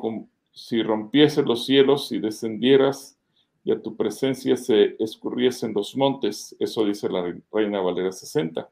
si 0.52 0.84
rompiese 0.84 1.42
los 1.42 1.66
cielos 1.66 2.12
y 2.12 2.20
descendieras 2.20 3.18
y 3.64 3.72
a 3.72 3.82
tu 3.82 3.96
presencia 3.96 4.56
se 4.56 4.94
escurriesen 5.00 5.74
los 5.74 5.96
montes, 5.96 6.54
eso 6.60 6.84
dice 6.84 7.08
la 7.08 7.34
Reina 7.50 7.80
Valera 7.80 8.12
60. 8.12 8.70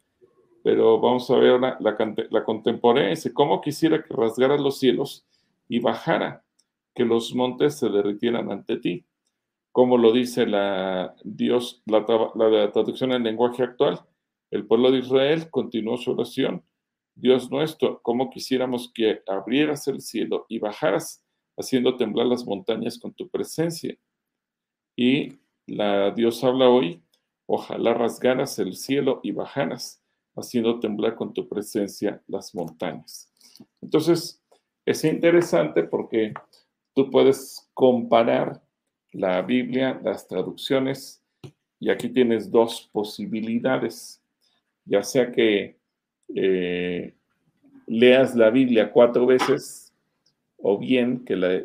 Pero 0.67 0.99
vamos 0.99 1.31
a 1.31 1.37
ver 1.37 1.61
la, 1.61 1.77
la, 1.79 1.97
la 2.31 2.45
contemporánea, 2.45 3.11
dice, 3.11 3.33
¿cómo 3.33 3.61
quisiera 3.61 4.03
que 4.03 4.13
rasgaras 4.13 4.61
los 4.61 4.81
cielos 4.81 5.25
y 5.69 5.79
bajara, 5.79 6.43
que 6.93 7.05
los 7.05 7.35
montes 7.35 7.79
se 7.79 7.89
derritieran 7.89 8.51
ante 8.51 8.79
ti? 8.79 9.07
como 9.77 9.99
lo 9.99 10.11
dice 10.11 10.47
la, 10.47 11.15
Dios, 11.23 11.83
la, 11.85 12.07
traducción 12.73 13.13
en 13.13 13.25
lenguaje 13.25 13.63
actual. 13.63 14.01
El 14.51 14.67
pueblo 14.67 14.91
de 14.91 15.01
Israel 15.01 15.51
continuó 15.51 15.99
su 15.99 16.13
oración. 16.13 16.65
Dios 17.15 17.51
nuestro, 17.51 18.01
como 18.01 18.31
quisiéramos 18.31 18.91
que 18.91 19.21
abrieras 19.27 19.87
el 19.87 20.01
cielo 20.01 20.47
y 20.49 20.61
bajaras, 20.61 21.23
haciendo 21.59 21.99
temblar 21.99 22.27
las 22.27 22.47
montañas 22.47 22.99
con 22.99 23.13
tu 23.13 23.29
presencia. 23.29 23.99
Y 24.97 25.41
la 25.67 26.11
Dios 26.11 26.43
habla 26.43 26.71
hoy, 26.71 27.03
ojalá 27.45 27.93
rasgaras 27.93 28.59
el 28.59 28.77
cielo 28.77 29.21
y 29.23 29.33
bajaras, 29.33 30.03
haciendo 30.37 30.79
temblar 30.81 31.15
con 31.15 31.33
tu 31.33 31.49
presencia 31.49 32.23
las 32.29 32.55
montañas. 32.55 33.31
Entonces, 33.81 34.43
es 34.85 35.05
interesante 35.05 35.83
porque 35.83 36.35
tú 36.95 37.11
puedes 37.11 37.69
comparar 37.75 38.63
la 39.13 39.43
Biblia, 39.43 40.01
las 40.05 40.29
traducciones, 40.29 41.23
y 41.79 41.91
aquí 41.91 42.09
tienes 42.09 42.51
dos 42.51 42.89
posibilidades, 42.93 44.23
ya 44.85 45.03
sea 45.03 45.33
que 45.33 45.77
eh, 46.35 47.15
leas 47.87 48.35
la 48.35 48.51
Biblia 48.51 48.93
cuatro 48.93 49.27
veces 49.27 49.93
o 50.59 50.79
bien 50.79 51.25
que 51.25 51.37
la, 51.37 51.63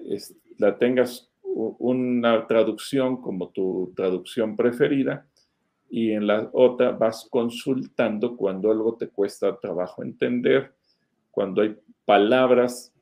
la 0.58 0.78
tengas 0.78 1.30
una 1.44 2.48
traducción 2.48 3.22
como 3.22 3.50
tu 3.50 3.94
traducción 3.96 4.56
preferida 4.56 5.28
y 5.92 6.14
en 6.14 6.26
la 6.26 6.50
otra 6.54 6.92
vas 6.92 7.28
consultando 7.30 8.38
cuando 8.38 8.72
algo 8.72 8.96
te 8.96 9.10
cuesta 9.10 9.60
trabajo 9.60 10.04
entender, 10.04 10.74
cuando 11.30 11.62
hay 11.62 11.76
palabras 12.06 12.94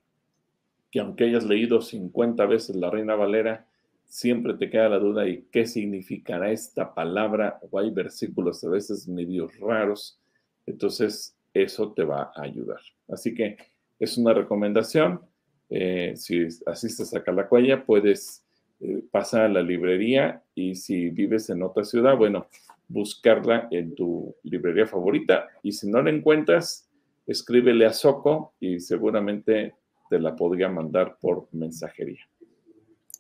que 0.90 1.00
aunque 1.00 1.26
hayas 1.26 1.46
leído 1.46 1.82
50 1.82 2.48
veces 2.48 2.76
la 2.76 2.90
Reina 2.90 3.16
Valera, 3.16 3.68
siempre 4.06 4.56
te 4.56 4.72
queda 4.72 4.90
la 4.90 4.98
duda 4.98 5.28
y 5.28 5.44
qué 5.52 5.68
significará 5.68 6.52
esta 6.52 6.96
palabra 6.96 7.60
o 7.70 7.78
hay 7.78 7.92
versículos 7.92 8.64
a 8.64 8.70
veces 8.70 9.08
medio 9.08 9.48
raros, 9.60 10.20
entonces 10.66 11.38
eso 11.54 11.94
te 11.94 12.04
va 12.04 12.32
a 12.36 12.42
ayudar. 12.42 12.82
Así 13.08 13.36
que 13.36 13.58
es 14.00 14.18
una 14.18 14.34
recomendación. 14.34 15.22
Eh, 15.70 16.14
si 16.16 16.48
asistes 16.66 17.14
a 17.14 17.22
Calacuaya, 17.22 17.86
puedes 17.86 18.44
eh, 18.80 19.04
pasar 19.12 19.42
a 19.42 19.50
la 19.50 19.62
librería 19.62 20.42
y 20.56 20.74
si 20.74 21.12
vives 21.12 21.52
en 21.52 21.62
otra 21.62 21.84
ciudad, 21.84 22.18
bueno, 22.18 22.48
buscarla 22.90 23.68
en 23.72 23.96
tu 23.96 24.36
librería 24.44 24.86
favorita 24.86 25.48
y 25.64 25.72
si 25.72 25.90
no 25.90 26.02
la 26.02 26.10
encuentras, 26.10 26.90
escríbele 27.26 27.86
a 27.86 27.94
Soco 27.94 28.54
y 28.60 28.80
seguramente 28.80 29.76
te 30.10 30.20
la 30.20 30.36
podría 30.36 30.68
mandar 30.68 31.18
por 31.22 31.48
mensajería. 31.54 32.28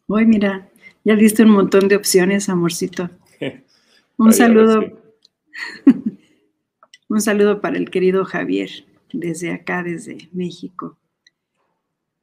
Hoy 0.08 0.26
mira, 0.26 0.68
ya 1.04 1.16
diste 1.16 1.44
un 1.44 1.52
montón 1.52 1.88
de 1.88 1.96
opciones, 1.96 2.50
amorcito. 2.50 3.10
Un 4.18 4.34
saludo. 4.34 4.82
un 7.08 7.22
saludo 7.22 7.62
para 7.62 7.78
el 7.78 7.90
querido 7.90 8.26
Javier, 8.26 8.70
desde 9.14 9.52
acá, 9.52 9.82
desde 9.82 10.30
México. 10.34 10.98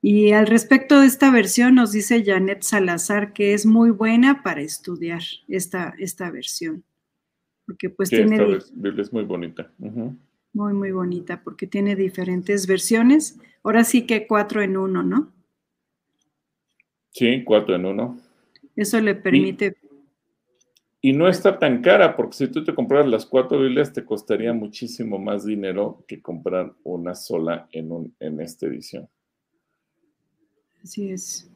Y 0.02 0.32
al 0.32 0.46
respecto 0.46 1.00
de 1.00 1.06
esta 1.06 1.30
versión 1.30 1.74
nos 1.74 1.92
dice 1.92 2.22
Janet 2.22 2.62
Salazar 2.62 3.32
que 3.32 3.54
es 3.54 3.64
muy 3.64 3.90
buena 3.90 4.42
para 4.42 4.60
estudiar 4.60 5.22
esta, 5.48 5.94
esta 5.98 6.30
versión. 6.30 6.84
Porque 7.66 7.90
pues 7.90 8.10
tiene... 8.10 8.36
Esta 8.36 8.72
Biblia 8.74 9.02
es 9.02 9.12
muy 9.12 9.24
bonita. 9.24 9.70
Muy, 10.52 10.72
muy 10.72 10.92
bonita 10.92 11.42
porque 11.42 11.66
tiene 11.66 11.96
diferentes 11.96 12.66
versiones. 12.66 13.38
Ahora 13.62 13.84
sí 13.84 14.06
que 14.06 14.26
cuatro 14.26 14.62
en 14.62 14.76
uno, 14.76 15.02
¿no? 15.02 15.32
Sí, 17.10 17.42
cuatro 17.44 17.74
en 17.74 17.84
uno. 17.84 18.18
Eso 18.76 19.00
le 19.00 19.14
permite... 19.14 19.76
Y, 21.00 21.12
no 21.12 21.28
está 21.28 21.58
tan 21.58 21.82
cara 21.82 22.16
porque 22.16 22.36
si 22.36 22.48
tú 22.48 22.64
te 22.64 22.74
compras 22.74 23.06
las 23.06 23.26
cuatro 23.26 23.60
Biblias 23.60 23.92
te 23.92 24.04
costaría 24.04 24.52
muchísimo 24.52 25.18
más 25.18 25.44
dinero 25.44 26.04
que 26.08 26.20
comprar 26.20 26.74
una 26.82 27.14
sola 27.14 27.68
en, 27.70 27.92
un, 27.92 28.16
en 28.18 28.40
esta 28.40 28.66
edición. 28.66 29.08
Así 30.82 31.10
es. 31.10 31.48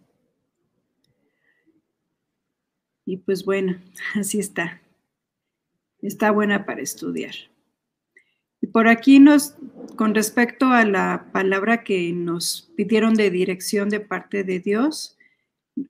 Y 3.04 3.16
pues 3.16 3.44
bueno, 3.44 3.76
así 4.14 4.38
está. 4.38 4.80
Está 6.02 6.30
buena 6.30 6.64
para 6.66 6.82
estudiar. 6.82 7.34
Y 8.60 8.66
por 8.66 8.88
aquí 8.88 9.20
nos, 9.20 9.56
con 9.96 10.14
respecto 10.14 10.66
a 10.66 10.84
la 10.84 11.30
palabra 11.32 11.82
que 11.82 12.12
nos 12.12 12.70
pidieron 12.76 13.14
de 13.14 13.30
dirección 13.30 13.88
de 13.88 14.00
parte 14.00 14.44
de 14.44 14.60
Dios, 14.60 15.16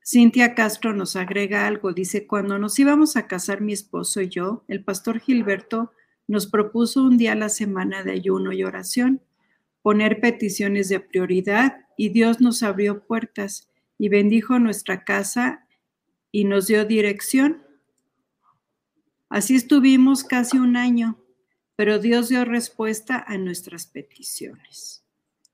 Cintia 0.04 0.54
Castro 0.54 0.92
nos 0.92 1.16
agrega 1.16 1.66
algo. 1.66 1.92
Dice, 1.92 2.26
cuando 2.26 2.58
nos 2.58 2.78
íbamos 2.78 3.16
a 3.16 3.26
casar 3.26 3.60
mi 3.60 3.72
esposo 3.72 4.20
y 4.20 4.28
yo, 4.28 4.64
el 4.68 4.84
pastor 4.84 5.20
Gilberto 5.20 5.92
nos 6.28 6.46
propuso 6.46 7.02
un 7.02 7.18
día 7.18 7.32
a 7.32 7.36
la 7.36 7.48
semana 7.48 8.04
de 8.04 8.12
ayuno 8.12 8.52
y 8.52 8.62
oración, 8.62 9.20
poner 9.82 10.20
peticiones 10.20 10.88
de 10.88 11.00
prioridad 11.00 11.86
y 11.96 12.10
Dios 12.10 12.40
nos 12.40 12.62
abrió 12.62 13.04
puertas 13.04 13.68
y 13.98 14.08
bendijo 14.08 14.58
nuestra 14.58 15.04
casa 15.04 15.66
y 16.30 16.44
nos 16.44 16.68
dio 16.68 16.84
dirección. 16.84 17.62
Así 19.30 19.54
estuvimos 19.54 20.24
casi 20.24 20.58
un 20.58 20.76
año, 20.76 21.16
pero 21.76 22.00
Dios 22.00 22.28
dio 22.28 22.44
respuesta 22.44 23.24
a 23.26 23.38
nuestras 23.38 23.86
peticiones. 23.86 25.04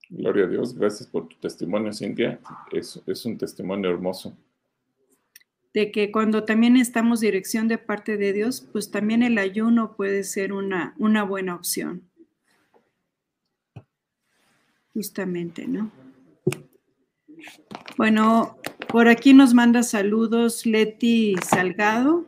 Gloria 0.09 0.47
a 0.47 0.49
Dios, 0.49 0.75
gracias 0.75 1.07
por 1.11 1.29
tu 1.29 1.37
testimonio, 1.37 1.93
Cintia. 1.93 2.41
Es, 2.73 3.01
es 3.07 3.27
un 3.27 3.37
testimonio 3.37 3.91
hermoso. 3.91 4.35
De 5.75 5.93
que 5.93 6.11
cuando 6.11 6.45
también 6.45 6.79
estamos 6.79 7.21
dirección 7.21 7.69
de 7.69 7.77
parte 7.77 8.17
de 8.17 8.33
Dios, 8.33 8.67
pues 8.73 8.91
también 8.91 9.23
el 9.23 9.37
ayuno 9.37 9.95
puede 9.95 10.25
ser 10.25 10.55
una, 10.55 10.95
una 10.99 11.23
buena 11.23 11.55
opción. 11.55 12.09
Justamente, 14.95 15.69
¿no? 15.69 15.91
Bueno, 17.99 18.57
por 18.89 19.09
aquí 19.09 19.35
nos 19.35 19.53
manda 19.53 19.83
saludos 19.83 20.65
Leti 20.65 21.35
Salgado 21.45 22.25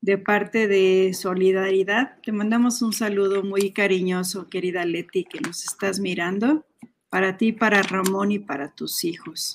de 0.00 0.18
parte 0.18 0.66
de 0.66 1.12
Solidaridad. 1.14 2.18
Te 2.22 2.32
mandamos 2.32 2.82
un 2.82 2.92
saludo 2.92 3.42
muy 3.42 3.72
cariñoso, 3.72 4.48
querida 4.48 4.84
Leti, 4.84 5.24
que 5.24 5.40
nos 5.40 5.64
estás 5.64 6.00
mirando, 6.00 6.66
para 7.08 7.36
ti, 7.36 7.52
para 7.52 7.82
Ramón 7.82 8.32
y 8.32 8.38
para 8.38 8.74
tus 8.74 9.04
hijos. 9.04 9.54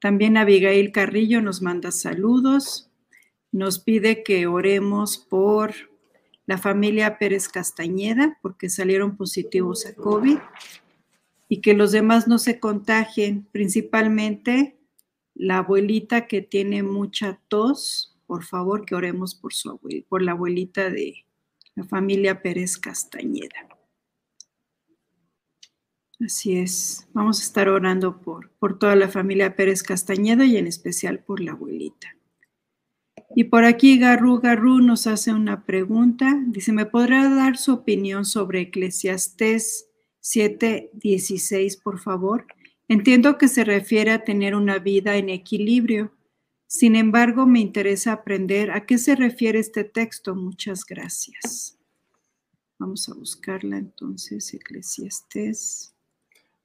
También 0.00 0.36
Abigail 0.36 0.92
Carrillo 0.92 1.42
nos 1.42 1.60
manda 1.60 1.90
saludos, 1.90 2.90
nos 3.50 3.78
pide 3.78 4.22
que 4.22 4.46
oremos 4.46 5.18
por 5.18 5.74
la 6.46 6.56
familia 6.56 7.18
Pérez 7.18 7.48
Castañeda, 7.48 8.38
porque 8.40 8.70
salieron 8.70 9.16
positivos 9.16 9.86
a 9.86 9.94
COVID 9.94 10.38
y 11.48 11.60
que 11.60 11.74
los 11.74 11.92
demás 11.92 12.28
no 12.28 12.38
se 12.38 12.60
contagien, 12.60 13.46
principalmente 13.52 14.78
la 15.34 15.58
abuelita 15.58 16.26
que 16.26 16.42
tiene 16.42 16.82
mucha 16.82 17.40
tos, 17.48 18.17
por 18.28 18.44
favor 18.44 18.86
que 18.86 18.94
oremos 18.94 19.34
por, 19.34 19.52
su 19.52 19.80
por 20.08 20.22
la 20.22 20.32
abuelita 20.32 20.88
de 20.90 21.24
la 21.74 21.82
familia 21.82 22.40
Pérez 22.42 22.78
Castañeda. 22.78 23.68
Así 26.24 26.58
es, 26.58 27.08
vamos 27.12 27.40
a 27.40 27.42
estar 27.42 27.68
orando 27.68 28.20
por, 28.20 28.50
por 28.60 28.78
toda 28.78 28.94
la 28.94 29.08
familia 29.08 29.56
Pérez 29.56 29.82
Castañeda 29.82 30.44
y 30.44 30.56
en 30.56 30.68
especial 30.68 31.24
por 31.24 31.40
la 31.40 31.52
abuelita. 31.52 32.16
Y 33.34 33.44
por 33.44 33.64
aquí 33.64 33.98
Garru 33.98 34.38
Garru 34.38 34.78
nos 34.78 35.06
hace 35.06 35.32
una 35.32 35.64
pregunta. 35.64 36.40
Dice, 36.46 36.72
¿me 36.72 36.86
podrá 36.86 37.28
dar 37.28 37.56
su 37.56 37.72
opinión 37.72 38.24
sobre 38.24 38.60
Eclesiastés 38.62 39.88
7.16, 40.22 41.80
por 41.82 41.98
favor. 41.98 42.46
Entiendo 42.88 43.38
que 43.38 43.48
se 43.48 43.64
refiere 43.64 44.12
a 44.12 44.24
tener 44.24 44.54
una 44.54 44.78
vida 44.78 45.16
en 45.16 45.28
equilibrio. 45.28 46.12
Sin 46.70 46.96
embargo, 46.96 47.46
me 47.46 47.60
interesa 47.60 48.12
aprender 48.12 48.70
a 48.72 48.84
qué 48.84 48.98
se 48.98 49.16
refiere 49.16 49.58
este 49.58 49.84
texto. 49.84 50.34
Muchas 50.34 50.84
gracias. 50.84 51.78
Vamos 52.78 53.08
a 53.08 53.14
buscarla 53.14 53.78
entonces, 53.78 54.52
Eclesiastes. 54.52 55.96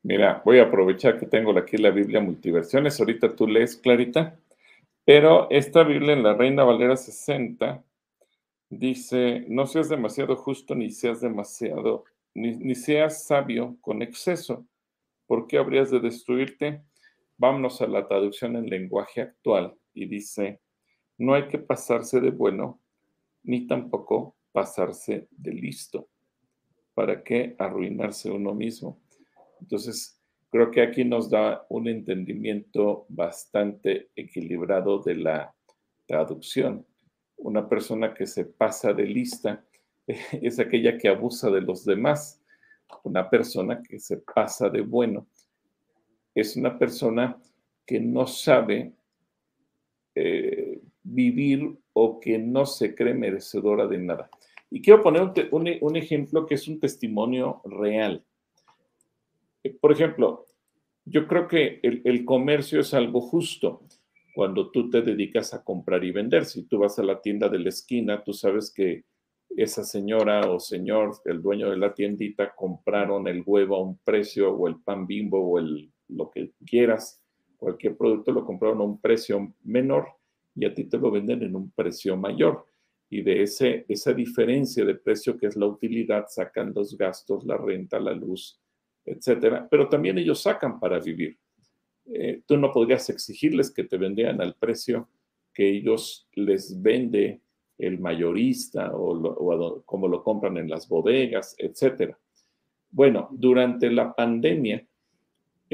Mira, 0.01 0.41
voy 0.43 0.59
a 0.59 0.63
aprovechar 0.63 1.17
que 1.17 1.25
tengo 1.25 1.57
aquí 1.57 1.77
la 1.77 1.91
Biblia 1.91 2.19
Multiversiones. 2.19 2.99
Ahorita 2.99 3.33
tú 3.33 3.47
lees, 3.47 3.77
Clarita. 3.77 4.37
Pero 5.05 5.47
esta 5.49 5.83
Biblia 5.83 6.11
en 6.11 6.23
la 6.23 6.33
Reina 6.33 6.65
Valera 6.65 6.97
60 6.97 7.81
dice, 8.69 9.45
no 9.47 9.67
seas 9.67 9.87
demasiado 9.87 10.35
justo 10.35 10.75
ni 10.75 10.91
seas 10.91 11.21
demasiado 11.21 12.03
ni, 12.33 12.75
seas 12.75 13.23
sabio 13.23 13.77
con 13.79 14.01
exceso. 14.01 14.65
¿Por 15.27 15.47
qué 15.47 15.59
habrías 15.59 15.91
de 15.91 16.01
destruirte? 16.01 16.81
Vámonos 17.37 17.81
a 17.81 17.87
la 17.87 18.05
traducción 18.05 18.57
en 18.57 18.69
lenguaje 18.69 19.21
actual 19.21 19.77
y 19.93 20.05
dice, 20.05 20.59
no 21.17 21.33
hay 21.33 21.47
que 21.47 21.59
pasarse 21.59 22.19
de 22.19 22.31
bueno, 22.31 22.81
ni 23.43 23.67
tampoco 23.67 24.35
pasarse 24.51 25.27
de 25.31 25.53
listo. 25.53 26.09
¿Para 26.93 27.23
qué 27.23 27.55
arruinarse 27.57 28.31
uno 28.31 28.53
mismo? 28.53 28.99
Entonces, 29.59 30.19
creo 30.49 30.69
que 30.69 30.81
aquí 30.81 31.03
nos 31.03 31.29
da 31.29 31.65
un 31.69 31.87
entendimiento 31.87 33.05
bastante 33.09 34.09
equilibrado 34.15 34.99
de 34.99 35.15
la 35.15 35.55
traducción. 36.05 36.85
Una 37.37 37.67
persona 37.67 38.13
que 38.13 38.27
se 38.27 38.45
pasa 38.45 38.93
de 38.93 39.05
lista 39.05 39.65
es 40.07 40.59
aquella 40.59 40.97
que 40.97 41.07
abusa 41.07 41.49
de 41.49 41.61
los 41.61 41.85
demás. 41.85 42.41
Una 43.03 43.29
persona 43.29 43.81
que 43.81 43.99
se 43.99 44.17
pasa 44.17 44.69
de 44.69 44.81
bueno 44.81 45.27
es 46.35 46.55
una 46.55 46.77
persona 46.77 47.37
que 47.85 47.99
no 47.99 48.25
sabe 48.25 48.93
eh, 50.15 50.79
vivir 51.03 51.77
o 51.93 52.19
que 52.19 52.37
no 52.37 52.65
se 52.65 52.95
cree 52.95 53.13
merecedora 53.13 53.87
de 53.87 53.97
nada. 53.97 54.29
Y 54.69 54.81
quiero 54.81 55.03
poner 55.03 55.49
un, 55.51 55.95
ejemplo 55.95 56.45
que 56.45 56.55
es 56.55 56.67
un 56.67 56.79
testimonio 56.79 57.61
real. 57.65 58.23
Eh, 59.63 59.73
por 59.79 59.91
ejemplo, 59.91 60.45
yo 61.05 61.27
creo 61.27 61.47
que 61.47 61.79
el, 61.83 62.01
el, 62.05 62.25
comercio 62.25 62.79
es 62.79 62.93
algo 62.93 63.21
justo 63.21 63.83
cuando 64.33 64.71
tú 64.71 64.89
te 64.89 65.01
dedicas 65.01 65.53
a 65.53 65.63
comprar 65.63 66.03
y 66.03 66.11
vender. 66.11 66.45
Si 66.45 66.63
tú 66.63 66.79
vas 66.79 66.97
a 66.97 67.03
la 67.03 67.21
tienda 67.21 67.49
de 67.49 67.59
la 67.59 67.69
esquina, 67.69 68.23
tú 68.23 68.33
sabes 68.33 68.73
que 68.73 69.03
esa 69.55 69.83
señora 69.83 70.49
o 70.51 70.59
señor, 70.59 71.15
el 71.25 71.41
dueño 71.41 71.69
de 71.69 71.77
la 71.77 71.93
tiendita, 71.93 72.53
compraron 72.55 73.27
el 73.27 73.43
huevo 73.45 73.75
a 73.75 73.83
un 73.83 73.97
precio 73.99 74.51
o 74.51 74.67
el 74.67 74.81
pan 74.81 75.05
bimbo 75.05 75.39
o 75.39 75.59
el, 75.59 75.91
lo 76.07 76.29
que 76.31 76.51
quieras, 76.65 77.22
cualquier 77.63 77.97
producto 77.97 78.31
lo 78.31 78.45
compraron 78.45 78.81
a 78.81 78.83
un 78.83 78.99
precio 78.99 79.53
menor 79.63 80.07
y 80.55 80.65
a 80.65 80.73
ti 80.73 80.83
te 80.83 80.97
lo 80.97 81.09
venden 81.09 81.43
en 81.43 81.55
un 81.55 81.71
precio 81.71 82.15
mayor. 82.17 82.67
Y 83.09 83.21
de 83.21 83.43
ese, 83.43 83.85
esa 83.87 84.13
diferencia 84.13 84.85
de 84.85 84.95
precio 84.95 85.37
que 85.37 85.47
es 85.47 85.55
la 85.55 85.67
utilidad, 85.67 86.25
sacan 86.27 86.73
los 86.73 86.97
gastos, 86.97 87.45
la 87.45 87.57
renta, 87.57 87.99
la 87.99 88.13
luz, 88.13 88.59
etcétera. 89.05 89.67
Pero 89.69 89.87
también 89.87 90.17
ellos 90.17 90.41
sacan 90.41 90.79
para 90.79 90.99
vivir. 90.99 91.37
Eh, 92.05 92.41
tú 92.45 92.57
no 92.57 92.71
podrías 92.71 93.09
exigirles 93.09 93.71
que 93.71 93.85
te 93.85 93.97
vendieran 93.97 94.41
al 94.41 94.55
precio 94.55 95.09
que 95.53 95.69
ellos 95.69 96.27
les 96.33 96.81
vende 96.81 97.41
el 97.77 97.99
mayorista 97.99 98.91
o, 98.93 99.83
como 99.85 100.07
lo 100.07 100.23
compran 100.23 100.57
en 100.57 100.69
las 100.69 100.87
bodegas, 100.87 101.55
etcétera. 101.57 102.17
Bueno, 102.89 103.29
durante 103.31 103.89
la 103.89 104.13
pandemia 104.13 104.85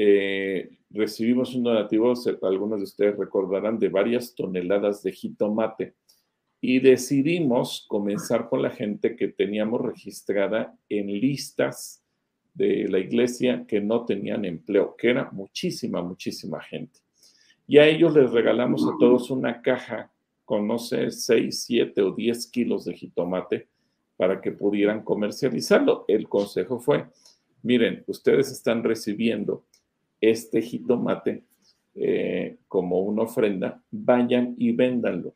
eh, 0.02 0.78
recibimos 0.88 1.54
un 1.54 1.62
donativo, 1.62 2.14
algunos 2.40 2.78
de 2.78 2.84
ustedes 2.84 3.18
recordarán, 3.18 3.78
de 3.78 3.90
varias 3.90 4.34
toneladas 4.34 5.02
de 5.02 5.12
jitomate 5.12 5.94
y 6.58 6.78
decidimos 6.78 7.84
comenzar 7.86 8.48
con 8.48 8.62
la 8.62 8.70
gente 8.70 9.14
que 9.14 9.28
teníamos 9.28 9.82
registrada 9.82 10.74
en 10.88 11.08
listas 11.08 12.02
de 12.54 12.88
la 12.88 12.98
iglesia 12.98 13.66
que 13.68 13.82
no 13.82 14.06
tenían 14.06 14.46
empleo, 14.46 14.96
que 14.96 15.10
era 15.10 15.30
muchísima, 15.32 16.00
muchísima 16.00 16.62
gente. 16.62 17.00
Y 17.66 17.76
a 17.76 17.86
ellos 17.86 18.14
les 18.14 18.30
regalamos 18.30 18.82
a 18.84 18.96
todos 18.98 19.30
una 19.30 19.60
caja 19.60 20.10
con, 20.46 20.66
no 20.66 20.78
sé, 20.78 21.10
6, 21.10 21.62
7 21.62 22.00
o 22.00 22.12
10 22.12 22.46
kilos 22.46 22.86
de 22.86 22.94
jitomate 22.94 23.68
para 24.16 24.40
que 24.40 24.52
pudieran 24.52 25.04
comercializarlo. 25.04 26.06
El 26.08 26.26
consejo 26.26 26.80
fue, 26.80 27.04
miren, 27.62 28.02
ustedes 28.06 28.50
están 28.50 28.82
recibiendo 28.82 29.66
este 30.20 30.62
jitomate 30.62 31.44
eh, 31.94 32.58
como 32.68 33.00
una 33.00 33.22
ofrenda, 33.22 33.82
vayan 33.90 34.54
y 34.58 34.72
véndanlo 34.72 35.34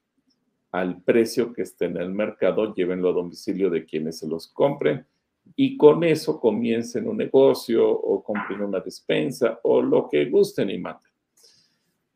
al 0.70 1.02
precio 1.02 1.52
que 1.52 1.62
esté 1.62 1.86
en 1.86 1.96
el 1.96 2.10
mercado, 2.10 2.74
llévenlo 2.74 3.10
a 3.10 3.12
domicilio 3.12 3.70
de 3.70 3.84
quienes 3.84 4.18
se 4.18 4.28
los 4.28 4.48
compren 4.48 5.06
y 5.56 5.76
con 5.76 6.02
eso 6.04 6.40
comiencen 6.40 7.08
un 7.08 7.18
negocio 7.18 7.88
o 7.88 8.22
compren 8.22 8.62
una 8.62 8.80
despensa 8.80 9.60
o 9.62 9.82
lo 9.82 10.08
que 10.08 10.24
gusten 10.26 10.70
y 10.70 10.78
maten. 10.78 11.12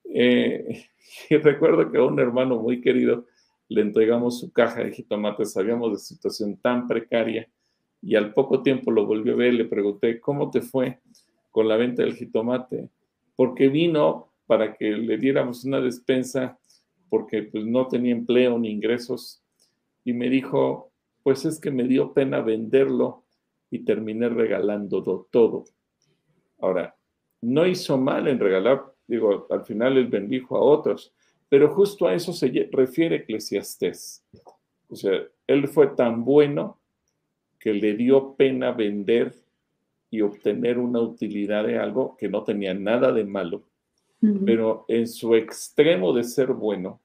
Eh, 0.05 0.87
y 1.31 1.37
recuerdo 1.37 1.91
que 1.91 1.99
a 1.99 2.05
un 2.05 2.19
hermano 2.19 2.57
muy 2.57 2.81
querido 2.81 3.27
le 3.69 3.83
entregamos 3.83 4.41
su 4.41 4.51
caja 4.53 4.83
de 4.83 4.93
jitomates, 4.93 5.53
sabíamos 5.53 5.93
de 5.93 5.99
situación 5.99 6.57
tan 6.57 6.87
precaria 6.87 7.49
y 8.01 8.15
al 8.15 8.33
poco 8.33 8.63
tiempo 8.63 8.91
lo 8.91 9.07
volvió 9.07 9.35
a 9.35 9.37
ver, 9.37 9.55
le 9.55 9.67
pregunté, 9.67 10.21
¿cómo 10.21 10.51
te 10.51 10.63
fue 10.63 11.01
con 11.51 11.69
la 11.69 11.77
venta 11.77 12.03
del 12.03 12.15
jitomate? 12.15 12.89
Porque 13.37 13.69
vino 13.69 14.33
para 14.47 14.75
que 14.75 14.91
le 14.91 15.19
diéramos 15.19 15.65
una 15.65 15.81
despensa 15.81 16.59
porque 17.09 17.45
pues, 17.45 17.65
no 17.65 17.87
tenía 17.89 18.13
empleo 18.13 18.59
ni 18.59 18.71
ingresos 18.71 19.43
y 20.05 20.13
me 20.13 20.29
dijo, 20.29 20.91
pues 21.23 21.45
es 21.45 21.61
que 21.61 21.71
me 21.71 21.85
dio 21.85 22.13
pena 22.13 22.41
venderlo 22.41 23.25
y 23.71 23.81
terminé 23.81 24.29
regalando 24.29 25.27
todo. 25.31 25.65
Ahora, 26.61 26.97
no 27.41 27.67
hizo 27.67 27.99
mal 27.99 28.27
en 28.29 28.41
regalar, 28.41 28.83
digo, 29.07 29.47
al 29.51 29.65
final 29.65 29.97
él 29.97 30.07
bendijo 30.07 30.57
a 30.57 30.61
otros, 30.61 31.13
pero 31.49 31.69
justo 31.75 32.07
a 32.07 32.15
eso 32.15 32.33
se 32.33 32.69
refiere 32.73 33.17
Eclesiastés. 33.17 34.25
O 34.89 34.97
sea, 34.97 35.23
él 35.47 35.69
fue 35.69 35.89
tan 35.89 36.25
bueno 36.25 36.81
que 37.59 37.73
le 37.73 37.95
dio 37.95 38.35
pena 38.35 38.73
vender 38.73 39.35
y 40.11 40.21
obtener 40.23 40.79
una 40.79 41.01
utilidad 41.01 41.65
de 41.65 41.79
algo 41.79 42.17
que 42.17 42.29
no 42.29 42.45
tenía 42.45 42.75
nada 42.75 43.13
de 43.13 43.25
malo, 43.25 43.63
pero 44.45 44.85
en 44.89 45.07
su 45.07 45.35
extremo 45.37 46.13
de 46.13 46.25
ser 46.25 46.53
bueno, 46.53 47.01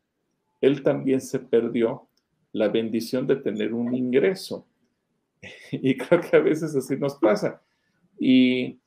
él 0.62 0.82
también 0.82 1.22
se 1.22 1.39
perdió 1.39 2.08
la 2.54 2.70
bendición 2.70 3.28
de 3.28 3.36
tener 3.36 3.74
un 3.74 3.93
ingreso. 3.93 4.66
Y 5.72 5.97
creo 5.97 6.22
que 6.22 6.38
a 6.38 6.39
veces 6.39 6.76
así 6.76 6.95
nos 6.95 7.16
pasa. 7.16 7.62
Y 8.18 8.80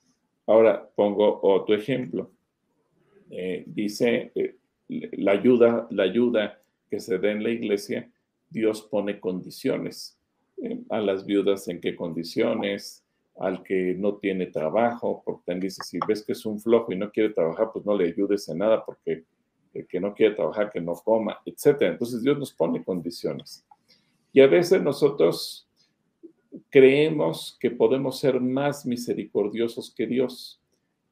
ahora 0.47 0.89
pongo 0.97 1.41
otro 1.43 1.75
ejemplo. 1.75 2.31
Eh, 3.31 3.65
dice, 3.67 4.33
eh, 4.35 4.57
la 4.89 5.33
ayuda, 5.33 5.87
la 5.91 6.05
ayuda 6.05 6.63
que 6.89 6.99
se 6.99 7.19
da 7.19 7.31
en 7.31 7.43
la 7.43 7.51
iglesia, 7.51 8.11
Dios 8.49 8.83
pone 8.83 9.21
condiciones. 9.21 10.17
Eh, 10.63 10.81
a 10.89 11.01
las 11.01 11.27
viudas 11.27 11.69
en 11.69 11.81
qué 11.81 11.95
condiciones, 11.95 13.05
al 13.39 13.63
que 13.63 13.95
no 13.95 14.17
tiene 14.17 14.47
trabajo, 14.47 15.23
porque 15.25 15.55
dice, 15.55 15.83
si 15.85 15.99
ves 16.07 16.25
que 16.25 16.33
es 16.33 16.47
un 16.47 16.59
flojo 16.59 16.93
y 16.93 16.97
no 16.97 17.11
quiere 17.11 17.35
trabajar, 17.35 17.71
pues 17.73 17.85
no 17.85 17.97
le 17.97 18.09
ayudes 18.09 18.49
en 18.49 18.59
nada, 18.59 18.85
porque 18.85 19.25
el 19.75 19.87
que 19.87 20.01
no 20.01 20.15
quiere 20.15 20.35
trabajar, 20.35 20.71
que 20.73 20.81
no 20.81 20.95
coma, 20.95 21.41
etc. 21.45 21.83
Entonces 21.83 22.23
Dios 22.23 22.39
nos 22.39 22.53
pone 22.53 22.83
condiciones. 22.83 23.65
Y 24.33 24.41
a 24.41 24.47
veces 24.47 24.83
nosotros 24.83 25.69
creemos 26.71 27.57
que 27.61 27.71
podemos 27.71 28.19
ser 28.19 28.41
más 28.41 28.87
misericordiosos 28.87 29.93
que 29.95 30.07
Dios. 30.07 30.61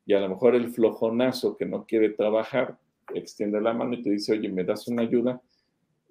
Y 0.07 0.14
a 0.14 0.20
lo 0.20 0.29
mejor 0.31 0.55
el 0.55 0.68
flojonazo 0.68 1.57
que 1.57 1.66
no 1.66 1.85
quiere 1.85 2.11
trabajar 2.11 2.79
extiende 3.14 3.61
la 3.61 3.75
mano 3.75 3.95
y 3.95 4.03
te 4.03 4.11
dice, 4.11 4.33
oye, 4.33 4.49
¿me 4.49 4.64
das 4.64 4.89
una 4.89 5.03
ayuda? 5.03 5.43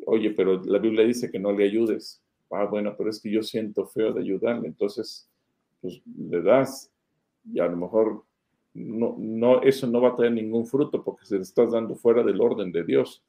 Oye, 0.05 0.31
pero 0.31 0.61
la 0.63 0.77
Biblia 0.77 1.05
dice 1.05 1.31
que 1.31 1.39
no 1.39 1.51
le 1.51 1.65
ayudes. 1.65 2.21
Ah, 2.51 2.65
bueno, 2.65 2.93
pero 2.95 3.09
es 3.09 3.19
que 3.19 3.31
yo 3.31 3.41
siento 3.41 3.87
feo 3.87 4.13
de 4.13 4.21
ayudarle. 4.21 4.67
Entonces, 4.67 5.27
pues 5.83 6.01
le 6.17 6.41
das 6.41 6.89
y 7.43 7.59
a 7.59 7.67
lo 7.67 7.75
mejor 7.75 8.23
no, 8.73 9.15
no, 9.19 9.61
eso 9.61 9.85
no 9.85 10.01
va 10.01 10.09
a 10.09 10.15
traer 10.15 10.31
ningún 10.31 10.65
fruto 10.65 11.03
porque 11.03 11.25
se 11.25 11.35
le 11.35 11.41
estás 11.41 11.71
dando 11.71 11.95
fuera 11.95 12.23
del 12.23 12.39
orden 12.41 12.71
de 12.71 12.85
Dios. 12.85 13.21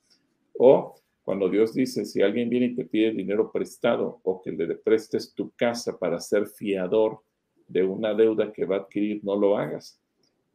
O 0.57 0.95
cuando 1.25 1.49
Dios 1.49 1.75
dice, 1.75 2.05
si 2.05 2.23
alguien 2.23 2.49
viene 2.49 2.67
y 2.67 2.75
te 2.77 2.85
pide 2.85 3.11
dinero 3.11 3.51
prestado 3.51 4.21
o 4.23 4.41
que 4.41 4.53
le 4.53 4.77
prestes 4.77 5.35
tu 5.35 5.51
casa 5.51 5.99
para 5.99 6.21
ser 6.21 6.47
fiador 6.47 7.21
de 7.67 7.83
una 7.83 8.15
deuda 8.15 8.53
que 8.53 8.65
va 8.65 8.77
a 8.77 8.79
adquirir, 8.81 9.23
no 9.25 9.37
lo 9.37 9.59
hagas. 9.59 10.01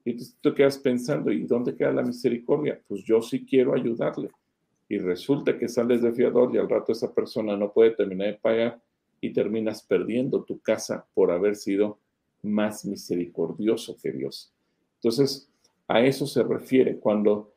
Y 0.06 0.16
tú, 0.16 0.24
tú 0.40 0.54
quedas 0.56 0.78
pensando, 0.78 1.32
¿y 1.32 1.44
dónde 1.44 1.76
queda 1.76 1.92
la 1.92 2.02
misericordia? 2.02 2.82
Pues 2.88 3.04
yo 3.04 3.22
sí 3.22 3.46
quiero 3.46 3.76
ayudarle. 3.76 4.30
Y 4.88 4.98
resulta 5.00 5.58
que 5.58 5.68
sales 5.68 6.02
de 6.02 6.14
fiador 6.14 6.56
y 6.56 6.58
al 6.58 6.70
rato 6.70 6.94
esa 6.94 7.14
persona 7.14 7.58
no 7.58 7.74
puede 7.74 7.92
terminar 7.92 8.28
de 8.28 8.40
pagar 8.40 8.82
y 9.22 9.34
terminas 9.34 9.84
perdiendo 9.84 10.44
tu 10.44 10.60
casa 10.60 11.06
por 11.14 11.32
haber 11.32 11.56
sido 11.56 12.00
más 12.42 12.86
misericordioso 12.86 13.98
que 14.02 14.12
Dios. 14.12 14.54
Entonces, 14.96 15.50
a 15.88 16.02
eso 16.02 16.26
se 16.26 16.44
refiere 16.44 16.98
cuando 16.98 17.54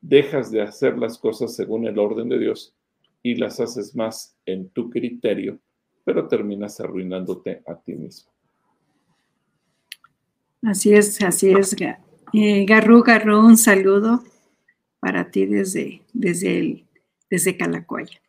dejas 0.00 0.50
de 0.50 0.62
hacer 0.62 0.98
las 0.98 1.18
cosas 1.18 1.54
según 1.54 1.86
el 1.86 1.98
orden 1.98 2.28
de 2.28 2.38
Dios 2.38 2.74
y 3.22 3.34
las 3.34 3.60
haces 3.60 3.94
más 3.94 4.36
en 4.46 4.68
tu 4.70 4.90
criterio, 4.90 5.58
pero 6.04 6.28
terminas 6.28 6.80
arruinándote 6.80 7.62
a 7.66 7.74
ti 7.74 7.94
mismo. 7.94 8.30
Así 10.62 10.92
es, 10.92 11.22
así 11.22 11.50
es. 11.50 11.76
Eh, 12.32 12.64
Garru, 12.66 13.02
Garru, 13.02 13.38
un 13.38 13.56
saludo 13.56 14.22
para 15.00 15.30
ti 15.30 15.46
desde, 15.46 16.02
desde, 16.12 16.58
el, 16.58 16.86
desde 17.30 17.56
Calacuaya. 17.56 18.20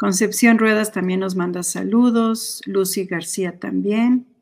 Concepción 0.00 0.58
Ruedas 0.58 0.92
también 0.92 1.20
nos 1.20 1.36
manda 1.36 1.62
saludos, 1.62 2.62
Lucy 2.64 3.04
García 3.04 3.58
también, 3.58 4.34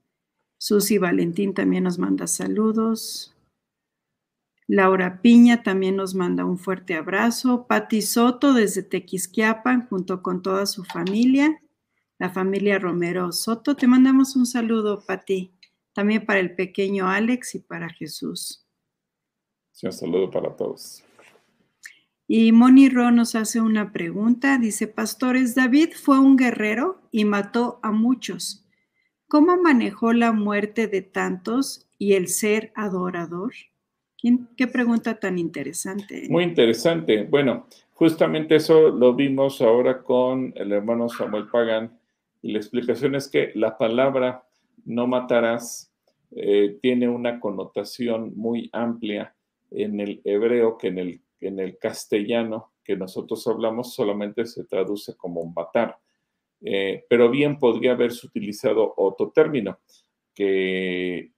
Susi 0.57 0.99
Valentín 0.99 1.53
también 1.53 1.83
nos 1.83 1.99
manda 1.99 2.29
saludos, 2.29 3.35
Laura 4.69 5.21
Piña 5.21 5.65
también 5.65 5.97
nos 5.97 6.15
manda 6.15 6.45
un 6.45 6.59
fuerte 6.59 6.95
abrazo. 6.95 7.67
Pati 7.67 8.03
Soto 8.03 8.53
desde 8.53 8.85
Tequisquiapan 8.85 9.89
junto 9.89 10.23
con 10.23 10.43
toda 10.43 10.65
su 10.65 10.85
familia, 10.85 11.61
la 12.21 12.31
familia 12.31 12.79
Romero 12.79 13.33
Soto. 13.33 13.75
Te 13.75 13.89
mandamos 13.89 14.37
un 14.37 14.47
saludo, 14.47 15.01
Pati, 15.05 15.51
también 15.93 16.25
para 16.25 16.39
el 16.39 16.55
pequeño 16.55 17.09
Alex 17.09 17.57
y 17.57 17.59
para 17.59 17.89
Jesús. 17.89 18.65
Un 19.83 19.91
saludo 19.91 20.31
para 20.31 20.55
todos. 20.55 21.03
Y 22.31 22.53
Moni 22.53 22.91
Ro 22.91 23.11
nos 23.11 23.35
hace 23.35 23.59
una 23.59 23.91
pregunta. 23.91 24.59
Dice, 24.59 24.87
pastores, 24.87 25.55
David 25.55 25.93
fue 25.95 26.19
un 26.19 26.37
guerrero 26.37 27.01
y 27.11 27.25
mató 27.25 27.81
a 27.83 27.91
muchos. 27.91 28.67
¿Cómo 29.29 29.57
manejó 29.57 30.13
la 30.13 30.33
muerte 30.33 30.89
de 30.89 31.01
tantos 31.01 31.89
y 31.99 32.13
el 32.13 32.29
ser 32.29 32.71
adorador? 32.75 33.55
Qué 34.57 34.67
pregunta 34.67 35.19
tan 35.19 35.39
interesante. 35.39 36.27
Muy 36.29 36.45
interesante. 36.45 37.25
Bueno, 37.25 37.67
justamente 37.95 38.57
eso 38.57 38.91
lo 38.91 39.15
vimos 39.15 39.63
ahora 39.63 40.03
con 40.03 40.53
el 40.55 40.73
hermano 40.73 41.09
Samuel 41.09 41.49
Pagan. 41.49 41.99
Y 42.43 42.53
la 42.53 42.59
explicación 42.59 43.15
es 43.15 43.29
que 43.29 43.53
la 43.55 43.79
palabra 43.79 44.45
no 44.85 45.07
matarás 45.07 45.91
eh, 46.37 46.79
tiene 46.83 47.09
una 47.09 47.41
connotación 47.41 48.35
muy 48.37 48.69
amplia 48.75 49.35
en 49.71 50.01
el 50.01 50.21
hebreo 50.25 50.77
que 50.77 50.89
en 50.89 50.99
el, 50.99 51.21
en 51.41 51.61
el 51.61 51.79
castellano 51.79 52.73
que 52.83 52.97
nosotros 52.97 53.47
hablamos 53.47 53.95
solamente 53.95 54.47
se 54.47 54.65
traduce 54.65 55.15
como 55.17 55.45
matar. 55.45 55.99
Eh, 56.61 57.05
pero 57.09 57.31
bien 57.31 57.59
podría 57.59 57.93
haberse 57.93 58.27
utilizado 58.27 58.95
otro 58.97 59.31
término 59.31 59.79
que 60.35 61.33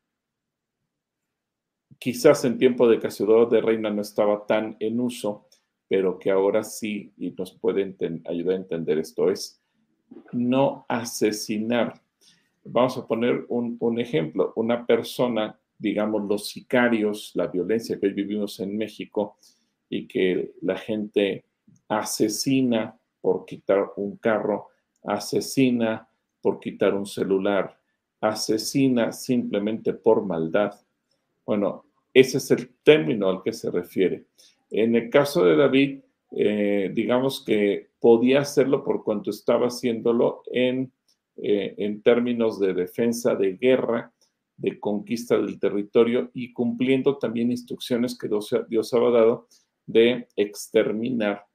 quizás 1.99 2.45
en 2.45 2.57
tiempo 2.57 2.89
de 2.89 2.99
Casiodoro 2.99 3.47
de 3.47 3.61
Reina 3.61 3.91
no 3.91 4.01
estaba 4.01 4.47
tan 4.47 4.77
en 4.81 5.01
uso, 5.01 5.49
pero 5.89 6.19
que 6.19 6.31
ahora 6.31 6.63
sí 6.63 7.13
y 7.19 7.33
nos 7.33 7.53
puede 7.53 7.95
ayudar 8.25 8.55
a 8.55 8.59
entender 8.59 8.99
esto, 8.99 9.31
es 9.31 9.61
no 10.33 10.87
asesinar. 10.89 12.01
Vamos 12.65 12.97
a 12.97 13.07
poner 13.07 13.45
un, 13.49 13.77
un 13.81 13.99
ejemplo, 13.99 14.53
una 14.57 14.87
persona, 14.87 15.59
digamos 15.79 16.29
los 16.29 16.49
sicarios, 16.49 17.33
la 17.35 17.49
violencia 17.49 17.99
que 17.99 18.07
hoy 18.07 18.13
vivimos 18.13 18.61
en 18.61 18.77
México 18.77 19.37
y 19.91 20.07
que 20.07 20.53
la 20.63 20.79
gente 20.79 21.45
asesina 21.89 22.97
por 23.21 23.45
quitar 23.45 23.91
un 23.97 24.17
carro, 24.17 24.69
asesina 25.03 26.09
por 26.41 26.61
quitar 26.61 26.95
un 26.95 27.05
celular, 27.05 27.79
asesina 28.21 29.13
simplemente 29.13 29.93
por 29.93 30.25
maldad. 30.25 30.73
Bueno, 31.45 31.85
ese 32.15 32.39
es 32.39 32.51
el 32.53 32.71
término 32.83 33.29
al 33.29 33.43
que 33.43 33.53
se 33.53 33.71
refiere. 33.71 34.27
En 34.71 34.95
el 34.95 35.11
caso 35.11 35.45
de 35.45 35.57
David, 35.57 36.01
eh, 36.33 36.91
digamos 36.95 37.45
que 37.45 37.91
podía 37.99 38.41
hacerlo 38.41 38.85
por 38.85 39.03
cuanto 39.03 39.31
estaba 39.31 39.67
haciéndolo 39.67 40.43
en, 40.53 40.93
eh, 41.37 41.75
en 41.77 42.03
términos 42.03 42.61
de 42.61 42.73
defensa 42.73 43.35
de 43.35 43.57
guerra, 43.57 44.13
de 44.57 44.79
conquista 44.79 45.37
del 45.37 45.59
territorio 45.59 46.31
y 46.35 46.53
cumpliendo 46.53 47.19
también 47.19 47.51
instrucciones 47.51 48.17
que 48.17 48.29
Dios, 48.29 48.55
Dios 48.69 48.95
había 48.95 49.11
dado 49.11 49.49
de 49.93 50.29
exterminar 50.37 51.47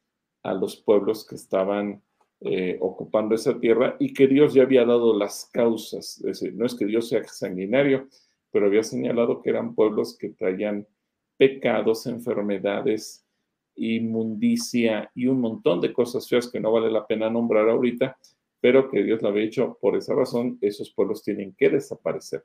a 0.43 0.53
los 0.53 0.75
pueblos 0.77 1.25
que 1.27 1.35
estaban 1.35 2.01
eh, 2.41 2.77
ocupando 2.81 3.33
esa 3.33 3.59
tierra 3.59 3.95
y 3.99 4.13
que 4.13 4.27
Dios 4.27 4.53
ya 4.53 4.63
había 4.63 4.85
dado 4.85 5.17
las 5.17 5.49
causas. 5.51 6.17
Es 6.17 6.23
decir, 6.23 6.53
no 6.53 6.65
es 6.65 6.75
que 6.75 6.85
Dios 6.85 7.09
sea 7.09 7.23
sanguinario, 7.23 8.07
pero 8.51 8.67
había 8.67 8.83
señalado 8.83 9.41
que 9.41 9.49
eran 9.49 9.73
pueblos 9.73 10.17
que 10.17 10.29
traían 10.29 10.87
pecados, 11.37 12.05
enfermedades, 12.07 13.25
inmundicia 13.75 15.11
y 15.13 15.27
un 15.27 15.41
montón 15.41 15.81
de 15.81 15.91
cosas 15.91 16.27
feas 16.27 16.49
que 16.49 16.59
no 16.59 16.71
vale 16.71 16.91
la 16.91 17.05
pena 17.05 17.29
nombrar 17.29 17.69
ahorita, 17.69 18.17
pero 18.61 18.89
que 18.89 19.03
Dios 19.03 19.21
lo 19.21 19.29
había 19.29 19.43
hecho. 19.43 19.77
Por 19.81 19.97
esa 19.97 20.13
razón, 20.13 20.57
esos 20.61 20.91
pueblos 20.93 21.23
tienen 21.23 21.53
que 21.57 21.69
desaparecer. 21.69 22.43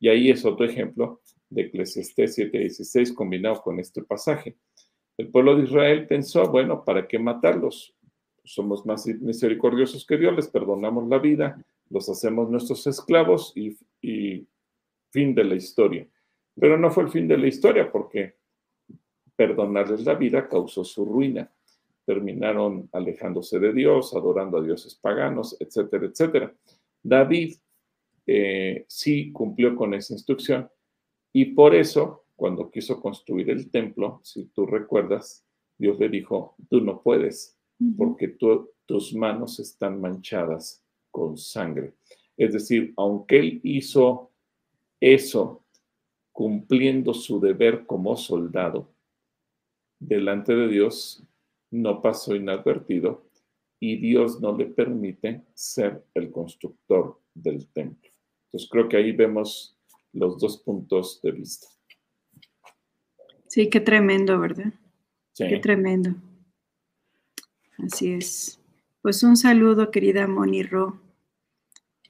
Y 0.00 0.08
ahí 0.08 0.30
es 0.30 0.44
otro 0.44 0.66
ejemplo 0.66 1.20
de 1.48 1.62
Eclesiastés 1.62 2.36
7:16 2.36 3.12
combinado 3.12 3.62
con 3.62 3.78
este 3.78 4.02
pasaje. 4.02 4.56
El 5.16 5.28
pueblo 5.28 5.56
de 5.56 5.64
Israel 5.64 6.06
pensó, 6.06 6.48
bueno, 6.50 6.84
¿para 6.84 7.06
qué 7.06 7.18
matarlos? 7.18 7.94
Somos 8.44 8.84
más 8.86 9.06
misericordiosos 9.06 10.06
que 10.06 10.16
Dios, 10.16 10.34
les 10.34 10.48
perdonamos 10.48 11.08
la 11.08 11.18
vida, 11.18 11.64
los 11.90 12.08
hacemos 12.08 12.50
nuestros 12.50 12.86
esclavos 12.86 13.52
y, 13.54 13.76
fin 15.10 15.34
de 15.34 15.44
la 15.44 15.54
historia. 15.54 16.08
Pero 16.58 16.78
no 16.78 16.90
fue 16.90 17.04
el 17.04 17.10
fin 17.10 17.28
de 17.28 17.36
la 17.36 17.46
historia 17.46 17.92
porque 17.92 18.36
perdonarles 19.36 20.04
la 20.04 20.14
vida 20.14 20.48
causó 20.48 20.84
su 20.84 21.04
ruina. 21.04 21.52
Terminaron 22.06 22.88
alejándose 22.92 23.58
de 23.58 23.72
Dios, 23.72 24.14
adorando 24.14 24.58
a 24.58 24.62
dioses 24.62 24.94
paganos, 24.94 25.56
etcétera, 25.60 26.06
etcétera. 26.06 26.54
David 27.02 27.56
eh, 28.26 28.86
sí 28.88 29.30
cumplió 29.32 29.76
con 29.76 29.92
esa 29.92 30.14
instrucción 30.14 30.68
y 31.32 31.46
por 31.46 31.74
eso, 31.74 32.21
cuando 32.36 32.70
quiso 32.70 33.00
construir 33.00 33.50
el 33.50 33.70
templo, 33.70 34.20
si 34.22 34.46
tú 34.46 34.66
recuerdas, 34.66 35.44
Dios 35.78 35.98
le 35.98 36.08
dijo, 36.08 36.56
tú 36.68 36.80
no 36.80 37.02
puedes 37.02 37.58
porque 37.96 38.36
tus 38.86 39.14
manos 39.14 39.58
están 39.58 40.00
manchadas 40.00 40.84
con 41.10 41.36
sangre. 41.36 41.94
Es 42.36 42.52
decir, 42.52 42.92
aunque 42.96 43.38
él 43.38 43.60
hizo 43.64 44.30
eso 45.00 45.64
cumpliendo 46.32 47.12
su 47.12 47.40
deber 47.40 47.86
como 47.86 48.16
soldado, 48.16 48.88
delante 49.98 50.54
de 50.54 50.68
Dios 50.68 51.22
no 51.70 52.00
pasó 52.02 52.34
inadvertido 52.34 53.26
y 53.80 53.96
Dios 53.96 54.40
no 54.40 54.56
le 54.56 54.66
permite 54.66 55.42
ser 55.54 56.04
el 56.14 56.30
constructor 56.30 57.18
del 57.34 57.66
templo. 57.68 58.10
Entonces 58.46 58.68
creo 58.70 58.88
que 58.88 58.96
ahí 58.96 59.12
vemos 59.12 59.76
los 60.12 60.38
dos 60.38 60.58
puntos 60.58 61.20
de 61.22 61.32
vista. 61.32 61.68
Sí, 63.52 63.68
qué 63.68 63.80
tremendo, 63.80 64.40
¿verdad? 64.40 64.72
Sí. 65.34 65.46
Qué 65.46 65.58
tremendo. 65.58 66.14
Así 67.76 68.14
es. 68.14 68.58
Pues 69.02 69.22
un 69.22 69.36
saludo, 69.36 69.90
querida 69.90 70.26
Moni 70.26 70.62
Ro. 70.62 70.98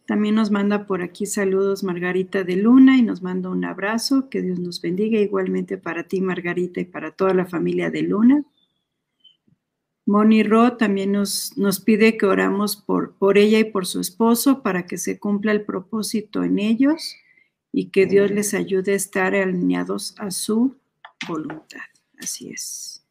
También 0.07 0.36
nos 0.36 0.53
manda 0.53 0.86
por 0.86 1.03
aquí 1.03 1.26
saludos 1.26 1.82
Margarita 1.82 2.45
de 2.45 2.55
Luna 2.55 2.97
y 2.97 3.03
nos 3.03 3.22
manda 3.22 3.51
un 3.51 3.64
abrazo. 3.64 4.30
Que 4.30 4.40
Dios 4.40 4.61
nos 4.61 4.80
bendiga 4.80 5.18
igualmente 5.18 5.78
para 5.78 6.05
ti, 6.05 6.20
Margarita, 6.20 6.80
y 6.80 6.84
para 6.84 7.11
toda 7.11 7.34
la 7.34 7.45
familia 7.45 7.90
de 7.90 8.03
Luna. 8.03 8.45
Moni 10.07 10.45
Ro 10.45 10.76
también 10.76 11.11
nos, 11.11 11.59
nos 11.59 11.80
pide 11.80 12.16
que 12.16 12.26
oramos 12.26 12.76
por, 12.76 13.16
por 13.16 13.36
ella 13.36 13.59
y 13.59 13.64
por 13.64 13.86
su 13.86 13.99
esposo 13.99 14.62
para 14.62 14.86
que 14.86 14.97
se 14.97 15.18
cumpla 15.18 15.51
el 15.51 15.64
propósito 15.64 16.45
en 16.45 16.61
ellos 16.61 17.16
y 17.72 17.86
que 17.90 18.07
Dios 18.07 18.30
les 18.30 18.55
ayude 18.55 18.93
a 18.93 18.97
estar 18.97 19.34
alineados 19.34 20.14
a 20.18 20.30
su 20.30 20.80
voluntad. 21.27 21.81
Así 22.18 22.51
es. 22.51 23.05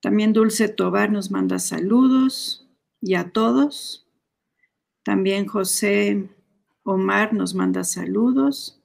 También 0.00 0.32
Dulce 0.32 0.68
Tobar 0.68 1.10
nos 1.10 1.30
manda 1.30 1.58
saludos 1.58 2.68
y 3.00 3.14
a 3.14 3.30
todos. 3.30 4.08
También 5.02 5.46
José 5.46 6.30
Omar 6.82 7.32
nos 7.32 7.54
manda 7.54 7.84
saludos. 7.84 8.80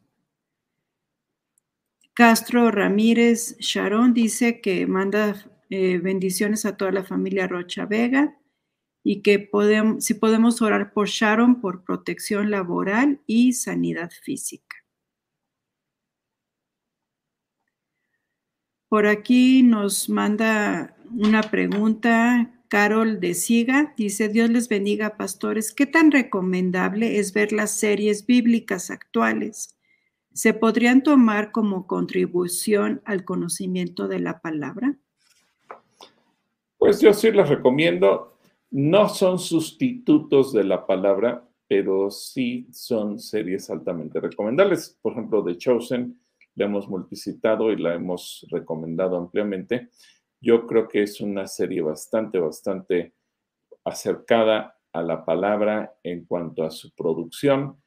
Castro 2.14 2.72
Ramírez 2.72 3.56
Sharon 3.60 4.14
dice 4.14 4.62
que 4.62 4.86
manda 4.86 5.36
eh, 5.70 6.00
bendiciones 6.00 6.66
a 6.66 6.76
toda 6.76 6.92
la 6.92 7.04
familia 7.04 7.48
Rocha 7.48 7.86
Vega 7.86 8.38
y 9.04 9.22
que 9.22 9.50
si 10.00 10.14
podemos 10.16 10.62
orar 10.62 10.94
por 10.94 11.08
Sharon 11.08 11.62
por 11.62 11.84
protección 11.84 12.52
laboral 12.52 13.22
y 13.26 13.54
sanidad 13.54 14.12
física. 14.12 14.81
Por 18.92 19.08
aquí 19.08 19.64
nos 19.64 20.10
manda 20.10 20.98
una 21.18 21.44
pregunta 21.44 22.52
Carol 22.68 23.22
de 23.22 23.36
Siga 23.36 23.94
dice, 23.96 24.28
Dios 24.28 24.50
les 24.50 24.68
bendiga, 24.68 25.16
pastores. 25.16 25.74
¿Qué 25.74 25.86
tan 25.86 26.12
recomendable 26.12 27.18
es 27.18 27.32
ver 27.32 27.54
las 27.54 27.72
series 27.72 28.26
bíblicas 28.26 28.92
actuales? 28.92 29.78
¿Se 30.34 30.54
podrían 30.54 31.04
tomar 31.04 31.54
como 31.54 31.88
contribución 31.88 33.02
al 33.06 33.24
conocimiento 33.24 34.10
de 34.10 34.20
la 34.20 34.42
palabra? 34.42 34.98
Pues 36.78 37.00
yo 37.00 37.14
sí 37.14 37.32
les 37.32 37.48
recomiendo. 37.48 38.36
No 38.72 39.08
son 39.08 39.40
sustitutos 39.40 40.52
de 40.52 40.66
la 40.66 40.86
palabra, 40.86 41.48
pero 41.66 42.12
sí 42.12 42.68
son 42.74 43.20
series 43.20 43.70
altamente 43.70 44.20
recomendables. 44.20 44.98
Por 45.02 45.14
ejemplo, 45.14 45.42
The 45.46 45.58
Chosen 45.58 46.21
la 46.56 46.66
hemos 46.66 46.88
multicitado 46.90 47.72
y 47.72 47.78
la 47.78 47.94
hemos 47.94 48.46
recomendado 48.52 49.18
ampliamente 49.18 49.90
yo 50.42 50.66
creo 50.66 50.88
que 50.88 51.04
es 51.04 51.22
una 51.22 51.48
serie 51.48 51.82
bastante, 51.82 52.40
bastante 52.40 53.14
acercada 53.86 54.76
a 54.92 55.04
la 55.04 55.24
palabra 55.24 55.96
en 56.04 56.26
cuanto 56.26 56.64
a 56.64 56.72
su 56.72 56.92
producción 56.96 57.82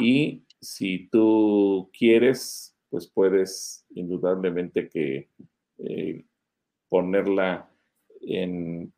y 0.00 0.44
si 0.60 1.08
tú 1.10 1.90
quieres, 1.92 2.76
pues 2.88 3.08
puedes 3.08 3.84
indudablemente 3.90 4.88
que 4.88 5.28
eh, 5.78 6.24
ponerla 6.88 7.68
en, 8.20 8.92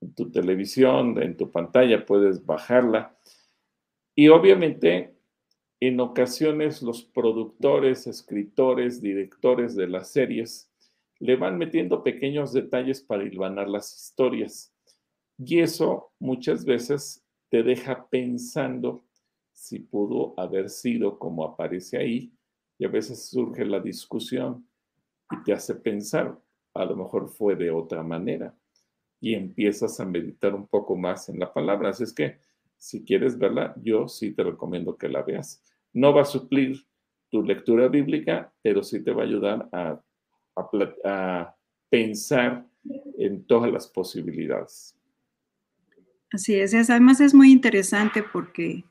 en 0.00 0.14
tu 0.14 0.30
televisión, 0.30 1.20
en 1.20 1.36
tu 1.36 1.50
pantalla, 1.50 2.06
puedes 2.06 2.44
bajarla. 2.46 3.16
Y 4.14 4.28
obviamente, 4.28 5.14
en 5.80 5.98
ocasiones 5.98 6.82
los 6.82 7.02
productores, 7.02 8.06
escritores, 8.06 9.00
directores 9.00 9.74
de 9.74 9.88
las 9.88 10.10
series 10.10 10.70
le 11.18 11.36
van 11.36 11.56
metiendo 11.56 12.02
pequeños 12.02 12.52
detalles 12.52 13.02
para 13.02 13.24
hilvanar 13.24 13.68
las 13.68 13.94
historias. 13.94 14.74
Y 15.38 15.60
eso 15.60 16.12
muchas 16.18 16.66
veces 16.66 17.24
te 17.48 17.62
deja 17.62 18.06
pensando 18.08 19.04
si 19.52 19.78
pudo 19.78 20.34
haber 20.38 20.68
sido 20.68 21.18
como 21.18 21.44
aparece 21.44 21.98
ahí. 21.98 22.32
Y 22.78 22.84
a 22.84 22.88
veces 22.88 23.26
surge 23.26 23.64
la 23.64 23.80
discusión 23.80 24.66
y 25.30 25.42
te 25.44 25.52
hace 25.52 25.74
pensar, 25.74 26.38
a 26.74 26.84
lo 26.84 26.96
mejor 26.96 27.28
fue 27.28 27.56
de 27.56 27.70
otra 27.70 28.02
manera. 28.02 28.54
Y 29.20 29.34
empiezas 29.34 30.00
a 30.00 30.06
meditar 30.06 30.54
un 30.54 30.66
poco 30.66 30.96
más 30.96 31.28
en 31.28 31.38
la 31.38 31.52
palabra. 31.52 31.90
Así 31.90 32.04
es 32.04 32.12
que 32.12 32.38
si 32.78 33.04
quieres 33.04 33.38
verla, 33.38 33.74
yo 33.82 34.08
sí 34.08 34.32
te 34.32 34.42
recomiendo 34.42 34.96
que 34.96 35.08
la 35.08 35.22
veas. 35.22 35.62
No 35.92 36.14
va 36.14 36.22
a 36.22 36.26
suplir 36.26 36.76
tu 37.30 37.42
lectura 37.42 37.88
bíblica, 37.88 38.52
pero 38.62 38.82
sí 38.82 39.02
te 39.02 39.12
va 39.12 39.22
a 39.22 39.26
ayudar 39.26 39.68
a 39.72 40.00
a, 41.04 41.56
pensar 41.88 42.64
en 43.18 43.44
todas 43.44 43.72
las 43.72 43.88
posibilidades. 43.88 44.94
Así 46.32 46.54
es, 46.54 46.72
además 46.88 47.20
es 47.20 47.34
muy 47.34 47.50
interesante 47.50 48.22
porque 48.22 48.84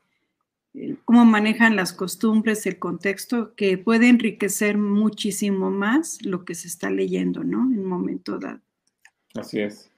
eh, 0.74 0.96
cómo 1.06 1.24
manejan 1.24 1.76
las 1.76 1.94
costumbres, 1.94 2.66
el 2.66 2.78
contexto, 2.78 3.54
que 3.54 3.78
puede 3.78 4.10
enriquecer 4.10 4.76
muchísimo 4.76 5.70
más 5.70 6.22
lo 6.22 6.44
que 6.44 6.54
se 6.54 6.68
está 6.68 6.90
leyendo, 6.90 7.42
¿no? 7.42 7.62
En 7.72 7.78
un 7.78 7.86
momento 7.86 8.38
dado. 8.38 8.60
Así 9.34 9.60
es. 9.60 9.90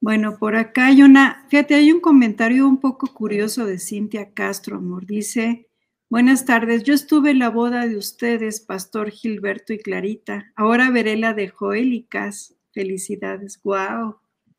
Bueno, 0.00 0.38
por 0.38 0.54
acá 0.54 0.86
hay 0.86 1.02
una, 1.02 1.44
fíjate, 1.48 1.74
hay 1.74 1.90
un 1.90 2.00
comentario 2.00 2.68
un 2.68 2.78
poco 2.78 3.12
curioso 3.12 3.66
de 3.66 3.80
Cintia 3.80 4.32
Castro, 4.32 4.76
amor. 4.76 5.06
Dice, 5.06 5.68
Buenas 6.12 6.44
tardes, 6.44 6.82
yo 6.82 6.92
estuve 6.92 7.30
en 7.30 7.38
la 7.38 7.48
boda 7.48 7.86
de 7.86 7.96
ustedes, 7.96 8.60
Pastor 8.60 9.10
Gilberto 9.10 9.72
y 9.72 9.78
Clarita. 9.78 10.52
Ahora 10.56 10.90
veré 10.90 11.16
la 11.16 11.32
de 11.32 11.48
Joel 11.48 11.94
y 11.94 12.02
Cas. 12.02 12.54
Felicidades, 12.74 13.58
wow. 13.62 14.16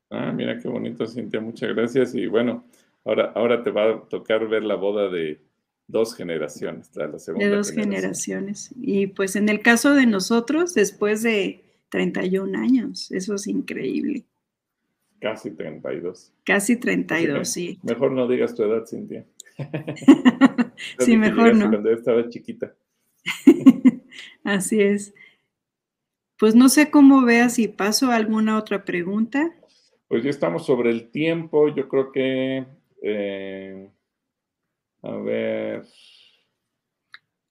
Ah, 0.09 0.31
mira 0.31 0.57
qué 0.57 0.67
bonito, 0.67 1.05
Cintia, 1.05 1.39
muchas 1.41 1.75
gracias. 1.75 2.15
Y 2.15 2.25
bueno, 2.25 2.65
ahora, 3.05 3.33
ahora 3.35 3.63
te 3.63 3.69
va 3.69 3.87
a 3.87 4.01
tocar 4.09 4.47
ver 4.47 4.63
la 4.63 4.73
boda 4.73 5.11
de 5.11 5.41
dos 5.87 6.15
generaciones, 6.15 6.89
la 6.95 7.19
segunda 7.19 7.45
De 7.45 7.55
dos 7.55 7.69
generaciones. 7.69 8.73
Y 8.81 9.05
pues 9.05 9.35
en 9.35 9.47
el 9.47 9.61
caso 9.61 9.93
de 9.93 10.07
nosotros, 10.07 10.73
después 10.73 11.21
de 11.21 11.61
31 11.89 12.57
años, 12.57 13.11
eso 13.11 13.35
es 13.35 13.45
increíble. 13.45 14.25
Casi 15.21 15.51
32. 15.51 16.33
Casi 16.45 16.77
32, 16.77 17.47
sí. 17.47 17.79
Mejor 17.83 18.11
no 18.11 18.27
digas 18.27 18.55
tu 18.55 18.63
edad, 18.63 18.87
Cintia. 18.87 19.23
sí, 20.99 21.17
mejor 21.17 21.55
no. 21.55 21.69
Cuando 21.69 21.91
estaba 21.91 22.29
chiquita. 22.29 22.73
Así 24.43 24.81
es. 24.81 25.13
Pues 26.37 26.55
no 26.55 26.69
sé 26.69 26.89
cómo 26.91 27.21
veas 27.21 27.55
si 27.55 27.67
paso 27.67 28.11
alguna 28.11 28.57
otra 28.57 28.83
pregunta. 28.83 29.53
Pues 30.07 30.23
ya 30.23 30.29
estamos 30.29 30.65
sobre 30.65 30.89
el 30.89 31.09
tiempo. 31.09 31.73
Yo 31.73 31.87
creo 31.87 32.11
que, 32.11 32.65
eh, 33.01 33.89
a 35.01 35.15
ver. 35.17 35.85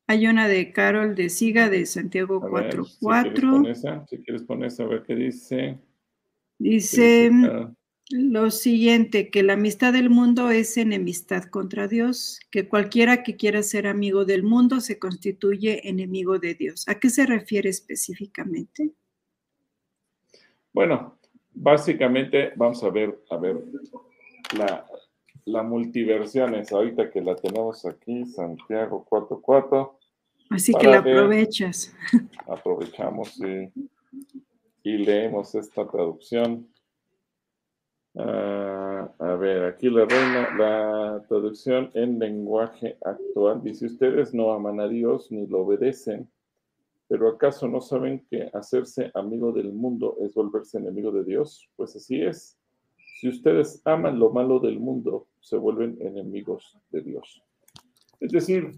Hay 0.08 0.26
una 0.26 0.48
de 0.48 0.72
Carol 0.72 1.14
de 1.14 1.30
Siga 1.30 1.70
de 1.70 1.86
Santiago 1.86 2.40
4.4. 2.40 4.06
Si, 4.06 4.18
quieres 4.18 4.42
poner 4.42 4.66
esa, 4.66 4.82
a 4.82 4.86
ver 4.86 5.02
qué 5.04 5.14
dice. 5.14 5.78
Dice 6.58 7.30
lo 8.12 8.50
siguiente, 8.50 9.30
que 9.30 9.42
la 9.42 9.54
amistad 9.54 9.92
del 9.92 10.10
mundo 10.10 10.50
es 10.50 10.76
enemistad 10.76 11.44
contra 11.44 11.88
Dios, 11.88 12.40
que 12.50 12.68
cualquiera 12.68 13.22
que 13.22 13.36
quiera 13.36 13.62
ser 13.62 13.86
amigo 13.86 14.24
del 14.24 14.42
mundo 14.42 14.80
se 14.80 14.98
constituye 14.98 15.88
enemigo 15.88 16.38
de 16.38 16.54
Dios. 16.54 16.84
¿A 16.88 17.00
qué 17.00 17.10
se 17.10 17.26
refiere 17.26 17.70
específicamente? 17.70 18.92
Bueno, 20.72 21.18
básicamente 21.52 22.52
vamos 22.56 22.82
a 22.84 22.90
ver, 22.90 23.18
a 23.30 23.36
ver, 23.36 23.62
la, 24.56 24.86
la 25.44 25.62
multiversiones, 25.62 26.72
ahorita 26.72 27.10
que 27.10 27.20
la 27.20 27.34
tenemos 27.34 27.84
aquí, 27.84 28.24
Santiago 28.26 29.04
4.4. 29.08 29.92
Así 30.50 30.72
que 30.74 30.86
la 30.86 30.98
aprovechas. 30.98 31.94
aprovechamos 32.46 33.40
y, 34.84 34.98
leemos 34.98 35.54
esta 35.54 35.88
traducción. 35.88 36.68
Ah, 38.14 39.10
a 39.18 39.34
ver, 39.36 39.64
aquí 39.64 39.88
la 39.88 40.04
reina, 40.04 40.54
la 40.56 41.24
traducción 41.28 41.90
en 41.94 42.18
lenguaje 42.18 42.98
actual 43.04 43.62
dice, 43.62 43.86
ustedes 43.86 44.34
no 44.34 44.52
aman 44.52 44.80
a 44.80 44.88
Dios 44.88 45.32
ni 45.32 45.46
lo 45.46 45.60
obedecen, 45.60 46.30
pero 47.08 47.28
¿acaso 47.28 47.68
no 47.68 47.80
saben 47.80 48.26
que 48.30 48.50
hacerse 48.52 49.10
amigo 49.14 49.52
del 49.52 49.72
mundo 49.72 50.16
es 50.20 50.34
volverse 50.34 50.78
enemigo 50.78 51.10
de 51.10 51.24
Dios? 51.24 51.68
Pues 51.76 51.96
así 51.96 52.22
es. 52.22 52.58
Si 53.20 53.28
ustedes 53.28 53.80
aman 53.84 54.18
lo 54.18 54.30
malo 54.30 54.58
del 54.60 54.78
mundo, 54.78 55.28
se 55.40 55.56
vuelven 55.56 55.96
enemigos 56.00 56.78
de 56.90 57.02
Dios. 57.02 57.42
Es 58.20 58.30
decir, 58.30 58.72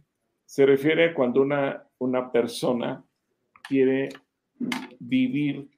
se 0.45 0.67
refiere 0.67 1.13
cuando 1.15 1.43
una, 1.43 1.87
una 1.99 2.31
persona 2.31 3.05
quiere 3.69 4.11
vivir 4.99 5.69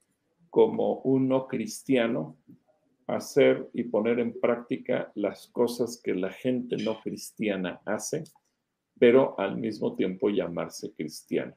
como 0.51 1.01
un 1.01 1.29
no 1.29 1.47
cristiano, 1.47 2.37
hacer 3.07 3.69
y 3.73 3.85
poner 3.85 4.19
en 4.19 4.39
práctica 4.41 5.13
las 5.15 5.47
cosas 5.49 6.01
que 6.03 6.15
la 6.15 6.31
gente 6.31 6.77
no 6.77 7.01
cristiana 7.01 7.81
hace, 7.85 8.25
pero 8.99 9.39
al 9.39 9.57
mismo 9.57 9.95
tiempo 9.95 10.31
llamarse 10.31 10.93
cristiano. 10.93 11.55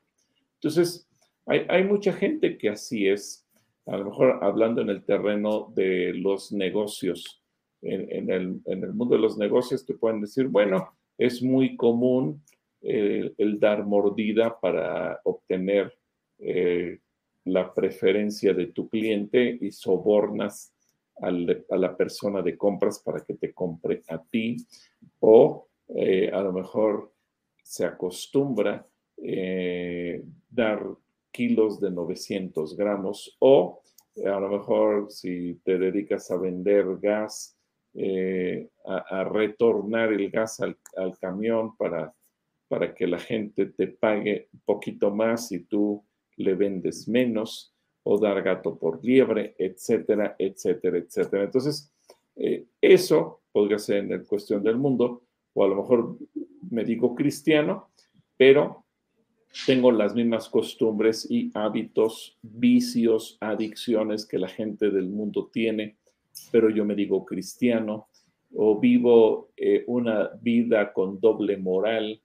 Entonces, 0.55 1.07
hay, 1.45 1.65
hay 1.69 1.83
mucha 1.83 2.13
gente 2.13 2.57
que 2.57 2.69
así 2.69 3.07
es 3.07 3.49
a 3.89 3.97
lo 3.97 4.05
mejor 4.05 4.39
hablando 4.43 4.81
en 4.81 4.89
el 4.89 5.03
terreno 5.03 5.71
de 5.75 6.13
los 6.13 6.51
negocios, 6.51 7.41
en, 7.81 8.29
el, 8.29 8.93
mundo 8.93 9.15
de 9.15 9.21
los 9.21 9.37
negocios 9.37 9.85
te 9.85 9.95
pueden 9.95 10.21
decir, 10.21 10.47
bueno, 10.47 10.93
es 11.17 11.41
muy 11.41 11.75
común 11.75 12.43
eh, 12.81 13.33
el 13.37 13.59
dar 13.59 13.85
mordida 13.85 14.59
para 14.59 15.19
obtener 15.23 15.93
eh, 16.37 16.99
la 17.45 17.73
preferencia 17.73 18.53
de 18.53 18.67
tu 18.67 18.89
cliente 18.89 19.57
y 19.59 19.71
sobornas 19.71 20.73
a 21.21 21.77
la 21.77 21.95
persona 21.95 22.41
de 22.41 22.57
compras 22.57 22.99
para 22.99 23.23
que 23.23 23.35
te 23.35 23.53
compre 23.53 24.01
a 24.09 24.21
ti. 24.21 24.57
O 25.19 25.67
eh, 25.89 26.29
a 26.31 26.41
lo 26.41 26.53
mejor 26.53 27.11
se 27.63 27.85
acostumbra 27.85 28.85
dar 30.49 30.81
kilos 31.31 31.79
de 31.79 31.91
900 31.91 32.75
gramos 32.77 33.35
o 33.39 33.81
a 34.25 34.39
lo 34.39 34.49
mejor 34.49 35.11
si 35.11 35.55
te 35.63 35.77
dedicas 35.77 36.29
a 36.31 36.37
vender 36.37 36.97
gas, 37.01 37.57
eh, 37.93 38.69
a, 38.85 39.23
retornar 39.23 40.11
el 40.13 40.29
gas 40.29 40.59
al, 40.59 40.77
camión 41.19 41.75
para, 41.77 42.13
para 42.67 42.93
que 42.93 43.07
la 43.07 43.19
gente 43.19 43.67
te 43.67 43.87
pague 43.87 44.49
un 44.53 44.61
poquito 44.65 45.11
más 45.11 45.51
y 45.51 45.59
tú 45.63 46.03
le 46.37 46.55
vendes 46.55 47.07
menos, 47.07 47.73
o 48.11 48.17
dar 48.17 48.41
gato 48.41 48.75
por 48.75 49.05
liebre, 49.05 49.53
etcétera, 49.59 50.35
etcétera, 50.39 50.97
etcétera. 50.97 51.43
Entonces, 51.43 51.93
eh, 52.35 52.65
eso 52.81 53.41
podría 53.51 53.77
ser 53.77 54.11
en 54.11 54.23
cuestión 54.25 54.63
del 54.63 54.77
mundo, 54.77 55.21
o 55.53 55.63
a 55.63 55.67
lo 55.67 55.75
mejor 55.75 56.17
me 56.71 56.83
digo 56.83 57.13
cristiano, 57.13 57.91
pero 58.35 58.83
tengo 59.67 59.91
las 59.91 60.15
mismas 60.15 60.49
costumbres 60.49 61.29
y 61.29 61.51
hábitos, 61.53 62.39
vicios, 62.41 63.37
adicciones 63.41 64.25
que 64.25 64.39
la 64.39 64.47
gente 64.47 64.89
del 64.89 65.09
mundo 65.09 65.47
tiene, 65.53 65.97
pero 66.51 66.71
yo 66.71 66.85
me 66.85 66.95
digo 66.95 67.23
cristiano 67.25 68.07
o 68.55 68.79
vivo 68.79 69.51
eh, 69.55 69.83
una 69.85 70.31
vida 70.41 70.93
con 70.93 71.19
doble 71.19 71.57
moral, 71.57 72.19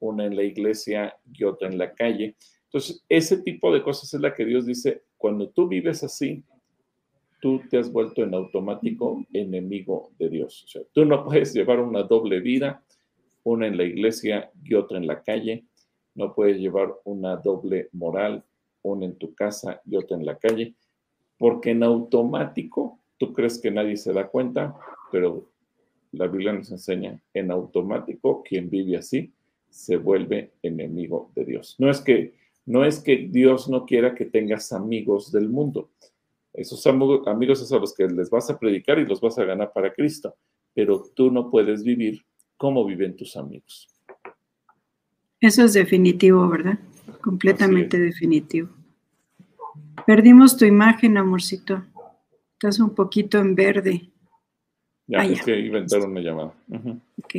una 0.00 0.26
en 0.26 0.34
la 0.34 0.42
iglesia 0.42 1.16
y 1.32 1.44
otra 1.44 1.68
en 1.68 1.78
la 1.78 1.94
calle. 1.94 2.34
Entonces, 2.68 3.04
ese 3.08 3.38
tipo 3.38 3.72
de 3.72 3.82
cosas 3.82 4.12
es 4.12 4.20
la 4.20 4.34
que 4.34 4.44
Dios 4.44 4.66
dice, 4.66 5.02
cuando 5.16 5.48
tú 5.48 5.68
vives 5.68 6.04
así, 6.04 6.42
tú 7.40 7.60
te 7.70 7.78
has 7.78 7.90
vuelto 7.90 8.22
en 8.22 8.34
automático 8.34 9.24
enemigo 9.32 10.10
de 10.18 10.28
Dios. 10.28 10.64
O 10.64 10.68
sea, 10.68 10.82
tú 10.92 11.04
no 11.04 11.24
puedes 11.24 11.54
llevar 11.54 11.80
una 11.80 12.02
doble 12.02 12.40
vida, 12.40 12.82
una 13.42 13.66
en 13.66 13.76
la 13.76 13.84
iglesia 13.84 14.50
y 14.62 14.74
otra 14.74 14.98
en 14.98 15.06
la 15.06 15.22
calle 15.22 15.64
no 16.18 16.34
puedes 16.34 16.58
llevar 16.58 16.96
una 17.04 17.36
doble 17.36 17.88
moral, 17.92 18.44
una 18.82 19.06
en 19.06 19.16
tu 19.16 19.34
casa 19.34 19.80
y 19.86 19.94
otra 19.94 20.16
en 20.16 20.26
la 20.26 20.36
calle, 20.36 20.74
porque 21.38 21.70
en 21.70 21.84
automático 21.84 22.98
tú 23.18 23.32
crees 23.32 23.60
que 23.60 23.70
nadie 23.70 23.96
se 23.96 24.12
da 24.12 24.26
cuenta, 24.26 24.76
pero 25.12 25.48
la 26.10 26.26
Biblia 26.26 26.52
nos 26.52 26.72
enseña, 26.72 27.22
en 27.32 27.52
automático 27.52 28.42
quien 28.42 28.68
vive 28.68 28.96
así 28.96 29.32
se 29.70 29.96
vuelve 29.96 30.54
enemigo 30.62 31.30
de 31.36 31.44
Dios. 31.44 31.76
No 31.78 31.88
es 31.88 32.00
que 32.00 32.34
no 32.68 32.84
es 32.84 33.00
que 33.00 33.28
Dios 33.30 33.70
no 33.70 33.86
quiera 33.86 34.14
que 34.14 34.26
tengas 34.26 34.72
amigos 34.72 35.32
del 35.32 35.48
mundo. 35.48 35.90
Esos 36.52 36.86
amigos 36.86 37.62
es 37.62 37.72
a 37.72 37.78
los 37.78 37.94
que 37.94 38.06
les 38.06 38.28
vas 38.28 38.50
a 38.50 38.58
predicar 38.58 38.98
y 38.98 39.06
los 39.06 39.22
vas 39.22 39.38
a 39.38 39.44
ganar 39.44 39.72
para 39.72 39.90
Cristo, 39.92 40.36
pero 40.74 41.02
tú 41.14 41.30
no 41.30 41.50
puedes 41.50 41.82
vivir 41.82 42.22
como 42.58 42.84
viven 42.84 43.16
tus 43.16 43.38
amigos. 43.38 43.88
Eso 45.40 45.64
es 45.64 45.72
definitivo, 45.72 46.46
¿verdad? 46.46 46.78
Completamente 47.22 47.98
definitivo. 47.98 48.68
Perdimos 50.06 50.54
tu 50.58 50.66
imagen, 50.66 51.16
amorcito. 51.16 51.82
Estás 52.52 52.80
un 52.80 52.94
poquito 52.94 53.38
en 53.38 53.54
verde. 53.54 54.10
Ya, 55.06 55.24
es 55.24 55.42
que 55.42 55.58
inventaron 55.58 56.10
una 56.10 56.20
llamada. 56.20 56.54
Ok. 57.22 57.34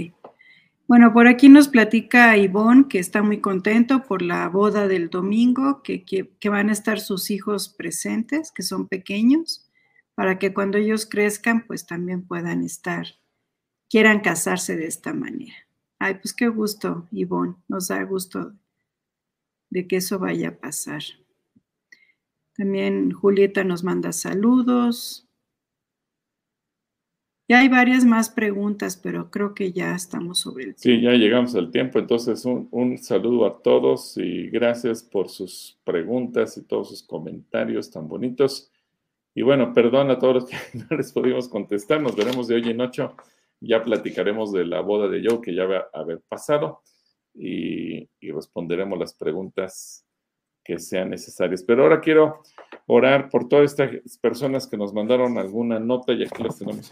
Bueno, 0.89 1.13
por 1.13 1.27
aquí 1.27 1.49
nos 1.49 1.67
platica 1.67 2.35
Ivonne 2.35 2.87
que 2.89 2.97
está 2.97 3.21
muy 3.21 3.41
contento 3.41 4.01
por 4.05 4.23
la 4.23 4.49
boda 4.49 4.87
del 4.87 5.11
domingo, 5.11 5.83
que, 5.83 6.03
que, 6.03 6.49
van 6.49 6.69
a 6.69 6.71
estar 6.71 6.99
sus 6.99 7.29
hijos 7.29 7.69
presentes, 7.69 8.51
que 8.51 8.63
son 8.63 8.87
pequeños, 8.87 9.69
para 10.15 10.39
que 10.39 10.51
cuando 10.51 10.79
ellos 10.79 11.05
crezcan, 11.05 11.67
pues 11.67 11.85
también 11.85 12.25
puedan 12.25 12.63
estar, 12.63 13.05
quieran 13.87 14.21
casarse 14.21 14.77
de 14.77 14.87
esta 14.87 15.13
manera. 15.13 15.53
Ay, 15.99 16.15
pues 16.15 16.33
qué 16.33 16.47
gusto, 16.47 17.07
Ivonne. 17.11 17.53
Nos 17.67 17.89
da 17.89 18.01
gusto 18.01 18.55
de 19.69 19.87
que 19.87 19.97
eso 19.97 20.17
vaya 20.17 20.49
a 20.49 20.57
pasar. 20.57 21.03
También 22.55 23.11
Julieta 23.11 23.63
nos 23.63 23.83
manda 23.83 24.11
saludos. 24.11 25.28
Ya 27.49 27.59
hay 27.59 27.67
varias 27.67 28.05
más 28.05 28.29
preguntas, 28.29 28.95
pero 28.95 29.31
creo 29.31 29.53
que 29.53 29.71
ya 29.71 29.95
estamos 29.95 30.39
sobre 30.39 30.65
el 30.65 30.75
tiempo. 30.75 30.99
Sí, 30.99 31.01
ya 31.01 31.11
llegamos 31.13 31.55
al 31.55 31.71
tiempo. 31.71 31.99
Entonces, 31.99 32.45
un, 32.45 32.67
un, 32.71 32.97
saludo 32.99 33.47
a 33.47 33.61
todos 33.61 34.15
y 34.17 34.49
gracias 34.49 35.03
por 35.03 35.29
sus 35.29 35.77
preguntas 35.83 36.57
y 36.57 36.63
todos 36.63 36.89
sus 36.89 37.03
comentarios 37.03 37.89
tan 37.89 38.07
bonitos. 38.07 38.71
Y 39.33 39.41
bueno, 39.41 39.73
perdón 39.73 40.11
a 40.11 40.19
todos 40.19 40.35
los 40.35 40.45
que 40.45 40.57
no 40.89 40.95
les 40.95 41.11
pudimos 41.11 41.49
contestar. 41.49 42.01
Nos 42.01 42.15
veremos 42.15 42.47
de 42.47 42.55
hoy 42.55 42.69
en 42.69 42.81
ocho. 42.81 43.15
Ya 43.59 43.83
platicaremos 43.83 44.53
de 44.53 44.65
la 44.65 44.81
boda 44.81 45.09
de 45.09 45.21
Joe 45.25 45.41
que 45.41 45.53
ya 45.53 45.65
va 45.65 45.89
a 45.91 45.99
haber 45.99 46.21
pasado 46.21 46.83
y, 47.33 48.09
responderemos 48.31 48.99
las 48.99 49.13
preguntas 49.13 50.05
que 50.69 50.79
sean 50.79 51.09
necesarias. 51.09 51.63
Pero 51.63 51.83
ahora 51.83 51.99
quiero 51.99 52.43
orar 52.85 53.29
por 53.29 53.47
todas 53.47 53.71
estas 53.71 54.17
personas 54.19 54.67
que 54.67 54.77
nos 54.77 54.93
mandaron 54.93 55.39
alguna 55.39 55.79
nota 55.79 56.13
y 56.13 56.23
aquí 56.23 56.43
las 56.43 56.59
tenemos 56.59 56.91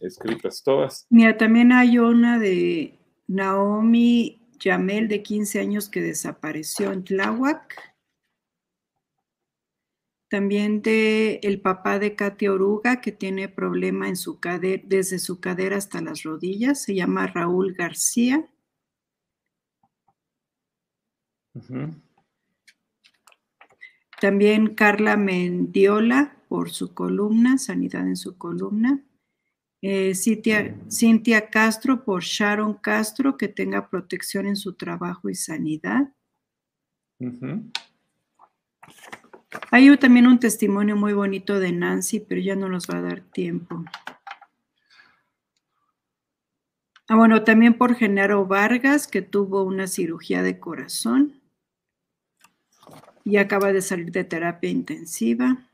escritas 0.00 0.62
todas. 0.64 1.06
Mira, 1.10 1.36
también 1.36 1.70
hay 1.70 1.98
una 1.98 2.40
de 2.40 2.98
Naomi 3.28 4.40
Yamel 4.58 5.06
de 5.06 5.22
15 5.22 5.60
años 5.60 5.88
que 5.88 6.02
desapareció 6.02 6.90
en 6.90 7.04
Tláhuac 7.04 7.94
también 10.28 10.82
de 10.82 11.38
el 11.44 11.60
papá 11.60 12.00
de 12.00 12.16
Katia 12.16 12.52
Oruga, 12.52 13.00
que 13.00 13.12
tiene 13.12 13.48
problema 13.48 14.08
en 14.08 14.16
su 14.16 14.40
cadera, 14.40 14.82
desde 14.84 15.20
su 15.20 15.38
cadera 15.38 15.76
hasta 15.76 16.00
las 16.00 16.24
rodillas, 16.24 16.82
se 16.82 16.96
llama 16.96 17.28
Raúl 17.28 17.74
García. 17.74 18.50
También 24.24 24.74
Carla 24.74 25.18
Mendiola 25.18 26.34
por 26.48 26.70
su 26.70 26.94
columna, 26.94 27.58
Sanidad 27.58 28.08
en 28.08 28.16
su 28.16 28.38
columna. 28.38 29.04
Eh, 29.82 30.14
Cintia 30.14 31.50
Castro 31.50 32.06
por 32.06 32.22
Sharon 32.22 32.72
Castro, 32.72 33.36
que 33.36 33.48
tenga 33.48 33.90
protección 33.90 34.46
en 34.46 34.56
su 34.56 34.72
trabajo 34.72 35.28
y 35.28 35.34
sanidad. 35.34 36.10
Hay 39.70 39.94
también 39.98 40.26
un 40.26 40.38
testimonio 40.38 40.96
muy 40.96 41.12
bonito 41.12 41.60
de 41.60 41.72
Nancy, 41.72 42.20
pero 42.20 42.40
ya 42.40 42.56
no 42.56 42.70
nos 42.70 42.88
va 42.88 43.00
a 43.00 43.02
dar 43.02 43.20
tiempo. 43.20 43.84
Ah, 47.08 47.16
bueno, 47.16 47.44
también 47.44 47.76
por 47.76 47.94
Genaro 47.94 48.46
Vargas, 48.46 49.06
que 49.06 49.20
tuvo 49.20 49.64
una 49.64 49.86
cirugía 49.86 50.42
de 50.42 50.58
corazón 50.58 51.43
y 53.24 53.38
acaba 53.38 53.72
de 53.72 53.80
salir 53.80 54.12
de 54.12 54.24
terapia 54.24 54.70
intensiva. 54.70 55.66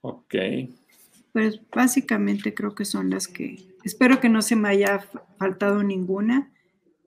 Ok. 0.00 0.34
Pues 1.32 1.60
básicamente 1.70 2.54
creo 2.54 2.74
que 2.74 2.84
son 2.84 3.10
las 3.10 3.28
que, 3.28 3.74
espero 3.84 4.20
que 4.20 4.28
no 4.28 4.40
se 4.40 4.56
me 4.56 4.68
haya 4.68 5.00
faltado 5.38 5.82
ninguna, 5.82 6.52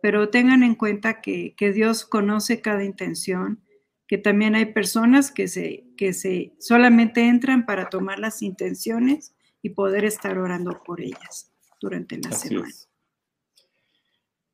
pero 0.02 0.30
tengan 0.30 0.64
en 0.64 0.76
cuenta 0.76 1.22
que, 1.22 1.56
Dios 1.74 2.06
conoce 2.06 2.62
cada 2.62 2.84
intención, 2.84 3.62
que 4.06 4.18
también 4.18 4.56
hay 4.56 4.66
personas 4.66 5.32
que 5.32 5.48
se, 5.48 5.86
que 5.98 6.14
se 6.14 6.54
solamente 6.60 7.28
entran 7.28 7.66
para 7.66 7.90
tomar 7.90 8.20
las 8.20 8.42
intenciones 8.42 9.34
y 9.62 9.70
poder 9.70 10.04
estar 10.04 10.38
orando 10.38 10.84
por 10.84 11.02
ellas 11.02 11.52
durante 11.80 12.18
la 12.18 12.32
semana. 12.32 12.70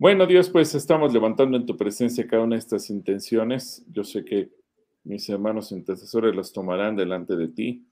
Bueno, 0.02 0.26
Dios, 0.26 0.50
pues 0.50 0.74
estamos 0.76 1.12
levantando 1.12 1.58
en 1.58 1.66
tu 1.66 1.76
presencia 1.76 2.26
cada 2.26 2.44
una 2.44 2.56
de 2.56 2.60
estas 2.60 2.90
intenciones. 2.90 3.86
Yo 3.92 4.06
sé 4.06 4.24
que 4.24 4.50
mis 5.04 5.28
hermanos 5.28 5.74
intercesores 5.74 6.34
las 6.34 6.54
tomarán 6.54 6.96
delante 6.96 7.36
de 7.36 7.50
ti, 7.50 7.86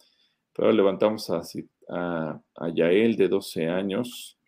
pero 0.54 0.72
levantamos 0.72 1.30
a, 1.30 2.42
Yael 2.74 3.18
de 3.18 3.28
12 3.28 3.68
años 3.68 4.40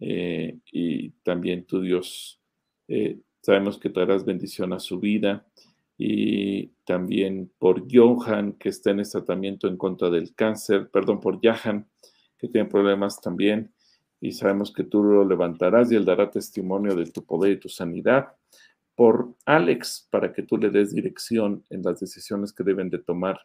eh, 0.00 0.58
y 0.70 1.08
también 1.22 1.64
tu 1.64 1.80
Dios, 1.80 2.42
eh, 2.88 3.18
sabemos 3.40 3.78
que 3.78 3.88
traerás 3.88 4.26
bendición 4.26 4.74
a 4.74 4.78
su 4.78 5.00
vida 5.00 5.46
y 5.96 6.66
también 6.84 7.50
por 7.58 7.86
Johan, 7.90 8.52
que 8.52 8.68
está 8.68 8.90
en 8.90 9.00
este 9.00 9.16
tratamiento 9.20 9.66
en 9.66 9.78
contra 9.78 10.10
del 10.10 10.34
cáncer, 10.34 10.90
perdón, 10.90 11.20
por 11.20 11.40
Yahan, 11.40 11.88
que 12.36 12.48
tiene 12.48 12.68
problemas 12.68 13.18
también 13.18 13.72
y 14.20 14.32
sabemos 14.32 14.72
que 14.72 14.84
tú 14.84 15.02
lo 15.02 15.24
levantarás 15.24 15.92
y 15.92 15.96
él 15.96 16.04
dará 16.04 16.30
testimonio 16.30 16.94
de 16.94 17.06
tu 17.06 17.24
poder 17.24 17.52
y 17.52 17.60
tu 17.60 17.68
sanidad. 17.68 18.34
Por 18.94 19.34
Alex, 19.44 20.08
para 20.10 20.32
que 20.32 20.42
tú 20.42 20.56
le 20.58 20.70
des 20.70 20.94
dirección 20.94 21.64
en 21.70 21.82
las 21.82 22.00
decisiones 22.00 22.52
que 22.52 22.64
deben 22.64 22.90
de 22.90 22.98
tomar. 22.98 23.40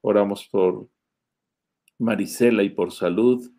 Oramos 0.00 0.48
por 0.48 0.88
Marisela 1.98 2.62
y 2.62 2.70
por 2.70 2.92
salud, 2.92 3.50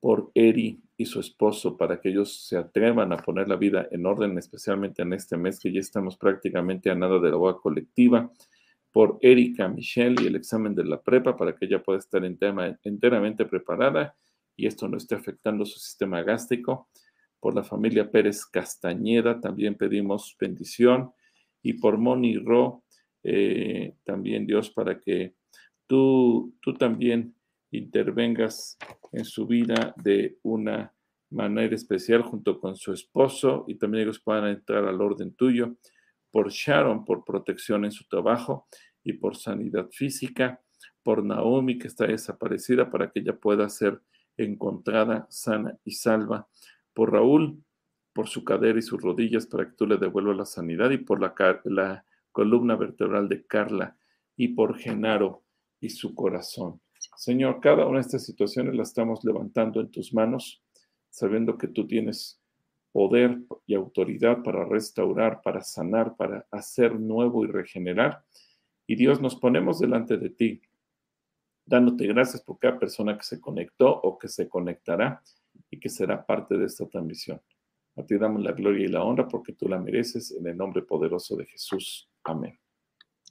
por 0.00 0.32
Eri 0.34 0.82
y 0.96 1.06
su 1.06 1.20
esposo, 1.20 1.76
para 1.76 2.00
que 2.00 2.08
ellos 2.08 2.46
se 2.48 2.56
atrevan 2.56 3.12
a 3.12 3.18
poner 3.18 3.48
la 3.48 3.56
vida 3.56 3.86
en 3.92 4.04
orden, 4.06 4.36
especialmente 4.38 5.02
en 5.02 5.12
este 5.12 5.36
mes 5.36 5.60
que 5.60 5.72
ya 5.72 5.78
estamos 5.78 6.16
prácticamente 6.16 6.90
a 6.90 6.96
nada 6.96 7.20
de 7.20 7.30
la 7.30 7.36
boda 7.36 7.58
colectiva. 7.58 8.32
Por 8.90 9.18
Erika 9.22 9.68
Michelle 9.68 10.20
y 10.20 10.26
el 10.26 10.36
examen 10.36 10.74
de 10.74 10.84
la 10.84 11.00
prepa, 11.00 11.36
para 11.36 11.54
que 11.54 11.66
ella 11.66 11.82
pueda 11.82 12.00
estar 12.00 12.24
enteramente 12.24 13.46
preparada 13.46 14.16
y 14.56 14.66
esto 14.66 14.88
no 14.88 14.96
esté 14.96 15.14
afectando 15.14 15.64
su 15.64 15.78
sistema 15.78 16.22
gástrico. 16.22 16.88
Por 17.40 17.54
la 17.54 17.64
familia 17.64 18.10
Pérez 18.10 18.46
Castañeda 18.46 19.40
también 19.40 19.76
pedimos 19.76 20.36
bendición. 20.38 21.12
Y 21.62 21.74
por 21.74 21.98
Moni 21.98 22.38
Ro, 22.38 22.84
eh, 23.22 23.94
también 24.04 24.46
Dios, 24.46 24.70
para 24.70 25.00
que 25.00 25.34
tú, 25.86 26.54
tú 26.60 26.74
también 26.74 27.34
intervengas 27.70 28.76
en 29.12 29.24
su 29.24 29.46
vida 29.46 29.94
de 29.96 30.38
una 30.42 30.92
manera 31.30 31.74
especial 31.74 32.22
junto 32.22 32.60
con 32.60 32.76
su 32.76 32.92
esposo 32.92 33.64
y 33.66 33.76
también 33.76 34.04
ellos 34.04 34.20
puedan 34.20 34.46
entrar 34.48 34.84
al 34.84 35.00
orden 35.00 35.34
tuyo. 35.34 35.76
Por 36.30 36.50
Sharon, 36.50 37.04
por 37.04 37.24
protección 37.24 37.84
en 37.84 37.92
su 37.92 38.04
trabajo 38.06 38.66
y 39.02 39.14
por 39.14 39.36
sanidad 39.36 39.88
física. 39.90 40.60
Por 41.02 41.24
Naomi, 41.24 41.78
que 41.78 41.88
está 41.88 42.06
desaparecida, 42.06 42.90
para 42.90 43.10
que 43.10 43.20
ella 43.20 43.36
pueda 43.36 43.68
ser 43.68 44.00
encontrada 44.44 45.26
sana 45.30 45.78
y 45.84 45.92
salva. 45.92 46.48
Por 46.92 47.12
Raúl, 47.12 47.62
por 48.12 48.28
su 48.28 48.44
cadera 48.44 48.78
y 48.78 48.82
sus 48.82 49.00
rodillas 49.00 49.46
para 49.46 49.66
que 49.66 49.76
tú 49.76 49.86
le 49.86 49.96
devuelvas 49.96 50.36
la 50.36 50.44
sanidad 50.44 50.90
y 50.90 50.98
por 50.98 51.20
la, 51.20 51.34
la 51.64 52.04
columna 52.30 52.76
vertebral 52.76 53.28
de 53.28 53.46
Carla 53.46 53.96
y 54.36 54.48
por 54.48 54.78
Genaro 54.78 55.42
y 55.80 55.90
su 55.90 56.14
corazón. 56.14 56.80
Señor, 57.16 57.60
cada 57.60 57.86
una 57.86 57.98
de 57.98 58.02
estas 58.02 58.24
situaciones 58.24 58.74
la 58.74 58.82
estamos 58.82 59.24
levantando 59.24 59.80
en 59.80 59.90
tus 59.90 60.14
manos, 60.14 60.62
sabiendo 61.10 61.58
que 61.58 61.68
tú 61.68 61.86
tienes 61.86 62.40
poder 62.92 63.40
y 63.66 63.74
autoridad 63.74 64.42
para 64.42 64.64
restaurar, 64.64 65.40
para 65.42 65.62
sanar, 65.62 66.16
para 66.16 66.46
hacer 66.50 66.98
nuevo 67.00 67.44
y 67.44 67.48
regenerar. 67.48 68.22
Y 68.86 68.96
Dios, 68.96 69.20
nos 69.20 69.36
ponemos 69.36 69.80
delante 69.80 70.18
de 70.18 70.30
ti 70.30 70.62
dándote 71.64 72.06
gracias 72.06 72.42
por 72.42 72.58
cada 72.58 72.78
persona 72.78 73.16
que 73.16 73.24
se 73.24 73.40
conectó 73.40 73.88
o 73.88 74.18
que 74.18 74.28
se 74.28 74.48
conectará 74.48 75.22
y 75.70 75.78
que 75.78 75.88
será 75.88 76.24
parte 76.24 76.56
de 76.56 76.66
esta 76.66 76.86
transmisión. 76.88 77.40
A 77.96 78.02
ti 78.02 78.16
damos 78.16 78.42
la 78.42 78.52
gloria 78.52 78.86
y 78.86 78.88
la 78.88 79.02
honra 79.02 79.28
porque 79.28 79.52
tú 79.52 79.68
la 79.68 79.78
mereces 79.78 80.32
en 80.32 80.46
el 80.46 80.56
nombre 80.56 80.82
poderoso 80.82 81.36
de 81.36 81.46
Jesús. 81.46 82.08
Amén. 82.24 82.58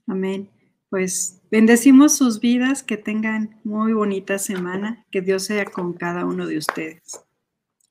Amén. 0.08 0.50
Pues 0.90 1.42
bendecimos 1.50 2.18
sus 2.18 2.42
vidas, 2.42 2.84
que 2.84 2.98
tengan 2.98 3.62
muy 3.64 3.94
bonita 3.94 4.38
semana, 4.38 5.06
que 5.10 5.22
Dios 5.22 5.46
sea 5.46 5.66
con 5.66 5.94
cada 5.94 6.26
uno 6.26 6.46
de 6.46 6.58
ustedes. 6.58 7.26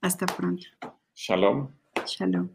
Hasta 0.03 0.27
pronto. 0.27 0.67
Shalom. 1.15 1.71
Shalom. 2.07 2.51